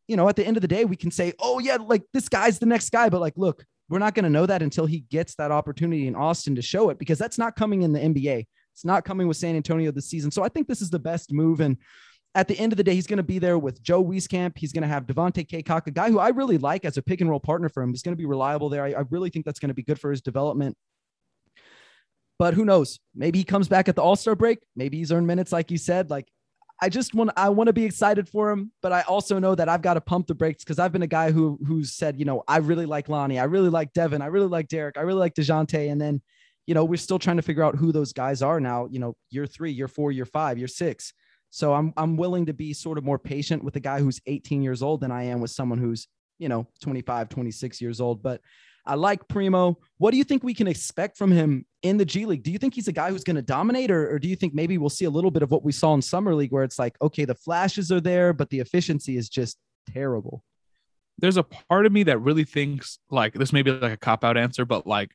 you 0.07 0.17
know, 0.17 0.27
at 0.27 0.36
the 0.36 0.45
end 0.45 0.57
of 0.57 0.61
the 0.61 0.67
day, 0.67 0.86
we 0.86 0.95
can 0.95 1.11
say, 1.11 1.34
oh, 1.39 1.59
yeah, 1.59 1.77
like 1.77 2.03
this 2.13 2.29
guy's 2.29 2.59
the 2.59 2.65
next 2.65 2.91
guy. 2.91 3.09
But 3.09 3.21
like, 3.21 3.38
look, 3.38 3.63
we're 3.89 3.99
not 3.99 4.15
going 4.15 4.23
to 4.25 4.29
know 4.29 4.45
that 4.45 4.61
until 4.61 4.86
he 4.86 5.01
gets 5.01 5.36
that 5.36 5.51
opportunity 5.51 6.07
in 6.07 6.15
Austin 6.15 6.55
to 6.55 6.61
show 6.61 6.89
it 6.89 6.99
because 6.99 7.19
that's 7.19 7.38
not 7.38 7.55
coming 7.55 7.84
in 7.84 7.93
the 7.93 7.99
NBA. 7.99 8.45
It's 8.73 8.86
not 8.86 9.05
coming 9.05 9.27
with 9.27 9.38
San 9.38 9.55
Antonio 9.55 9.91
this 9.91 10.09
season. 10.09 10.31
So 10.31 10.43
I 10.43 10.49
think 10.49 10.67
this 10.67 10.81
is 10.81 10.89
the 10.89 10.99
best 10.99 11.31
move. 11.31 11.59
And 11.59 11.77
at 12.36 12.47
the 12.47 12.57
end 12.57 12.73
of 12.73 12.77
the 12.77 12.84
day, 12.84 12.95
he's 12.95 13.07
going 13.07 13.17
to 13.17 13.23
be 13.23 13.39
there 13.39 13.59
with 13.59 13.81
Joe 13.84 14.03
Wieskamp. 14.03 14.57
He's 14.57 14.73
going 14.73 14.81
to 14.81 14.88
have 14.88 15.05
Devonte 15.05 15.47
Cacok, 15.47 15.88
a 15.88 15.91
guy 15.91 16.09
who 16.09 16.17
I 16.17 16.29
really 16.29 16.57
like 16.57 16.84
as 16.84 16.97
a 16.97 17.01
pick 17.01 17.21
and 17.21 17.29
roll 17.29 17.39
partner 17.39 17.69
for 17.69 17.84
him. 17.84 17.91
He's 17.91 18.01
going 18.01 18.13
to 18.15 18.21
be 18.21 18.25
reliable 18.25 18.69
there. 18.69 18.84
I, 18.84 18.93
I 18.93 19.03
really 19.11 19.29
think 19.29 19.45
that's 19.45 19.59
going 19.59 19.69
to 19.69 19.75
be 19.75 19.84
good 19.84 19.99
for 19.99 20.09
his 20.09 20.21
development. 20.21 20.75
But 22.39 22.53
who 22.53 22.65
knows? 22.65 22.99
Maybe 23.15 23.39
he 23.39 23.43
comes 23.43 23.67
back 23.67 23.88
at 23.88 23.95
the 23.95 24.01
All 24.01 24.15
Star 24.15 24.36
break. 24.36 24.59
Maybe 24.75 24.97
he's 24.97 25.11
earned 25.11 25.27
minutes, 25.27 25.51
like 25.51 25.71
you 25.71 25.77
said. 25.77 26.09
Like 26.09 26.27
I 26.84 26.89
just 26.89 27.13
want 27.13 27.31
I 27.38 27.47
want 27.47 27.67
to 27.67 27.73
be 27.73 27.86
excited 27.86 28.27
for 28.27 28.51
him, 28.51 28.71
but 28.81 28.91
I 28.91 29.01
also 29.03 29.39
know 29.39 29.55
that 29.55 29.69
I've 29.69 29.81
got 29.81 29.93
to 29.93 30.01
pump 30.01 30.27
the 30.27 30.36
brakes 30.36 30.65
because 30.65 30.79
I've 30.79 30.91
been 30.91 31.03
a 31.03 31.07
guy 31.07 31.31
who 31.31 31.57
who's 31.65 31.93
said, 31.93 32.19
you 32.19 32.25
know, 32.25 32.43
I 32.45 32.57
really 32.57 32.86
like 32.86 33.07
Lonnie, 33.07 33.39
I 33.39 33.45
really 33.45 33.69
like 33.69 33.93
Devin, 33.93 34.21
I 34.21 34.25
really 34.25 34.47
like 34.47 34.67
Derek, 34.67 34.97
I 34.97 35.01
really 35.01 35.19
like 35.19 35.34
Dejounte, 35.34 35.89
and 35.89 36.01
then, 36.01 36.21
you 36.67 36.73
know, 36.73 36.84
we're 36.84 36.97
still 36.97 37.19
trying 37.19 37.38
to 37.38 37.41
figure 37.41 37.63
out 37.63 37.77
who 37.77 37.91
those 37.91 38.11
guys 38.11 38.41
are 38.41 38.59
now. 38.59 38.88
You 38.91 38.99
know, 38.99 39.15
year 39.29 39.45
three, 39.45 39.71
year 39.71 39.88
four, 39.88 40.11
year 40.11 40.25
five, 40.25 40.57
year 40.57 40.67
six. 40.67 41.13
So 41.51 41.73
I'm 41.73 41.93
I'm 41.95 42.17
willing 42.17 42.47
to 42.47 42.53
be 42.53 42.73
sort 42.73 42.97
of 42.97 43.05
more 43.05 43.19
patient 43.19 43.63
with 43.63 43.75
a 43.77 43.79
guy 43.79 43.99
who's 43.99 44.19
18 44.25 44.61
years 44.61 44.81
old 44.81 44.99
than 44.99 45.11
I 45.11 45.23
am 45.23 45.39
with 45.39 45.51
someone 45.51 45.77
who's 45.77 46.07
you 46.38 46.49
know 46.49 46.67
25, 46.81 47.29
26 47.29 47.79
years 47.79 48.01
old. 48.01 48.21
But 48.21 48.41
I 48.86 48.95
like 48.95 49.27
Primo. 49.27 49.77
What 49.97 50.11
do 50.11 50.17
you 50.17 50.23
think 50.23 50.43
we 50.43 50.53
can 50.53 50.67
expect 50.67 51.17
from 51.17 51.31
him 51.31 51.65
in 51.84 51.97
the 51.97 52.05
G 52.05 52.25
League? 52.25 52.43
Do 52.43 52.51
you 52.51 52.57
think 52.57 52.73
he's 52.73 52.88
a 52.88 52.93
guy 52.93 53.09
who's 53.09 53.23
going 53.23 53.38
to 53.38 53.41
dominate, 53.41 53.91
or, 53.91 54.13
or 54.13 54.19
do 54.19 54.27
you 54.27 54.36
think 54.36 54.53
maybe 54.53 54.77
we'll 54.77 54.89
see 54.89 55.05
a 55.05 55.09
little 55.09 55.31
bit 55.31 55.43
of 55.43 55.51
what 55.51 55.63
we 55.63 55.71
saw 55.71 55.93
in 55.93 56.01
Summer 56.01 56.36
League 56.36 56.51
where 56.51 56.63
it's 56.63 56.79
like, 56.79 56.95
okay, 57.01 57.25
the 57.25 57.36
flashes 57.36 57.91
are 57.91 58.01
there, 58.01 58.34
but 58.34 58.49
the 58.49 58.59
efficiency 58.59 59.15
is 59.15 59.29
just 59.29 59.57
terrible? 59.93 60.43
There's 61.19 61.38
a 61.38 61.43
part 61.43 61.86
of 61.86 61.91
me 61.91 62.03
that 62.03 62.19
really 62.19 62.43
thinks 62.43 62.99
like 63.09 63.34
this 63.34 63.53
may 63.53 63.61
be 63.61 63.71
like 63.71 63.93
a 63.93 63.97
cop 63.97 64.23
out 64.23 64.38
answer, 64.38 64.65
but 64.65 64.86
like 64.86 65.11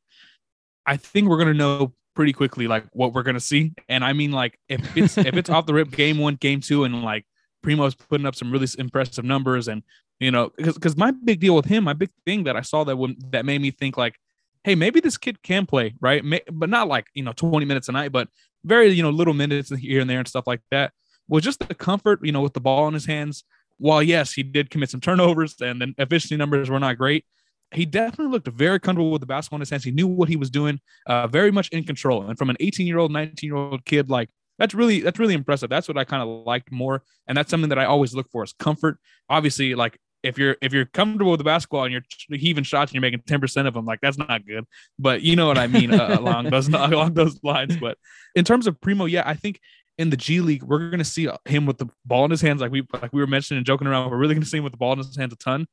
I 0.87 0.97
think 0.97 1.29
we're 1.29 1.37
going 1.37 1.49
to 1.49 1.55
know 1.55 1.93
pretty 2.15 2.33
quickly 2.33 2.67
like 2.67 2.85
what 2.93 3.13
we're 3.13 3.23
going 3.23 3.35
to 3.35 3.41
see. 3.41 3.75
And 3.89 4.05
I 4.05 4.13
mean, 4.13 4.33
like 4.33 4.59
if 4.69 4.97
it's 4.97 5.19
if 5.19 5.35
it's 5.35 5.51
off 5.51 5.67
the 5.67 5.75
rip 5.75 5.91
game 5.91 6.19
one, 6.19 6.37
game 6.37 6.61
two, 6.61 6.85
and 6.85 7.03
like 7.03 7.27
Primo's 7.63 7.95
putting 7.95 8.27
up 8.27 8.35
some 8.35 8.51
really 8.51 8.67
impressive 8.79 9.25
numbers 9.25 9.69
and 9.69 9.83
you 10.21 10.31
know, 10.31 10.51
because 10.57 10.97
my 10.97 11.11
big 11.11 11.41
deal 11.41 11.55
with 11.55 11.67
him, 11.67 11.85
my 11.85 11.93
big 11.93 12.11
thing 12.27 12.45
that 12.45 12.57
I 12.57 12.63
saw 12.63 12.85
that 12.85 13.17
that 13.31 13.45
made 13.45 13.61
me 13.61 13.71
think 13.71 13.97
like, 13.97 14.17
hey, 14.65 14.75
maybe 14.75 15.01
this 15.01 15.17
kid 15.17 15.43
can 15.43 15.67
play, 15.67 15.95
right? 16.01 16.25
May, 16.25 16.41
but 16.51 16.69
not 16.69 16.89
like 16.89 17.07
you 17.15 17.23
know 17.23 17.33
20 17.33 17.65
minutes 17.65 17.89
a 17.89 17.93
night, 17.93 18.13
but 18.13 18.29
very 18.65 18.89
you 18.91 19.03
know 19.03 19.11
little 19.11 19.35
minutes 19.35 19.71
here 19.71 20.01
and 20.01 20.11
there 20.11 20.19
and 20.19 20.29
stuff 20.29 20.47
like 20.47 20.61
that. 20.71 20.93
Was 21.29 21.45
just 21.45 21.61
the 21.61 21.75
comfort, 21.75 22.21
you 22.23 22.33
know, 22.33 22.41
with 22.41 22.55
the 22.55 22.61
ball 22.61 22.89
in 22.89 22.95
his 22.95 23.07
hands. 23.07 23.45
While 23.77 24.03
yes, 24.03 24.33
he 24.33 24.43
did 24.43 24.71
commit 24.71 24.91
some 24.91 25.01
turnovers 25.01 25.55
and 25.61 25.81
then 25.81 25.95
efficiency 25.99 26.37
numbers 26.37 26.69
were 26.69 26.81
not 26.81 26.99
great, 26.99 27.25
he 27.73 27.85
definitely 27.87 28.33
looked 28.33 28.49
very 28.49 28.81
comfortable 28.81 29.13
with 29.13 29.21
the 29.21 29.27
basketball 29.27 29.59
in 29.59 29.61
his 29.61 29.71
hands. 29.71 29.85
He 29.85 29.93
knew 29.93 30.09
what 30.09 30.29
he 30.29 30.37
was 30.37 30.51
doing, 30.51 30.81
uh, 31.07 31.29
very 31.29 31.53
much 31.53 31.69
in 31.69 31.85
control. 31.85 32.29
And 32.29 32.37
from 32.37 32.51
an 32.51 32.57
18 32.59 32.87
year 32.87 32.99
old, 32.99 33.13
19 33.13 33.47
year 33.47 33.57
old 33.57 33.85
kid, 33.85 34.11
like 34.11 34.31
that's 34.59 34.75
really 34.75 35.01
that's 35.01 35.19
really 35.19 35.35
impressive. 35.35 35.71
That's 35.71 35.87
what 35.87 35.97
I 35.97 36.05
kind 36.05 36.23
of 36.23 36.45
liked 36.45 36.73
more, 36.73 37.03
and 37.27 37.37
that's 37.37 37.51
something 37.51 37.69
that 37.69 37.79
I 37.79 37.85
always 37.85 38.15
look 38.15 38.29
for 38.31 38.43
is 38.43 38.53
comfort. 38.55 38.99
Obviously, 39.29 39.75
like 39.75 39.99
if 40.23 40.39
you're 40.39 40.57
if 40.61 40.73
you're 40.73 40.87
comfortable 40.87 41.31
with 41.31 41.39
the 41.39 41.45
basketball 41.45 41.85
and 41.85 41.93
you're 41.93 42.39
heaving 42.39 42.65
shots 42.65 42.91
and 42.91 42.95
you're 42.95 43.03
making 43.03 43.21
10% 43.21 43.67
of 43.67 43.75
them 43.75 43.85
like 43.85 44.01
that's 44.01 44.19
not 44.19 44.47
good. 44.47 44.65
But 44.99 45.23
you 45.23 45.37
know 45.37 45.47
what 45.47 45.59
i 45.59 45.67
mean 45.67 45.93
uh, 45.93 46.17
along 46.21 46.51
those 46.51 46.69
along 46.69 47.15
those 47.15 47.39
lines. 47.43 47.77
But 47.77 47.99
in 48.35 48.45
terms 48.45 48.67
of 48.67 48.81
primo 48.81 49.05
yeah 49.05 49.23
i 49.27 49.35
think 49.35 49.61
in 49.97 50.11
the 50.11 50.17
g 50.17 50.41
league 50.41 50.63
we're 50.63 50.79
going 50.79 50.99
to 50.99 51.05
see 51.05 51.29
him 51.45 51.67
with 51.67 51.79
the 51.79 51.89
ball 52.05 52.25
in 52.25 52.31
his 52.31 52.41
hands 52.41 52.61
like 52.61 52.71
we 52.71 52.87
like 53.01 53.13
we 53.13 53.21
were 53.21 53.27
mentioning 53.27 53.59
and 53.59 53.67
joking 53.67 53.87
around 53.87 54.11
we're 54.11 54.17
really 54.17 54.35
going 54.35 54.43
to 54.43 54.49
see 54.49 54.59
him 54.59 54.65
with 54.65 54.73
the 54.73 54.79
ball 54.79 54.93
in 54.93 54.99
his 54.99 55.17
hands 55.17 55.33
a 55.33 55.37
ton. 55.37 55.67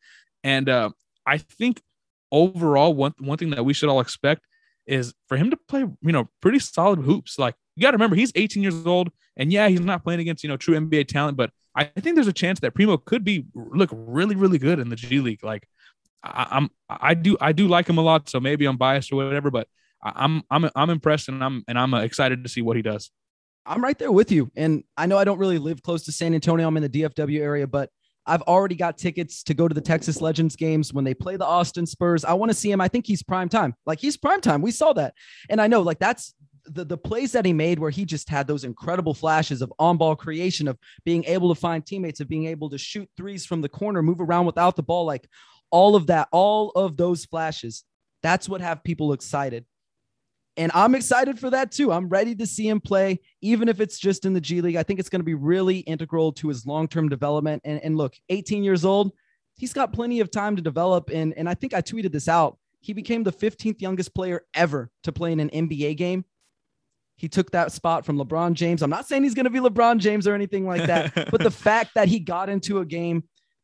And 0.43 0.69
uh, 0.69 0.91
i 1.25 1.37
think 1.37 1.81
overall 2.31 2.93
one 2.93 3.13
one 3.19 3.37
thing 3.37 3.51
that 3.51 3.63
we 3.63 3.73
should 3.73 3.89
all 3.89 3.99
expect 3.99 4.45
is 4.87 5.13
for 5.27 5.37
him 5.37 5.49
to 5.49 5.57
play 5.67 5.79
you 5.79 6.11
know 6.11 6.29
pretty 6.41 6.59
solid 6.59 6.99
hoops. 6.99 7.39
Like 7.39 7.55
you 7.75 7.81
got 7.81 7.91
to 7.91 7.95
remember 7.95 8.15
he's 8.15 8.31
18 8.35 8.63
years 8.63 8.85
old 8.85 9.11
and 9.37 9.51
yeah 9.51 9.67
he's 9.67 9.79
not 9.79 10.03
playing 10.03 10.19
against 10.19 10.43
you 10.43 10.49
know 10.49 10.57
true 10.57 10.75
nba 10.79 11.07
talent 11.07 11.37
but 11.37 11.51
I 11.75 11.83
think 11.83 12.15
there's 12.15 12.27
a 12.27 12.33
chance 12.33 12.61
that 12.61 12.73
Primo 12.73 12.97
could 12.97 13.23
be 13.23 13.45
look 13.53 13.89
really, 13.91 14.35
really 14.35 14.57
good 14.57 14.79
in 14.79 14.89
the 14.89 14.95
G 14.95 15.19
League. 15.19 15.43
Like 15.43 15.67
I, 16.23 16.57
am 16.57 16.69
I 16.89 17.13
do, 17.13 17.37
I 17.41 17.51
do 17.51 17.67
like 17.67 17.87
him 17.87 17.97
a 17.97 18.01
lot. 18.01 18.29
So 18.29 18.39
maybe 18.39 18.65
I'm 18.65 18.77
biased 18.77 19.11
or 19.11 19.17
whatever, 19.17 19.51
but 19.51 19.67
I'm, 20.01 20.43
I'm, 20.49 20.69
I'm 20.75 20.89
impressed 20.89 21.27
and 21.27 21.43
I'm, 21.43 21.63
and 21.67 21.77
I'm 21.77 21.93
uh, 21.93 22.01
excited 22.01 22.43
to 22.43 22.49
see 22.49 22.61
what 22.61 22.77
he 22.77 22.81
does. 22.81 23.11
I'm 23.65 23.83
right 23.83 23.97
there 23.97 24.11
with 24.11 24.31
you. 24.31 24.51
And 24.55 24.83
I 24.95 25.05
know 25.07 25.17
I 25.17 25.25
don't 25.25 25.39
really 25.39 25.57
live 25.57 25.81
close 25.81 26.05
to 26.05 26.11
San 26.11 26.33
Antonio. 26.33 26.67
I'm 26.67 26.77
in 26.77 26.83
the 26.83 26.89
DFW 26.89 27.41
area, 27.41 27.67
but 27.67 27.89
I've 28.25 28.43
already 28.43 28.75
got 28.75 28.97
tickets 28.97 29.43
to 29.43 29.53
go 29.53 29.67
to 29.67 29.73
the 29.73 29.81
Texas 29.81 30.21
Legends 30.21 30.55
games 30.55 30.93
when 30.93 31.03
they 31.03 31.13
play 31.13 31.35
the 31.35 31.45
Austin 31.45 31.85
Spurs. 31.85 32.23
I 32.23 32.33
want 32.33 32.51
to 32.51 32.57
see 32.57 32.71
him. 32.71 32.79
I 32.79 32.87
think 32.87 33.05
he's 33.05 33.21
prime 33.21 33.49
time. 33.49 33.75
Like 33.85 33.99
he's 33.99 34.17
prime 34.17 34.41
time. 34.41 34.61
We 34.61 34.71
saw 34.71 34.93
that. 34.93 35.13
And 35.49 35.59
I 35.59 35.67
know 35.67 35.81
like 35.81 35.99
that's 35.99 36.33
the, 36.67 36.85
the 36.85 36.97
plays 36.97 37.31
that 37.33 37.45
he 37.45 37.53
made 37.53 37.79
where 37.79 37.91
he 37.91 38.05
just 38.05 38.29
had 38.29 38.47
those 38.47 38.63
incredible 38.63 39.13
flashes 39.13 39.61
of 39.61 39.73
on-ball 39.79 40.15
creation 40.15 40.67
of 40.67 40.77
being 41.03 41.23
able 41.25 41.53
to 41.53 41.59
find 41.59 41.85
teammates 41.85 42.19
of 42.19 42.27
being 42.27 42.45
able 42.45 42.69
to 42.69 42.77
shoot 42.77 43.09
threes 43.17 43.45
from 43.45 43.61
the 43.61 43.69
corner 43.69 44.01
move 44.01 44.21
around 44.21 44.45
without 44.45 44.75
the 44.75 44.83
ball 44.83 45.05
like 45.05 45.27
all 45.71 45.95
of 45.95 46.07
that 46.07 46.27
all 46.31 46.71
of 46.71 46.97
those 46.97 47.25
flashes 47.25 47.83
that's 48.23 48.49
what 48.49 48.61
have 48.61 48.83
people 48.83 49.13
excited 49.13 49.65
and 50.57 50.71
I'm 50.73 50.95
excited 50.95 51.37
for 51.37 51.49
that 51.49 51.71
too. 51.71 51.91
I'm 51.91 52.07
ready 52.07 52.33
to 52.35 52.45
see 52.45 52.67
him 52.67 52.79
play, 52.79 53.19
even 53.41 53.67
if 53.67 53.81
it's 53.81 53.99
just 53.99 54.25
in 54.25 54.33
the 54.33 54.41
G 54.41 54.61
League. 54.61 54.77
I 54.77 54.83
think 54.83 54.99
it's 54.99 55.09
going 55.09 55.19
to 55.19 55.25
be 55.25 55.33
really 55.33 55.79
integral 55.79 56.31
to 56.33 56.47
his 56.47 56.65
long 56.65 56.87
term 56.87 57.09
development. 57.09 57.61
And, 57.65 57.81
and 57.83 57.97
look, 57.97 58.15
18 58.29 58.63
years 58.63 58.85
old, 58.85 59.11
he's 59.55 59.73
got 59.73 59.93
plenty 59.93 60.21
of 60.21 60.31
time 60.31 60.55
to 60.55 60.61
develop. 60.61 61.09
And, 61.09 61.33
and 61.35 61.49
I 61.49 61.55
think 61.55 61.73
I 61.73 61.81
tweeted 61.81 62.11
this 62.11 62.29
out. 62.29 62.57
He 62.79 62.93
became 62.93 63.23
the 63.23 63.33
15th 63.33 63.81
youngest 63.81 64.13
player 64.13 64.45
ever 64.53 64.91
to 65.03 65.11
play 65.11 65.31
in 65.31 65.39
an 65.39 65.49
NBA 65.49 65.97
game. 65.97 66.23
He 67.17 67.29
took 67.29 67.51
that 67.51 67.71
spot 67.71 68.05
from 68.05 68.17
LeBron 68.17 68.53
James. 68.53 68.81
I'm 68.81 68.89
not 68.89 69.07
saying 69.07 69.23
he's 69.23 69.33
going 69.33 69.45
to 69.45 69.49
be 69.49 69.59
LeBron 69.59 69.99
James 69.99 70.27
or 70.27 70.33
anything 70.33 70.65
like 70.65 70.85
that, 70.85 71.13
but 71.31 71.41
the 71.41 71.51
fact 71.51 71.91
that 71.95 72.07
he 72.07 72.19
got 72.19 72.49
into 72.49 72.79
a 72.79 72.85
game 72.85 73.23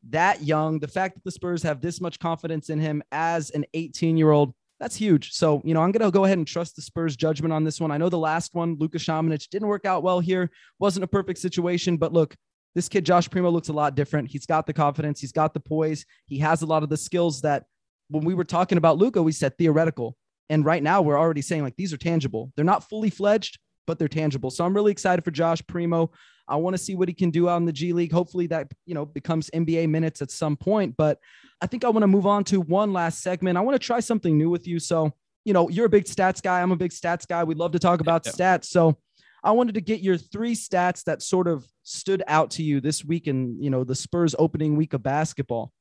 that 0.10 0.42
young, 0.42 0.80
the 0.80 0.88
fact 0.88 1.16
that 1.16 1.24
the 1.24 1.32
Spurs 1.32 1.62
have 1.64 1.82
this 1.82 2.02
much 2.02 2.20
confidence 2.20 2.70
in 2.70 2.80
him 2.80 3.04
as 3.12 3.50
an 3.52 3.66
18 3.74 4.18
year 4.18 4.32
old, 4.32 4.54
that's 4.80 4.96
huge. 4.96 5.34
So, 5.34 5.62
you 5.64 5.76
know, 5.76 5.82
I'm 5.82 5.92
going 5.92 6.04
to 6.04 6.12
go 6.12 6.26
ahead 6.26 6.40
and 6.40 6.48
trust 6.48 6.76
the 6.76 6.82
Spurs 6.82 7.16
judgment 7.16 7.54
on 7.54 7.64
this 7.64 7.80
one. 7.80 7.92
I 7.92 7.98
know 7.98 8.10
the 8.10 8.18
last 8.18 8.56
one, 8.56 8.78
Luka 8.80 8.98
Samanic, 8.98 9.48
didn't 9.50 9.68
work 9.68 9.86
out 9.86 10.02
well 10.02 10.20
here. 10.20 10.50
Wasn't 10.80 11.04
a 11.04 11.08
perfect 11.08 11.38
situation, 11.40 11.98
but 11.98 12.14
look, 12.14 12.36
this 12.74 12.90
kid, 12.90 13.06
Josh 13.06 13.30
Primo, 13.30 13.52
looks 13.52 13.70
a 13.70 13.74
lot 13.74 13.96
different. 13.96 14.30
He's 14.30 14.46
got 14.46 14.66
the 14.66 14.74
confidence, 14.74 15.20
he's 15.20 15.34
got 15.34 15.54
the 15.54 15.60
poise, 15.60 16.06
he 16.26 16.40
has 16.40 16.62
a 16.62 16.66
lot 16.66 16.84
of 16.84 16.90
the 16.90 16.98
skills 16.98 17.42
that 17.42 17.66
when 18.10 18.26
we 18.26 18.34
were 18.34 18.44
talking 18.44 18.78
about 18.78 18.98
Luka, 18.98 19.22
we 19.22 19.32
said 19.32 19.58
theoretical. 19.58 20.16
And 20.50 20.66
right 20.66 20.84
now, 20.84 21.02
we're 21.02 21.20
already 21.20 21.42
saying 21.42 21.64
like 21.64 21.76
these 21.76 21.94
are 21.94 21.98
tangible. 21.98 22.52
They're 22.56 22.66
not 22.66 22.90
fully 22.90 23.10
fledged, 23.10 23.60
but 23.88 24.00
they're 24.00 24.08
tangible. 24.08 24.52
So 24.52 24.66
I'm 24.66 24.74
really 24.74 24.92
excited 24.92 25.24
for 25.24 25.32
Josh 25.32 25.62
Primo. 25.68 26.12
I 26.48 26.56
want 26.56 26.76
to 26.76 26.78
see 26.78 26.96
what 26.96 27.08
he 27.08 27.14
can 27.14 27.30
do 27.30 27.48
out 27.48 27.58
in 27.58 27.66
the 27.66 27.72
G 27.72 27.94
League. 27.94 28.12
Hopefully 28.12 28.48
that, 28.48 28.72
you 28.86 28.94
know, 28.94 29.06
becomes 29.06 29.50
NBA 29.52 29.90
minutes 29.90 30.22
at 30.22 30.32
some 30.32 30.58
point. 30.58 30.96
But 30.98 31.20
I 31.62 31.68
think 31.68 31.86
I 31.86 31.90
want 31.90 32.04
to 32.04 32.08
move 32.08 32.28
on 32.28 32.44
to 32.46 32.60
one 32.60 32.92
last 32.92 33.22
segment. 33.22 33.58
I 33.58 33.62
want 33.62 33.76
to 33.76 33.86
try 33.86 34.00
something 34.00 34.38
new 34.38 34.50
with 34.50 34.68
you. 34.68 34.80
So, 34.80 35.14
you 35.46 35.54
know, 35.54 35.70
you're 35.70 35.86
a 35.86 35.90
big 35.90 36.06
stats 36.06 36.42
guy. 36.42 36.62
I'm 36.62 36.72
a 36.72 36.76
big 36.76 36.92
stats 36.92 37.28
guy. 37.28 37.44
We'd 37.44 37.58
love 37.58 37.72
to 37.72 37.80
talk 37.80 38.02
about 38.02 38.26
yeah. 38.26 38.32
stats. 38.34 38.66
So 38.66 38.98
I 39.44 39.52
wanted 39.52 39.76
to 39.76 39.82
get 39.82 40.02
your 40.02 40.18
three 40.18 40.56
stats 40.56 41.04
that 41.06 41.22
sort 41.22 41.48
of 41.48 41.66
stood 41.84 42.24
out 42.28 42.52
to 42.52 42.64
you 42.64 42.82
this 42.82 43.04
week 43.04 43.28
in, 43.28 43.62
you 43.62 43.70
know, 43.70 43.84
the 43.84 43.96
Spurs 43.96 44.36
opening 44.38 44.76
week 44.76 44.94
of 44.94 45.02
basketball. 45.02 45.72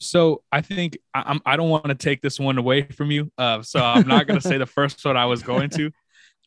So 0.00 0.42
I 0.50 0.62
think 0.62 0.98
I'm, 1.14 1.40
I 1.44 1.56
don't 1.56 1.68
want 1.68 1.86
to 1.86 1.94
take 1.94 2.22
this 2.22 2.40
one 2.40 2.58
away 2.58 2.82
from 2.82 3.10
you. 3.10 3.30
Uh, 3.36 3.62
so 3.62 3.80
I'm 3.80 4.08
not 4.08 4.26
going 4.26 4.40
to 4.40 4.46
say 4.46 4.58
the 4.58 4.66
first 4.78 5.04
one 5.04 5.16
I 5.16 5.26
was 5.26 5.42
going 5.42 5.70
to. 5.70 5.90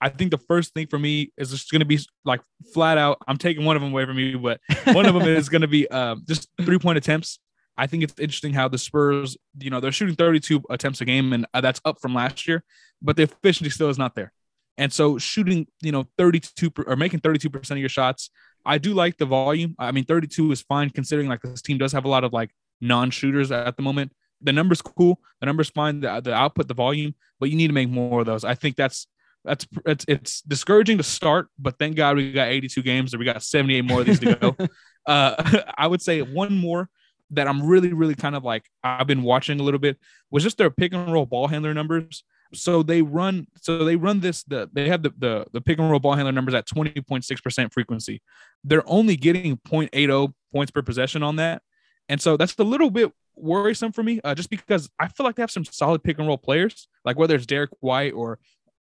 I 0.02 0.10
think 0.10 0.32
the 0.32 0.38
first 0.38 0.74
thing 0.74 0.88
for 0.88 1.00
me 1.00 1.32
is 1.38 1.52
just 1.52 1.72
going 1.72 1.80
to 1.80 1.86
be 1.86 2.00
like 2.26 2.42
flat 2.74 2.98
out. 2.98 3.20
I'm 3.28 3.38
taking 3.38 3.64
one 3.64 3.76
of 3.76 3.82
them 3.82 3.92
away 3.92 4.06
from 4.06 4.20
you, 4.20 4.40
but 4.40 4.60
one 4.88 5.06
of 5.06 5.14
them 5.14 5.24
is 5.24 5.48
going 5.50 5.62
to 5.62 5.68
be 5.68 5.88
uh, 5.90 6.16
just 6.28 6.50
three 6.62 6.80
point 6.80 6.98
attempts. 6.98 7.40
I 7.78 7.88
think 7.88 8.04
it's 8.04 8.20
interesting 8.20 8.54
how 8.54 8.68
the 8.68 8.78
Spurs, 8.78 9.38
you 9.60 9.70
know, 9.70 9.80
they're 9.80 9.92
shooting 9.92 10.16
32 10.16 10.62
attempts 10.70 11.02
a 11.02 11.06
game, 11.06 11.32
and 11.32 11.46
uh, 11.54 11.62
that's 11.62 11.82
up 11.86 12.02
from 12.02 12.14
last 12.14 12.48
year, 12.48 12.64
but 13.02 13.16
the 13.16 13.24
efficiency 13.24 13.70
still 13.70 13.90
is 13.90 13.98
not 13.98 14.14
there. 14.16 14.32
And 14.78 14.92
so, 14.92 15.18
shooting, 15.18 15.68
you 15.82 15.92
know, 15.92 16.06
32 16.18 16.72
or 16.86 16.96
making 16.96 17.22
32% 17.22 17.72
of 17.72 17.78
your 17.78 17.90
shots, 17.90 18.30
I 18.66 18.80
do 18.80 18.94
like 18.94 19.18
the 19.18 19.26
volume. 19.26 19.76
I 19.80 19.92
mean, 19.92 20.06
32 20.06 20.52
is 20.52 20.62
fine 20.62 20.90
considering 20.90 21.30
like 21.30 21.42
this 21.42 21.62
team 21.62 21.78
does 21.78 21.92
have 21.94 22.06
a 22.06 22.10
lot 22.10 22.24
of 22.24 22.34
like 22.34 22.52
non 22.84 23.10
shooters 23.10 23.52
at 23.52 23.78
the 23.78 23.84
moment. 23.84 24.12
The 24.42 24.54
number's 24.54 24.82
cool, 24.82 25.20
the 25.40 25.46
number's 25.46 25.70
fine, 25.70 26.02
the, 26.02 26.20
the 26.22 26.34
output, 26.34 26.68
the 26.68 26.74
volume, 26.74 27.16
but 27.40 27.50
you 27.50 27.56
need 27.56 27.68
to 27.68 27.74
make 27.74 27.90
more 27.90 28.20
of 28.20 28.26
those. 28.26 28.44
I 28.44 28.56
think 28.56 28.76
that's 28.76 29.08
that's 29.46 29.68
it's 29.86 30.06
it's 30.08 30.42
discouraging 30.42 30.98
to 30.98 31.04
start, 31.04 31.48
but 31.58 31.78
thank 31.78 31.96
God 31.96 32.16
we 32.16 32.32
got 32.32 32.48
82 32.48 32.82
games 32.82 33.14
and 33.14 33.20
we 33.20 33.26
got 33.26 33.42
78 33.42 33.82
more 33.82 34.02
of 34.02 34.06
these 34.06 34.20
to 34.20 34.36
go. 34.36 34.56
uh, 35.06 35.62
I 35.78 35.88
would 35.88 36.02
say 36.02 36.22
one 36.22 36.56
more 36.56 36.90
that 37.32 37.48
I'm 37.48 37.66
really, 37.66 37.94
really 37.94 38.16
kind 38.16 38.36
of 38.36 38.44
like 38.44 38.66
I've 38.84 39.08
been 39.08 39.24
watching 39.24 39.60
a 39.60 39.64
little 39.64 39.80
bit 39.80 39.98
was 40.32 40.44
just 40.44 40.58
their 40.58 40.70
pick 40.70 40.94
and 40.94 41.12
roll 41.12 41.26
ball 41.26 41.48
handler 41.48 41.74
numbers. 41.74 42.24
So 42.54 42.84
they 42.84 43.02
run, 43.02 43.48
so 43.62 43.84
they 43.84 43.96
run 43.96 44.20
this. 44.20 44.44
The 44.44 44.70
they 44.72 44.88
have 44.88 45.04
the 45.04 45.12
the, 45.18 45.46
the 45.54 45.62
pick 45.62 45.80
and 45.80 45.90
roll 45.90 46.00
ball 46.00 46.14
handler 46.14 46.32
numbers 46.32 46.54
at 46.54 46.68
20.6 46.68 47.44
percent 47.44 47.74
frequency. 47.74 48.22
They're 48.64 48.88
only 48.88 49.16
getting 49.16 49.58
0.80 49.58 50.34
points 50.54 50.72
per 50.72 50.84
possession 50.84 51.24
on 51.24 51.38
that, 51.38 51.64
and 52.10 52.22
so 52.22 52.38
that's 52.38 52.56
a 52.60 52.64
little 52.64 52.90
bit 52.90 53.12
worrisome 53.36 53.92
for 53.92 54.04
me. 54.04 54.20
Uh, 54.24 54.36
just 54.36 54.50
because 54.50 54.90
I 55.00 55.08
feel 55.08 55.26
like 55.26 55.36
they 55.36 55.44
have 55.44 55.52
some 55.52 55.66
solid 55.66 56.04
pick 56.04 56.20
and 56.20 56.28
roll 56.28 56.38
players, 56.38 56.88
like 57.06 57.18
whether 57.18 57.36
it's 57.36 57.46
Derek 57.46 57.72
White 57.80 58.14
or 58.14 58.40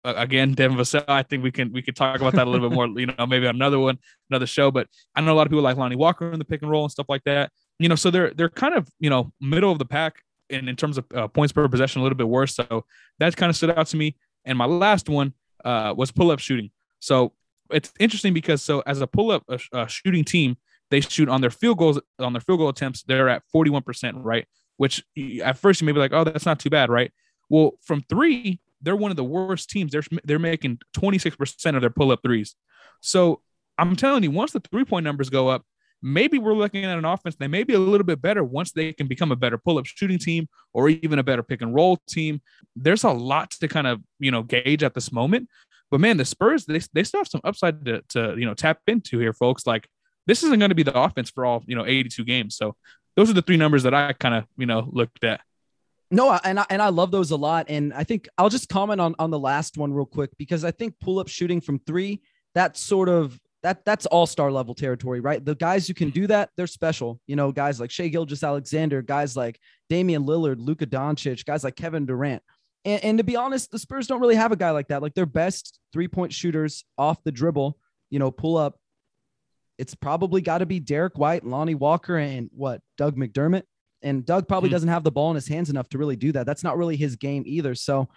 uh, 0.06 0.14
again, 0.16 0.54
Devin 0.54 0.78
Vassell. 0.78 1.04
I 1.08 1.24
think 1.24 1.44
we 1.44 1.52
can 1.52 1.72
we 1.74 1.82
could 1.82 1.96
talk 1.96 2.20
about 2.20 2.34
that 2.34 2.48
a 2.48 2.50
little 2.50 2.70
bit 2.70 2.76
more. 2.76 2.88
You 3.00 3.08
know, 3.08 3.28
maybe 3.28 3.48
another 3.48 3.80
one, 3.80 3.98
another 4.30 4.48
show. 4.48 4.72
But 4.72 4.88
I 5.16 5.22
know 5.22 5.34
a 5.34 5.36
lot 5.36 5.48
of 5.48 5.52
people 5.52 5.64
like 5.64 5.78
Lonnie 5.78 5.96
Walker 5.96 6.32
in 6.32 6.40
the 6.40 6.46
pick 6.46 6.62
and 6.62 6.72
roll 6.72 6.84
and 6.84 6.92
stuff 6.92 7.08
like 7.10 7.24
that 7.26 7.52
you 7.80 7.88
know, 7.88 7.96
so 7.96 8.12
they're 8.12 8.32
they're 8.34 8.50
kind 8.50 8.76
of 8.76 8.88
you 9.00 9.10
know 9.10 9.32
middle 9.42 9.72
of 9.72 9.80
the 9.80 9.86
pack 9.86 10.22
in, 10.50 10.68
in 10.68 10.76
terms 10.76 10.98
of 10.98 11.06
uh, 11.16 11.28
points 11.28 11.54
per 11.54 11.68
possession, 11.68 12.02
a 12.02 12.04
little 12.04 12.18
bit 12.18 12.28
worse. 12.28 12.56
So 12.56 12.86
that 13.20 13.36
kind 13.36 13.50
of 13.50 13.56
stood 13.56 13.72
out 13.72 13.88
to 13.88 13.98
me. 13.98 14.16
And 14.46 14.58
my 14.58 14.66
last 14.66 15.10
one 15.10 15.34
uh, 15.64 15.94
was 15.96 16.12
pull 16.12 16.32
up 16.32 16.40
shooting. 16.40 16.72
So 17.00 17.34
it's 17.72 17.92
interesting 18.00 18.34
because 18.34 18.62
so 18.62 18.84
as 18.86 19.02
a 19.02 19.08
pull 19.08 19.32
up 19.32 19.44
shooting 19.88 20.26
team, 20.26 20.58
they 20.92 21.02
shoot 21.02 21.30
on 21.30 21.42
their 21.42 21.50
field 21.50 21.78
goals 21.78 22.00
on 22.18 22.34
their 22.34 22.42
field 22.42 22.60
goal 22.60 22.70
attempts. 22.70 23.04
They're 23.04 23.30
at 23.30 23.44
forty 23.52 23.70
one 23.70 23.84
percent, 23.84 24.18
right? 24.18 24.46
Which 24.78 25.04
at 25.44 25.58
first 25.58 25.82
you 25.82 25.86
may 25.86 25.92
be 25.92 26.00
like, 26.00 26.14
oh, 26.14 26.24
that's 26.24 26.46
not 26.46 26.60
too 26.60 26.70
bad, 26.70 26.90
right? 26.90 27.12
Well, 27.50 27.74
from 27.82 28.02
three, 28.10 28.60
they're 28.82 28.96
one 28.96 29.12
of 29.12 29.18
the 29.18 29.24
worst 29.24 29.70
teams. 29.70 29.92
They're 29.92 30.04
they're 30.24 30.40
making 30.40 30.80
twenty 30.94 31.18
six 31.18 31.36
percent 31.36 31.76
of 31.76 31.82
their 31.82 31.90
pull 31.90 32.12
up 32.12 32.22
threes. 32.24 32.56
So 33.02 33.42
I'm 33.78 33.96
telling 33.96 34.24
you, 34.24 34.32
once 34.32 34.52
the 34.52 34.60
three 34.60 34.86
point 34.86 35.04
numbers 35.04 35.30
go 35.30 35.48
up, 35.48 35.64
maybe 36.02 36.38
we're 36.38 36.54
looking 36.54 36.86
at 36.86 36.98
an 36.98 37.06
offense 37.06 37.36
that 37.36 37.50
may 37.50 37.64
be 37.64 37.74
a 37.74 37.80
little 37.80 38.06
bit 38.06 38.22
better 38.22 38.44
once 38.44 38.72
they 38.72 38.94
can 38.94 39.08
become 39.08 39.32
a 39.32 39.36
better 39.36 39.58
pull-up 39.58 39.86
shooting 39.86 40.20
team 40.20 40.48
or 40.74 40.90
even 40.90 41.20
a 41.20 41.24
better 41.24 41.44
pick 41.44 41.62
and 41.62 41.74
roll 41.74 41.98
team. 42.08 42.42
There's 42.76 43.04
a 43.04 43.12
lot 43.12 43.52
to 43.52 43.68
kind 43.68 43.88
of 43.88 44.02
you 44.20 44.32
know 44.32 44.44
gauge 44.44 44.84
at 44.84 44.94
this 44.94 45.12
moment. 45.12 45.50
But 45.92 46.02
man, 46.02 46.18
the 46.18 46.26
Spurs 46.26 46.66
they, 46.66 46.80
they 46.94 47.04
still 47.04 47.22
have 47.22 47.28
some 47.28 47.42
upside 47.44 47.86
to, 47.86 48.02
to 48.10 48.36
you 48.38 48.46
know 48.46 48.54
tap 48.54 48.80
into 48.88 49.20
here, 49.20 49.34
folks. 49.34 49.66
Like 49.66 49.90
this 50.30 50.44
isn't 50.44 50.60
going 50.60 50.70
to 50.70 50.76
be 50.76 50.84
the 50.84 50.98
offense 50.98 51.32
for 51.32 51.44
all 51.44 51.64
you 51.66 51.76
know 51.76 51.86
82 51.86 52.24
games. 52.24 52.56
So 52.56 52.76
those 53.16 53.30
are 53.30 53.34
the 53.34 53.42
three 53.42 53.58
numbers 53.58 53.84
that 53.84 53.94
I 53.96 54.14
kind 54.14 54.36
of 54.36 54.46
you 54.58 54.68
know 54.68 54.88
looked 54.92 55.24
at. 55.24 55.42
No, 56.12 56.40
and 56.44 56.60
I, 56.60 56.66
and 56.70 56.82
I 56.82 56.90
love 56.90 57.12
those 57.12 57.32
a 57.32 57.36
lot. 57.36 57.66
And 57.70 57.94
I 57.94 58.04
think 58.04 58.28
I'll 58.38 58.50
just 58.50 58.70
comment 58.70 59.02
on 59.02 59.16
on 59.18 59.32
the 59.32 59.40
last 59.40 59.78
one 59.78 59.92
real 59.92 60.06
quick 60.06 60.32
because 60.38 60.64
I 60.64 60.72
think 60.72 60.94
pull 61.00 61.20
up 61.20 61.28
shooting 61.28 61.62
from 61.62 61.80
three 61.80 62.22
that 62.54 62.78
sort 62.78 63.10
of 63.10 63.40
that 63.64 63.84
that's 63.84 64.06
all-star 64.06 64.52
level 64.52 64.74
territory, 64.74 65.20
right? 65.20 65.44
The 65.44 65.56
guys 65.56 65.88
who 65.88 65.94
can 65.94 66.12
do 66.12 66.28
that, 66.28 66.50
they're 66.56 66.68
special. 66.68 67.20
You 67.28 67.36
know, 67.36 67.52
guys 67.52 67.80
like 67.80 67.92
Shai 67.92 68.08
Gilgeous-Alexander, 68.08 69.02
guys 69.02 69.36
like 69.36 69.60
Damian 69.90 70.26
Lillard, 70.26 70.58
Luka 70.60 70.86
Doncic, 70.86 71.44
guys 71.44 71.64
like 71.64 71.76
Kevin 71.76 72.06
Durant. 72.06 72.42
And, 72.86 73.04
and 73.04 73.18
to 73.18 73.24
be 73.24 73.36
honest, 73.36 73.72
the 73.72 73.80
Spurs 73.80 74.08
don't 74.08 74.22
really 74.22 74.36
have 74.36 74.54
a 74.54 74.56
guy 74.56 74.72
like 74.72 74.88
that. 74.88 75.02
Like 75.02 75.14
their 75.14 75.26
best 75.26 75.80
three-point 75.92 76.32
shooters 76.32 76.86
off 76.98 77.22
the 77.24 77.32
dribble, 77.32 77.78
you 78.10 78.20
know, 78.20 78.32
pull 78.32 78.56
up. 78.56 78.80
It's 79.80 79.96
probably 79.96 80.42
got 80.42 80.60
to 80.60 80.66
be 80.66 80.80
Derek 80.80 81.18
White, 81.18 81.46
Lonnie 81.46 81.74
Walker, 81.74 82.18
and 82.18 82.50
what 82.54 82.82
Doug 82.98 83.16
McDermott. 83.16 83.64
And 84.02 84.26
Doug 84.26 84.48
probably 84.48 84.68
mm-hmm. 84.68 84.76
doesn't 84.76 84.90
have 84.90 85.04
the 85.04 85.12
ball 85.12 85.32
in 85.32 85.36
his 85.36 85.48
hands 85.48 85.70
enough 85.70 85.90
to 85.90 85.98
really 85.98 86.16
do 86.16 86.32
that. 86.34 86.46
That's 86.46 86.64
not 86.64 86.78
really 86.78 86.96
his 86.96 87.16
game 87.16 87.44
either. 87.46 87.76
So 87.76 88.08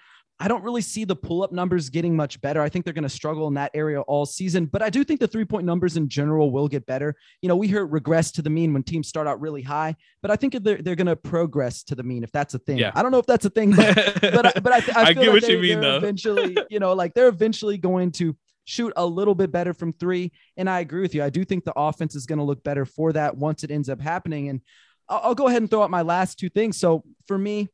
I 0.40 0.48
don't 0.48 0.64
really 0.64 0.82
see 0.82 1.04
the 1.04 1.14
pull 1.14 1.44
up 1.44 1.52
numbers 1.52 1.88
getting 1.88 2.16
much 2.16 2.40
better. 2.40 2.60
I 2.60 2.68
think 2.68 2.84
they're 2.84 2.92
going 2.92 3.04
to 3.04 3.08
struggle 3.08 3.46
in 3.46 3.54
that 3.54 3.70
area 3.74 4.00
all 4.00 4.26
season, 4.26 4.66
but 4.66 4.82
I 4.82 4.90
do 4.90 5.04
think 5.04 5.20
the 5.20 5.28
three 5.28 5.44
point 5.44 5.64
numbers 5.64 5.96
in 5.96 6.08
general 6.08 6.50
will 6.50 6.66
get 6.66 6.84
better. 6.84 7.14
You 7.42 7.48
know, 7.48 7.54
we 7.54 7.68
hear 7.68 7.86
regress 7.86 8.32
to 8.32 8.42
the 8.42 8.50
mean 8.50 8.72
when 8.72 8.82
teams 8.82 9.06
start 9.06 9.28
out 9.28 9.40
really 9.40 9.62
high, 9.62 9.94
but 10.20 10.32
I 10.32 10.36
think 10.36 10.54
they're, 10.64 10.82
they're 10.82 10.96
going 10.96 11.06
to 11.06 11.14
progress 11.14 11.84
to 11.84 11.94
the 11.94 12.02
mean 12.02 12.24
if 12.24 12.32
that's 12.32 12.54
a 12.54 12.58
thing. 12.58 12.78
Yeah. 12.78 12.90
I 12.94 13.02
don't 13.02 13.12
know 13.12 13.20
if 13.20 13.26
that's 13.26 13.44
a 13.44 13.50
thing, 13.50 13.70
but, 13.76 13.94
but, 14.20 14.62
but 14.64 14.72
I, 14.72 14.76
I, 14.96 15.04
I 15.04 15.12
get 15.12 15.32
like 15.32 15.42
what 15.42 15.48
you 15.48 15.58
mean 15.58 15.80
though. 15.80 15.96
Eventually, 15.96 16.56
you 16.70 16.80
know, 16.80 16.92
like 16.92 17.14
they're 17.14 17.28
eventually 17.28 17.78
going 17.78 18.10
to 18.12 18.36
shoot 18.64 18.92
a 18.96 19.04
little 19.04 19.34
bit 19.34 19.50
better 19.50 19.74
from 19.74 19.92
three. 19.92 20.32
And 20.56 20.68
I 20.68 20.80
agree 20.80 21.02
with 21.02 21.14
you. 21.14 21.22
I 21.22 21.30
do 21.30 21.44
think 21.44 21.64
the 21.64 21.72
offense 21.76 22.14
is 22.14 22.26
going 22.26 22.38
to 22.38 22.44
look 22.44 22.62
better 22.62 22.84
for 22.84 23.12
that 23.12 23.36
once 23.36 23.64
it 23.64 23.70
ends 23.70 23.88
up 23.88 24.00
happening. 24.00 24.48
And 24.48 24.60
I'll, 25.08 25.20
I'll 25.24 25.34
go 25.34 25.48
ahead 25.48 25.62
and 25.62 25.70
throw 25.70 25.82
out 25.82 25.90
my 25.90 26.02
last 26.02 26.38
two 26.38 26.48
things. 26.48 26.78
So 26.78 27.04
for 27.26 27.38
me, 27.38 27.68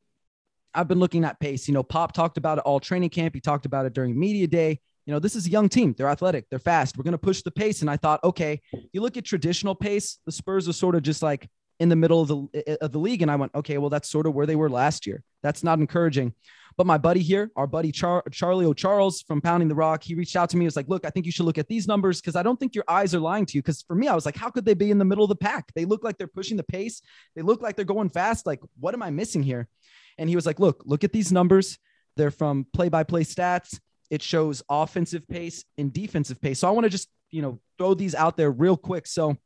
I've 0.75 0.89
been 0.89 0.99
looking 0.99 1.25
at 1.25 1.41
pace. 1.41 1.67
You 1.67 1.75
know, 1.75 1.83
Pop 1.83 2.13
talked 2.13 2.39
about 2.39 2.59
it 2.59 2.65
all 2.65 2.81
training 2.81 3.11
camp. 3.11 3.35
He 3.35 3.41
talked 3.41 3.67
about 3.67 3.87
it 3.87 3.95
during 3.95 4.19
media 4.19 4.47
day. 4.47 4.81
You 5.07 5.13
know, 5.13 5.19
this 5.19 5.35
is 5.35 5.47
a 5.47 5.51
young 5.51 5.69
team. 5.69 5.95
They're 5.97 6.09
athletic. 6.09 6.49
They're 6.51 6.59
fast. 6.59 6.99
We're 6.99 7.05
going 7.05 7.13
to 7.13 7.19
push 7.19 7.43
the 7.43 7.51
pace. 7.51 7.81
And 7.81 7.91
I 7.91 7.97
thought, 7.97 8.23
okay, 8.23 8.61
you 8.93 9.01
look 9.01 9.17
at 9.17 9.25
traditional 9.25 9.75
pace, 9.75 10.19
the 10.27 10.33
Spurs 10.33 10.69
are 10.69 10.75
sort 10.75 10.95
of 10.95 11.03
just 11.03 11.23
like 11.23 11.49
in 11.81 11.89
the 11.89 11.97
middle 11.97 12.21
of 12.21 12.29
the 12.29 12.49
eh, 12.55 12.63
eh, 12.67 12.77
of 12.83 12.93
the 12.93 12.99
league. 12.99 13.23
And 13.23 13.31
I 13.31 13.37
went, 13.37 13.55
okay, 13.55 13.79
well, 13.79 13.91
that's 13.91 14.11
sort 14.11 14.27
of 14.27 14.35
where 14.35 14.47
they 14.47 14.57
were 14.57 14.69
last 14.69 15.07
year. 15.07 15.23
That's 15.43 15.65
not 15.65 15.79
encouraging. 15.79 16.35
But 16.79 16.87
my 16.87 16.97
buddy 16.97 17.23
here, 17.23 17.51
our 17.57 17.67
buddy 17.67 17.91
Char- 17.91 18.23
Charlie 18.31 18.65
O'Charles 18.65 19.23
from 19.23 19.41
Pounding 19.41 19.69
the 19.69 19.75
Rock, 19.75 20.05
he 20.05 20.15
reached 20.15 20.37
out 20.37 20.49
to 20.51 20.57
me. 20.57 20.63
He 20.63 20.67
was 20.67 20.77
like, 20.77 20.89
look, 20.89 21.05
I 21.05 21.11
think 21.11 21.27
you 21.27 21.33
should 21.33 21.45
look 21.45 21.59
at 21.59 21.67
these 21.67 21.89
numbers 21.89 22.21
because 22.21 22.37
I 22.37 22.45
don't 22.45 22.59
think 22.59 22.77
your 22.77 22.85
eyes 22.87 23.17
are 23.17 23.21
lying 23.21 23.47
to 23.47 23.59
you. 23.59 23.63
Because 23.63 23.83
for 23.83 23.97
me, 23.97 24.07
I 24.07 24.15
was 24.15 24.25
like, 24.25 24.37
how 24.37 24.49
could 24.49 24.65
they 24.65 24.75
be 24.75 24.93
in 24.93 24.99
the 24.99 25.05
middle 25.05 25.25
of 25.25 25.29
the 25.29 25.35
pack? 25.35 25.73
They 25.75 25.85
look 25.85 26.05
like 26.05 26.19
they're 26.19 26.29
pushing 26.29 26.57
the 26.57 26.63
pace. 26.63 27.03
They 27.35 27.43
look 27.43 27.63
like 27.63 27.75
they're 27.75 27.85
going 27.85 28.11
fast. 28.11 28.47
Like, 28.47 28.61
what 28.79 28.95
am 28.95 29.03
I 29.03 29.11
missing 29.11 29.43
here? 29.43 29.67
And 30.19 30.31
he 30.31 30.37
was 30.37 30.47
like, 30.47 30.61
look, 30.61 30.85
look 30.87 31.03
at 31.03 31.13
these 31.13 31.33
numbers. 31.33 31.79
They're 32.17 32.31
from 32.31 32.65
play 32.73 32.89
by 32.89 33.03
play 33.03 33.25
stats. 33.25 33.81
it 34.11 34.23
shows 34.23 34.63
offensive 34.69 35.27
pace 35.29 35.65
and 35.77 35.93
defensive 35.93 36.41
pace. 36.41 36.61
So 36.61 36.69
I 36.69 36.71
want 36.71 36.85
to 36.85 36.91
just, 36.91 37.09
you 37.31 37.43
know, 37.43 37.61
throw 37.77 37.95
these 37.95 38.15
out 38.15 38.37
there 38.37 38.51
real 38.51 38.77
quick. 38.77 39.07
So 39.07 39.37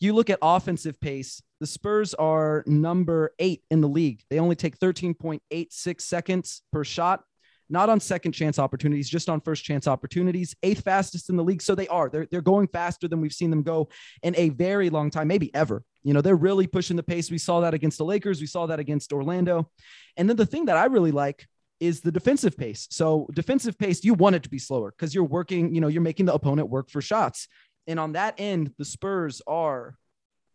you 0.00 0.12
look 0.12 0.30
at 0.30 0.38
offensive 0.42 1.00
pace, 1.00 1.42
the 1.60 1.66
Spurs 1.66 2.14
are 2.14 2.62
number 2.66 3.32
eight 3.38 3.62
in 3.70 3.80
the 3.80 3.88
league. 3.88 4.22
They 4.30 4.38
only 4.38 4.56
take 4.56 4.78
13.86 4.78 6.00
seconds 6.00 6.62
per 6.72 6.84
shot, 6.84 7.24
not 7.68 7.88
on 7.88 8.00
second 8.00 8.32
chance 8.32 8.58
opportunities, 8.58 9.08
just 9.08 9.28
on 9.28 9.40
first 9.40 9.64
chance 9.64 9.86
opportunities. 9.88 10.54
Eighth 10.62 10.84
fastest 10.84 11.30
in 11.30 11.36
the 11.36 11.44
league. 11.44 11.62
So 11.62 11.74
they 11.74 11.88
are. 11.88 12.08
They're, 12.08 12.28
they're 12.30 12.40
going 12.40 12.68
faster 12.68 13.08
than 13.08 13.20
we've 13.20 13.32
seen 13.32 13.50
them 13.50 13.62
go 13.62 13.88
in 14.22 14.34
a 14.36 14.50
very 14.50 14.88
long 14.88 15.10
time, 15.10 15.28
maybe 15.28 15.52
ever. 15.54 15.82
You 16.04 16.14
know, 16.14 16.20
they're 16.20 16.36
really 16.36 16.66
pushing 16.66 16.96
the 16.96 17.02
pace. 17.02 17.30
We 17.30 17.38
saw 17.38 17.60
that 17.60 17.74
against 17.74 17.98
the 17.98 18.04
Lakers. 18.04 18.40
We 18.40 18.46
saw 18.46 18.66
that 18.66 18.78
against 18.78 19.12
Orlando. 19.12 19.70
And 20.16 20.28
then 20.28 20.36
the 20.36 20.46
thing 20.46 20.66
that 20.66 20.76
I 20.76 20.86
really 20.86 21.12
like 21.12 21.46
is 21.80 22.00
the 22.00 22.12
defensive 22.12 22.56
pace. 22.56 22.86
So 22.90 23.28
defensive 23.32 23.78
pace, 23.78 24.04
you 24.04 24.14
want 24.14 24.36
it 24.36 24.42
to 24.42 24.48
be 24.48 24.58
slower 24.58 24.92
because 24.96 25.14
you're 25.14 25.24
working, 25.24 25.74
you 25.74 25.80
know, 25.80 25.88
you're 25.88 26.02
making 26.02 26.26
the 26.26 26.34
opponent 26.34 26.68
work 26.68 26.90
for 26.90 27.00
shots. 27.00 27.48
And 27.88 27.98
on 27.98 28.12
that 28.12 28.34
end, 28.38 28.72
the 28.78 28.84
Spurs 28.84 29.40
are, 29.46 29.96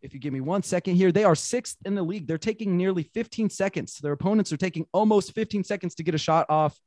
if 0.03 0.13
you 0.13 0.19
give 0.19 0.31
me 0.31 0.39
one 0.39 0.61
second 0.61 0.95
here, 0.95 1.11
they 1.11 1.23
are 1.23 1.35
sixth 1.35 1.77
in 1.83 1.95
the 1.95 2.03
league. 2.03 2.27
They're 2.27 2.37
taking 2.37 2.77
nearly 2.77 3.03
15 3.03 3.49
seconds. 3.49 3.97
Their 3.97 4.13
opponents 4.13 4.53
are 4.53 4.57
taking 4.57 4.85
almost 4.93 5.33
15 5.33 5.63
seconds 5.63 5.95
to 5.95 6.03
get 6.03 6.13
a 6.13 6.19
shot 6.19 6.45
off. 6.47 6.79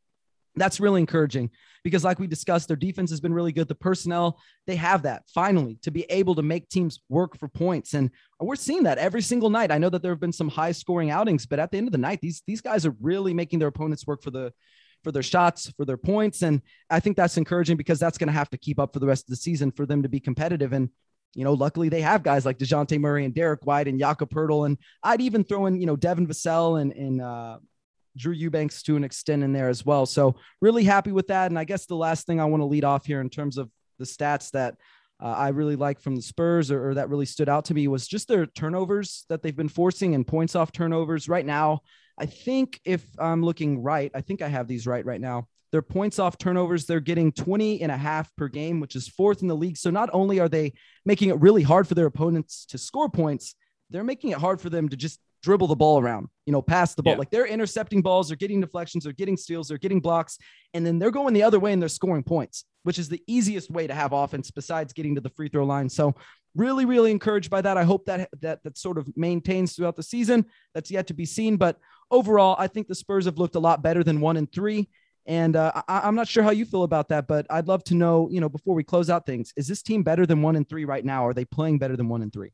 That's 0.55 0.81
really 0.81 1.01
encouraging 1.01 1.51
because, 1.85 2.05
like 2.05 2.19
we 2.19 2.27
discussed, 2.27 2.69
their 2.69 2.79
defense 2.79 3.11
has 3.11 3.21
been 3.21 3.35
really 3.35 3.53
good. 3.53 3.69
The 3.69 3.75
personnel, 3.75 4.39
they 4.67 4.77
have 4.77 5.03
that 5.03 5.25
finally 5.35 5.79
to 5.83 5.91
be 5.91 6.05
able 6.05 6.35
to 6.37 6.43
make 6.43 6.69
teams 6.71 7.01
work 7.11 7.37
for 7.37 7.49
points. 7.49 7.93
And 7.93 8.11
we're 8.41 8.57
seeing 8.57 8.85
that 8.85 8.97
every 8.97 9.21
single 9.21 9.51
night. 9.51 9.71
I 9.71 9.77
know 9.77 9.91
that 9.91 10.01
there 10.01 10.13
have 10.13 10.21
been 10.21 10.33
some 10.33 10.49
high 10.49 10.73
scoring 10.73 11.11
outings, 11.11 11.45
but 11.45 11.59
at 11.59 11.73
the 11.73 11.79
end 11.79 11.89
of 11.89 11.93
the 11.93 11.99
night, 11.99 12.21
these, 12.23 12.43
these 12.47 12.63
guys 12.63 12.87
are 12.87 12.95
really 13.01 13.35
making 13.35 13.59
their 13.59 13.69
opponents 13.69 14.07
work 14.07 14.23
for 14.23 14.31
the 14.31 14.53
for 15.05 15.13
their 15.13 15.23
shots, 15.23 15.73
for 15.77 15.85
their 15.85 15.97
points. 15.97 16.43
And 16.43 16.63
I 16.91 17.01
think 17.01 17.17
that's 17.17 17.37
encouraging 17.37 17.77
because 17.77 17.99
that's 17.99 18.19
going 18.19 18.29
to 18.29 18.33
have 18.33 18.51
to 18.51 18.59
keep 18.59 18.79
up 18.79 18.93
for 18.93 18.99
the 18.99 19.07
rest 19.07 19.25
of 19.25 19.31
the 19.31 19.37
season 19.37 19.71
for 19.71 19.87
them 19.87 20.03
to 20.03 20.09
be 20.09 20.21
competitive. 20.21 20.73
And, 20.73 20.91
you 21.35 21.45
know, 21.45 21.53
luckily 21.53 21.89
they 21.89 22.01
have 22.01 22.23
guys 22.23 22.45
like 22.45 22.59
DeJounte 22.59 22.99
Murray 23.01 23.25
and 23.25 23.35
Derek 23.35 23.65
White 23.67 23.89
and 23.89 23.99
Jakob 23.99 24.31
Poeltl. 24.31 24.67
And 24.67 24.79
I'd 25.03 25.21
even 25.21 25.45
throw 25.45 25.67
in, 25.67 25.81
you 25.81 25.87
know, 25.87 25.97
Devin 25.97 26.27
Vassell 26.27 26.81
and, 26.81 26.93
and 26.93 27.21
uh, 27.21 27.59
Drew 28.17 28.33
Eubanks 28.33 28.83
to 28.85 28.97
an 28.97 29.05
extent 29.05 29.43
in 29.43 29.53
there 29.53 29.69
as 29.69 29.85
well. 29.85 30.07
So 30.07 30.37
really 30.61 30.85
happy 30.85 31.13
with 31.13 31.29
that. 31.29 31.51
And 31.51 31.59
I 31.59 31.65
guess 31.65 31.87
the 31.87 31.97
last 31.97 32.27
thing 32.27 32.41
I 32.41 32.47
want 32.47 32.63
to 32.63 32.67
lead 32.67 32.85
off 32.85 33.07
here 33.07 33.21
in 33.21 33.31
terms 33.31 33.59
of 33.59 33.71
the 33.99 34.05
stats 34.05 34.51
that 34.53 34.77
uh, 35.23 35.29
I 35.29 35.49
really 35.49 35.77
like 35.77 36.01
from 36.01 36.17
the 36.17 36.23
Spurs 36.23 36.71
or, 36.71 36.91
or, 36.91 36.95
that 36.95 37.09
really 37.09 37.25
stood 37.25 37.49
out 37.49 37.65
to 37.67 37.75
me 37.75 37.89
was 37.89 38.07
just 38.07 38.29
their 38.29 38.45
turnovers 38.45 39.25
that 39.31 39.43
they've 39.43 39.57
been 39.57 39.69
forcing 39.69 40.15
and 40.15 40.27
points 40.27 40.55
off 40.55 40.73
turnovers. 40.73 41.27
Right 41.27 41.47
now, 41.47 41.81
I 42.19 42.27
think 42.27 42.81
if 42.85 43.05
I'm 43.19 43.43
looking 43.43 43.83
right, 43.83 44.11
I 44.15 44.21
think 44.21 44.43
I 44.43 44.49
have 44.49 44.69
these 44.69 44.87
right 44.87 45.05
right 45.05 45.21
now. 45.21 45.49
Their 45.73 45.83
points 45.83 46.19
off 46.19 46.39
turnovers, 46.39 46.87
they're 46.87 47.01
getting 47.01 47.33
20 47.33 47.83
and 47.83 47.93
a 47.93 47.97
half 47.97 48.35
per 48.37 48.49
game, 48.49 48.81
which 48.81 48.97
is 48.97 49.09
fourth 49.09 49.43
in 49.43 49.49
the 49.49 49.57
league. 49.57 49.77
So 49.77 49.91
not 49.91 50.09
only 50.13 50.41
are 50.41 50.49
they 50.49 50.73
making 51.05 51.29
it 51.29 51.41
really 51.41 51.63
hard 51.63 51.89
for 51.89 51.95
their 51.95 52.07
opponents 52.07 52.65
to 52.67 52.79
score 52.79 53.11
points, 53.11 53.55
they're 53.91 54.05
making 54.05 54.31
it 54.31 54.39
hard 54.39 54.61
for 54.61 54.71
them 54.71 54.89
to 54.89 54.97
just 54.97 55.21
dribble 55.43 55.67
the 55.67 55.77
ball 55.77 56.01
around, 56.01 56.29
you 56.47 56.53
know, 56.53 56.63
pass 56.63 56.95
the 56.95 57.03
ball. 57.03 57.15
Yeah. 57.15 57.19
Like 57.19 57.31
they're 57.31 57.47
intercepting 57.47 58.01
balls, 58.01 58.29
they're 58.29 58.37
getting 58.37 58.61
deflections, 58.61 59.05
they're 59.05 59.13
getting 59.13 59.37
steals, 59.37 59.69
they're 59.69 59.79
getting 59.79 60.01
blocks, 60.01 60.39
and 60.73 60.87
then 60.87 60.99
they're 60.99 61.11
going 61.11 61.35
the 61.35 61.43
other 61.43 61.61
way 61.61 61.73
and 61.73 61.83
they're 61.83 61.89
scoring 61.89 62.23
points, 62.23 62.65
which 62.85 62.99
is 62.99 63.09
the 63.09 63.23
easiest 63.27 63.71
way 63.71 63.87
to 63.87 63.95
have 63.95 64.13
offense 64.13 64.51
besides 64.51 64.93
getting 64.93 65.15
to 65.17 65.21
the 65.21 65.31
free 65.31 65.49
throw 65.49 65.65
line. 65.65 65.89
So 65.89 66.15
really, 66.57 66.85
really 66.85 67.11
encouraged 67.11 67.51
by 67.51 67.61
that. 67.61 67.77
I 67.77 67.85
hope 67.85 68.07
that 68.07 68.29
that 68.41 68.63
that 68.65 68.79
sort 68.79 68.99
of 68.99 69.09
maintains 69.17 69.75
throughout 69.75 69.97
the 69.97 70.03
season. 70.03 70.47
That's 70.75 70.91
yet 70.91 71.07
to 71.09 71.15
be 71.15 71.27
seen, 71.27 71.57
but 71.57 71.79
overall, 72.11 72.57
I 72.59 72.67
think 72.67 72.89
the 72.89 72.95
Spurs 72.95 73.25
have 73.25 73.39
looked 73.39 73.55
a 73.55 73.61
lot 73.61 73.83
better 73.83 74.03
than 74.03 74.21
one 74.21 74.37
and 74.37 74.51
three. 74.51 74.89
And 75.27 75.57
uh, 75.57 75.83
I, 75.89 76.07
am 76.07 76.15
not 76.15 76.29
sure 76.29 76.45
how 76.45 76.51
you 76.51 76.65
feel 76.65 76.85
about 76.85 77.09
that, 77.09 77.27
but 77.27 77.47
I'd 77.51 77.67
love 77.67 77.83
to 77.85 77.95
know, 77.95 78.29
you 78.31 78.41
know, 78.41 78.49
before 78.49 78.75
we 78.75 78.85
close 78.85 79.11
out 79.11 79.27
things, 79.27 79.53
is 79.57 79.67
this 79.67 79.83
team 79.83 80.05
better 80.05 80.25
than 80.25 80.41
one 80.41 80.55
and 80.55 80.69
three 80.69 80.85
right 80.85 81.05
now? 81.05 81.27
Are 81.27 81.35
they 81.35 81.45
playing 81.45 81.79
better 81.79 81.97
than 81.97 82.09
one 82.09 82.23
and 82.23 82.33
three? 82.33 82.53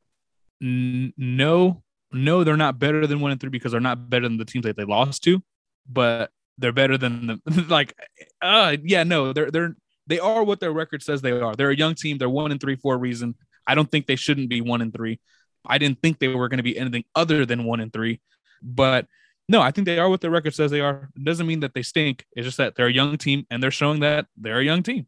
No, 0.60 1.82
no, 2.12 2.44
they're 2.44 2.56
not 2.56 2.78
better 2.78 3.06
than 3.06 3.20
one 3.20 3.30
and 3.30 3.40
three 3.40 3.50
because 3.50 3.72
they're 3.72 3.80
not 3.80 4.08
better 4.08 4.26
than 4.26 4.38
the 4.38 4.44
teams 4.44 4.64
that 4.64 4.76
they 4.76 4.84
lost 4.84 5.22
to, 5.24 5.42
but 5.86 6.30
they're 6.56 6.72
better 6.72 6.96
than 6.96 7.40
the 7.44 7.62
like. 7.68 7.94
Uh, 8.40 8.76
yeah, 8.82 9.02
no, 9.02 9.32
they're 9.32 9.50
they're 9.50 9.74
they 10.06 10.18
are 10.18 10.44
what 10.44 10.60
their 10.60 10.72
record 10.72 11.02
says 11.02 11.20
they 11.20 11.32
are. 11.32 11.54
They're 11.54 11.70
a 11.70 11.76
young 11.76 11.94
team. 11.94 12.18
They're 12.18 12.30
one 12.30 12.52
and 12.52 12.60
three 12.60 12.76
for 12.76 12.94
a 12.94 12.98
reason. 12.98 13.34
I 13.66 13.74
don't 13.74 13.90
think 13.90 14.06
they 14.06 14.16
shouldn't 14.16 14.48
be 14.48 14.60
one 14.60 14.80
and 14.80 14.94
three. 14.94 15.20
I 15.66 15.78
didn't 15.78 16.00
think 16.00 16.18
they 16.18 16.28
were 16.28 16.48
going 16.48 16.58
to 16.58 16.64
be 16.64 16.76
anything 16.76 17.04
other 17.14 17.46
than 17.46 17.64
one 17.64 17.80
and 17.80 17.92
three, 17.92 18.20
but 18.62 19.06
no, 19.52 19.60
I 19.60 19.70
think 19.70 19.84
they 19.84 19.98
are 19.98 20.08
what 20.08 20.22
their 20.22 20.30
record 20.30 20.54
says 20.54 20.70
they 20.70 20.80
are. 20.80 21.10
It 21.14 21.24
doesn't 21.24 21.46
mean 21.46 21.60
that 21.60 21.74
they 21.74 21.82
stink. 21.82 22.24
It's 22.32 22.46
just 22.46 22.56
that 22.56 22.74
they're 22.74 22.86
a 22.86 22.92
young 22.92 23.18
team 23.18 23.46
and 23.50 23.62
they're 23.62 23.70
showing 23.70 24.00
that 24.00 24.26
they're 24.36 24.60
a 24.60 24.64
young 24.64 24.82
team. 24.82 25.06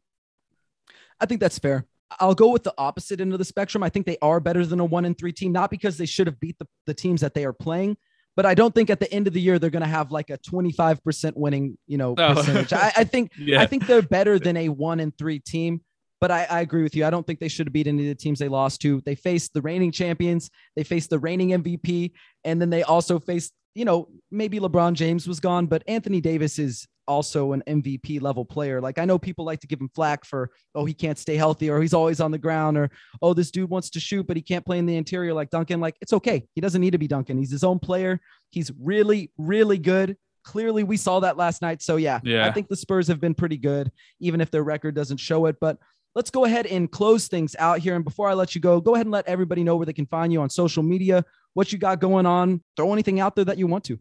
I 1.19 1.25
think 1.25 1.41
that's 1.41 1.59
fair. 1.59 1.87
I'll 2.21 2.35
go 2.35 2.51
with 2.51 2.63
the 2.63 2.75
opposite 2.77 3.23
end 3.23 3.33
of 3.33 3.39
the 3.39 3.45
spectrum. 3.47 3.83
I 3.83 3.89
think 3.89 4.05
they 4.05 4.19
are 4.21 4.41
better 4.41 4.67
than 4.67 4.81
a 4.81 4.85
one 4.85 5.07
and 5.07 5.17
three 5.17 5.33
team, 5.33 5.51
not 5.51 5.71
because 5.71 5.97
they 5.97 6.05
should 6.05 6.27
have 6.27 6.39
beat 6.39 6.59
the, 6.59 6.69
the 6.87 6.93
teams 6.93 7.23
that 7.23 7.33
they 7.33 7.47
are 7.47 7.55
playing, 7.55 7.97
but 8.37 8.45
I 8.45 8.53
don't 8.53 8.75
think 8.75 8.91
at 8.91 9.01
the 9.01 9.11
end 9.11 9.27
of 9.27 9.33
the 9.33 9.41
year 9.41 9.59
they're 9.59 9.71
going 9.71 9.83
to 9.83 9.89
have 9.89 10.13
like 10.13 10.29
a 10.29 10.37
25% 10.37 11.33
winning, 11.37 11.79
you 11.87 11.97
know, 11.97 12.15
oh. 12.19 12.35
percentage. 12.35 12.75
I, 12.75 12.93
I, 12.99 13.05
think 13.05 13.33
yeah. 13.39 13.63
I 13.63 13.67
think 13.67 13.87
they're 13.87 14.03
better 14.03 14.39
than 14.39 14.59
a 14.59 14.69
one 14.69 15.01
and 15.01 15.17
three 15.17 15.39
team. 15.39 15.81
But 16.21 16.31
I, 16.31 16.45
I, 16.45 16.61
agree 16.61 16.83
with 16.83 16.95
you. 16.95 17.05
I 17.05 17.11
don't 17.11 17.27
think 17.27 17.39
they 17.39 17.49
should 17.49 17.67
have 17.67 17.73
beat 17.73 17.87
any 17.87 18.09
of 18.09 18.09
the 18.09 18.15
teams 18.15 18.39
they 18.39 18.49
lost 18.49 18.81
to. 18.83 19.03
They 19.05 19.15
faced 19.15 19.53
the 19.53 19.61
reigning 19.61 19.93
champions, 19.93 20.49
they 20.77 20.85
faced 20.85 21.11
the 21.11 21.19
reigning 21.19 21.51
MVP, 21.51 22.13
and 22.45 22.61
then 22.61 22.71
they 22.71 22.83
also 22.83 23.19
faced 23.19 23.53
you 23.75 23.85
know, 23.85 24.09
maybe 24.31 24.61
LeBron 24.61 24.95
James 24.95 25.27
was 25.27 25.41
gone, 25.41 25.67
but 25.67 25.83
Anthony 25.89 26.21
Davis 26.21 26.59
is 26.59 26.87
also 27.07 27.53
an 27.53 27.63
MVP 27.67 28.21
level 28.23 28.45
player. 28.45 28.81
Like 28.81 28.99
I 28.99 29.05
know 29.05 29.19
people 29.19 29.45
like 29.45 29.61
to 29.61 29.67
give 29.67 29.81
him 29.81 29.91
flack 29.95 30.25
for, 30.25 30.51
oh, 30.75 30.85
he 30.85 30.95
can't 30.95 31.19
stay 31.19 31.37
healthy 31.37 31.71
or 31.71 31.81
he's 31.81 31.95
always 31.95 32.21
on 32.21 32.31
the 32.31 32.39
ground 32.39 32.77
or, 32.77 32.91
oh, 33.21 33.35
this 33.35 33.51
dude 33.51 33.71
wants 33.71 33.91
to 33.91 34.01
shoot, 34.01 34.27
but 34.27 34.37
he 34.37 34.43
can't 34.43 34.65
play 34.65 34.79
in 34.79 34.87
the 34.87 34.97
interior 34.97 35.35
like 35.35 35.51
Duncan. 35.51 35.81
Like 35.81 35.97
it's 36.01 36.13
okay. 36.13 36.47
He 36.55 36.61
doesn't 36.61 36.81
need 36.81 36.93
to 36.93 36.99
be 36.99 37.09
Duncan. 37.09 37.37
He's 37.37 37.51
his 37.51 37.65
own 37.65 37.79
player. 37.79 38.21
He's 38.51 38.71
really, 38.81 39.33
really 39.37 39.79
good. 39.79 40.17
Clearly, 40.45 40.85
we 40.85 40.99
saw 40.99 41.21
that 41.21 41.39
last 41.39 41.63
night. 41.63 41.81
So 41.81 41.97
yeah, 41.97 42.21
yeah, 42.23 42.47
I 42.47 42.53
think 42.53 42.69
the 42.69 42.77
Spurs 42.77 43.09
have 43.09 43.19
been 43.19 43.35
pretty 43.35 43.57
good, 43.57 43.91
even 44.21 44.43
if 44.43 44.51
their 44.51 44.63
record 44.63 44.95
doesn't 44.95 45.17
show 45.17 45.47
it. 45.47 45.57
But 45.59 45.79
let's 46.15 46.31
go 46.31 46.45
ahead 46.45 46.67
and 46.67 46.91
close 46.91 47.29
things 47.29 47.57
out 47.59 47.79
here. 47.79 47.95
And 47.97 48.05
before 48.05 48.29
I 48.29 48.35
let 48.35 48.55
you 48.55 48.61
go, 48.61 48.79
go 48.79 48.95
ahead 48.95 49.07
and 49.07 49.13
let 49.13 49.27
everybody 49.27 49.65
know 49.65 49.77
where 49.77 49.87
they 49.87 49.95
can 49.95 50.07
find 50.07 50.33
you 50.33 50.43
on 50.43 50.51
social 50.51 50.83
media, 50.83 51.25
what 51.55 51.73
you 51.73 51.79
got 51.79 52.01
going 52.01 52.27
on. 52.27 52.63
Throw 52.77 52.93
anything 52.93 53.21
out 53.21 53.35
there 53.35 53.47
that 53.47 53.59
you 53.59 53.67
want 53.67 53.85
to. 53.85 53.99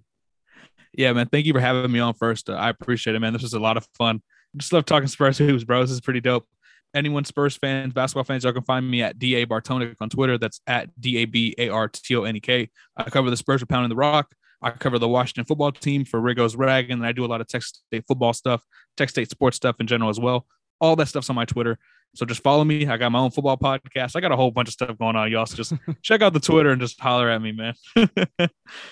Yeah, 0.95 1.13
man. 1.13 1.27
Thank 1.27 1.45
you 1.45 1.53
for 1.53 1.59
having 1.59 1.91
me 1.91 1.99
on 1.99 2.13
first. 2.13 2.49
Uh, 2.49 2.53
I 2.53 2.69
appreciate 2.69 3.15
it, 3.15 3.19
man. 3.19 3.33
This 3.33 3.41
was 3.41 3.53
a 3.53 3.59
lot 3.59 3.77
of 3.77 3.87
fun. 3.97 4.21
Just 4.55 4.73
love 4.73 4.85
talking 4.85 5.07
Spurs 5.07 5.37
hoops, 5.37 5.63
bro. 5.63 5.81
This 5.81 5.91
is 5.91 6.01
pretty 6.01 6.21
dope. 6.21 6.45
Anyone 6.93 7.25
Spurs 7.25 7.55
fans, 7.55 7.91
basketball 7.93 8.23
fans, 8.23 8.43
y'all 8.43 8.53
can 8.53 8.61
find 8.63 8.89
me 8.89 9.01
at 9.01 9.17
DA 9.17 9.47
Bartonek 9.47 9.95
on 9.99 10.09
Twitter. 10.09 10.37
That's 10.37 10.61
at 10.67 10.89
D 10.99 11.17
A 11.17 11.25
B 11.25 11.55
A 11.57 11.69
R 11.69 11.87
T 11.87 12.15
O 12.15 12.23
N 12.23 12.35
E 12.35 12.39
K. 12.39 12.69
I 12.95 13.09
cover 13.09 13.31
the 13.31 13.37
Spurs 13.37 13.61
for 13.61 13.65
Pounding 13.65 13.89
the 13.89 13.95
Rock. 13.95 14.35
I 14.61 14.69
cover 14.69 14.99
the 14.99 15.09
Washington 15.09 15.45
football 15.45 15.71
team 15.71 16.05
for 16.05 16.21
Riggo's 16.21 16.55
Rag, 16.55 16.91
and 16.91 17.05
I 17.05 17.11
do 17.11 17.25
a 17.25 17.27
lot 17.27 17.41
of 17.41 17.47
Texas 17.47 17.81
State 17.87 18.05
football 18.07 18.31
stuff, 18.31 18.63
Texas 18.95 19.13
State 19.13 19.29
sports 19.31 19.57
stuff 19.57 19.77
in 19.79 19.87
general 19.87 20.09
as 20.09 20.19
well. 20.19 20.45
All 20.79 20.95
that 20.95 21.07
stuff's 21.07 21.29
on 21.29 21.35
my 21.35 21.45
Twitter. 21.45 21.77
So 22.15 22.27
just 22.27 22.43
follow 22.43 22.63
me. 22.63 22.85
I 22.85 22.97
got 22.97 23.11
my 23.11 23.17
own 23.17 23.31
football 23.31 23.57
podcast. 23.57 24.15
I 24.15 24.19
got 24.19 24.31
a 24.31 24.35
whole 24.35 24.51
bunch 24.51 24.67
of 24.67 24.73
stuff 24.73 24.95
going 24.99 25.15
on, 25.15 25.31
y'all. 25.31 25.47
So 25.47 25.55
just 25.55 25.73
check 26.03 26.21
out 26.21 26.33
the 26.33 26.39
Twitter 26.39 26.69
and 26.69 26.79
just 26.79 26.99
holler 26.99 27.27
at 27.27 27.41
me, 27.41 27.51
man. 27.53 27.73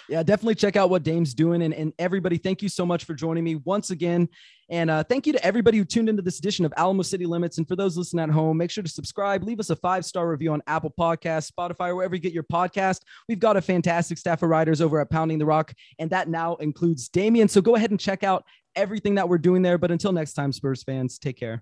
yeah, 0.10 0.24
definitely 0.24 0.56
check 0.56 0.76
out 0.76 0.90
what 0.90 1.04
Dame's 1.04 1.36
doing. 1.36 1.62
And, 1.62 1.72
and 1.74 1.94
everybody, 2.00 2.38
thank 2.38 2.64
you 2.64 2.70
so 2.70 2.84
much 2.84 3.04
for 3.04 3.14
joining 3.14 3.44
me 3.44 3.56
once 3.56 3.92
again. 3.92 4.28
And 4.72 4.90
uh, 4.90 5.04
thank 5.04 5.28
you 5.28 5.34
to 5.34 5.46
everybody 5.46 5.78
who 5.78 5.86
tuned 5.86 6.10
into 6.10 6.24
this 6.24 6.40
edition 6.40 6.66
of 6.66 6.74
Alamo 6.78 7.04
City 7.04 7.28
Limits. 7.28 7.60
And 7.60 7.68
for 7.68 7.76
those 7.76 7.96
listening 7.96 8.24
at 8.24 8.32
home, 8.32 8.58
make 8.58 8.72
sure 8.72 8.84
to 8.84 8.90
subscribe, 8.90 9.44
leave 9.44 9.60
us 9.60 9.70
a 9.70 9.76
five 9.76 10.04
star 10.04 10.28
review 10.28 10.54
on 10.54 10.64
Apple 10.66 10.94
Podcasts, 10.98 11.52
Spotify, 11.52 11.96
wherever 11.96 12.16
you 12.16 12.22
get 12.22 12.34
your 12.34 12.44
podcast. 12.44 13.02
We've 13.30 13.40
got 13.40 13.56
a 13.56 13.62
fantastic 13.62 14.18
staff 14.18 14.42
of 14.42 14.50
writers 14.50 14.82
over 14.82 15.00
at 15.00 15.12
Pounding 15.12 15.38
the 15.38 15.46
Rock, 15.46 15.74
and 16.00 16.10
that 16.10 16.28
now 16.28 16.56
includes 16.56 17.08
Damien. 17.08 17.50
So 17.50 17.62
go 17.62 17.76
ahead 17.76 17.92
and 17.92 18.00
check 18.00 18.24
out 18.24 18.46
everything 18.76 19.16
that 19.16 19.30
we're 19.30 19.38
doing 19.38 19.62
there. 19.62 19.78
But 19.78 19.92
until 19.92 20.12
next 20.12 20.34
time, 20.34 20.52
Spurs 20.52 20.82
fans, 20.82 21.20
take 21.20 21.38
care. 21.38 21.62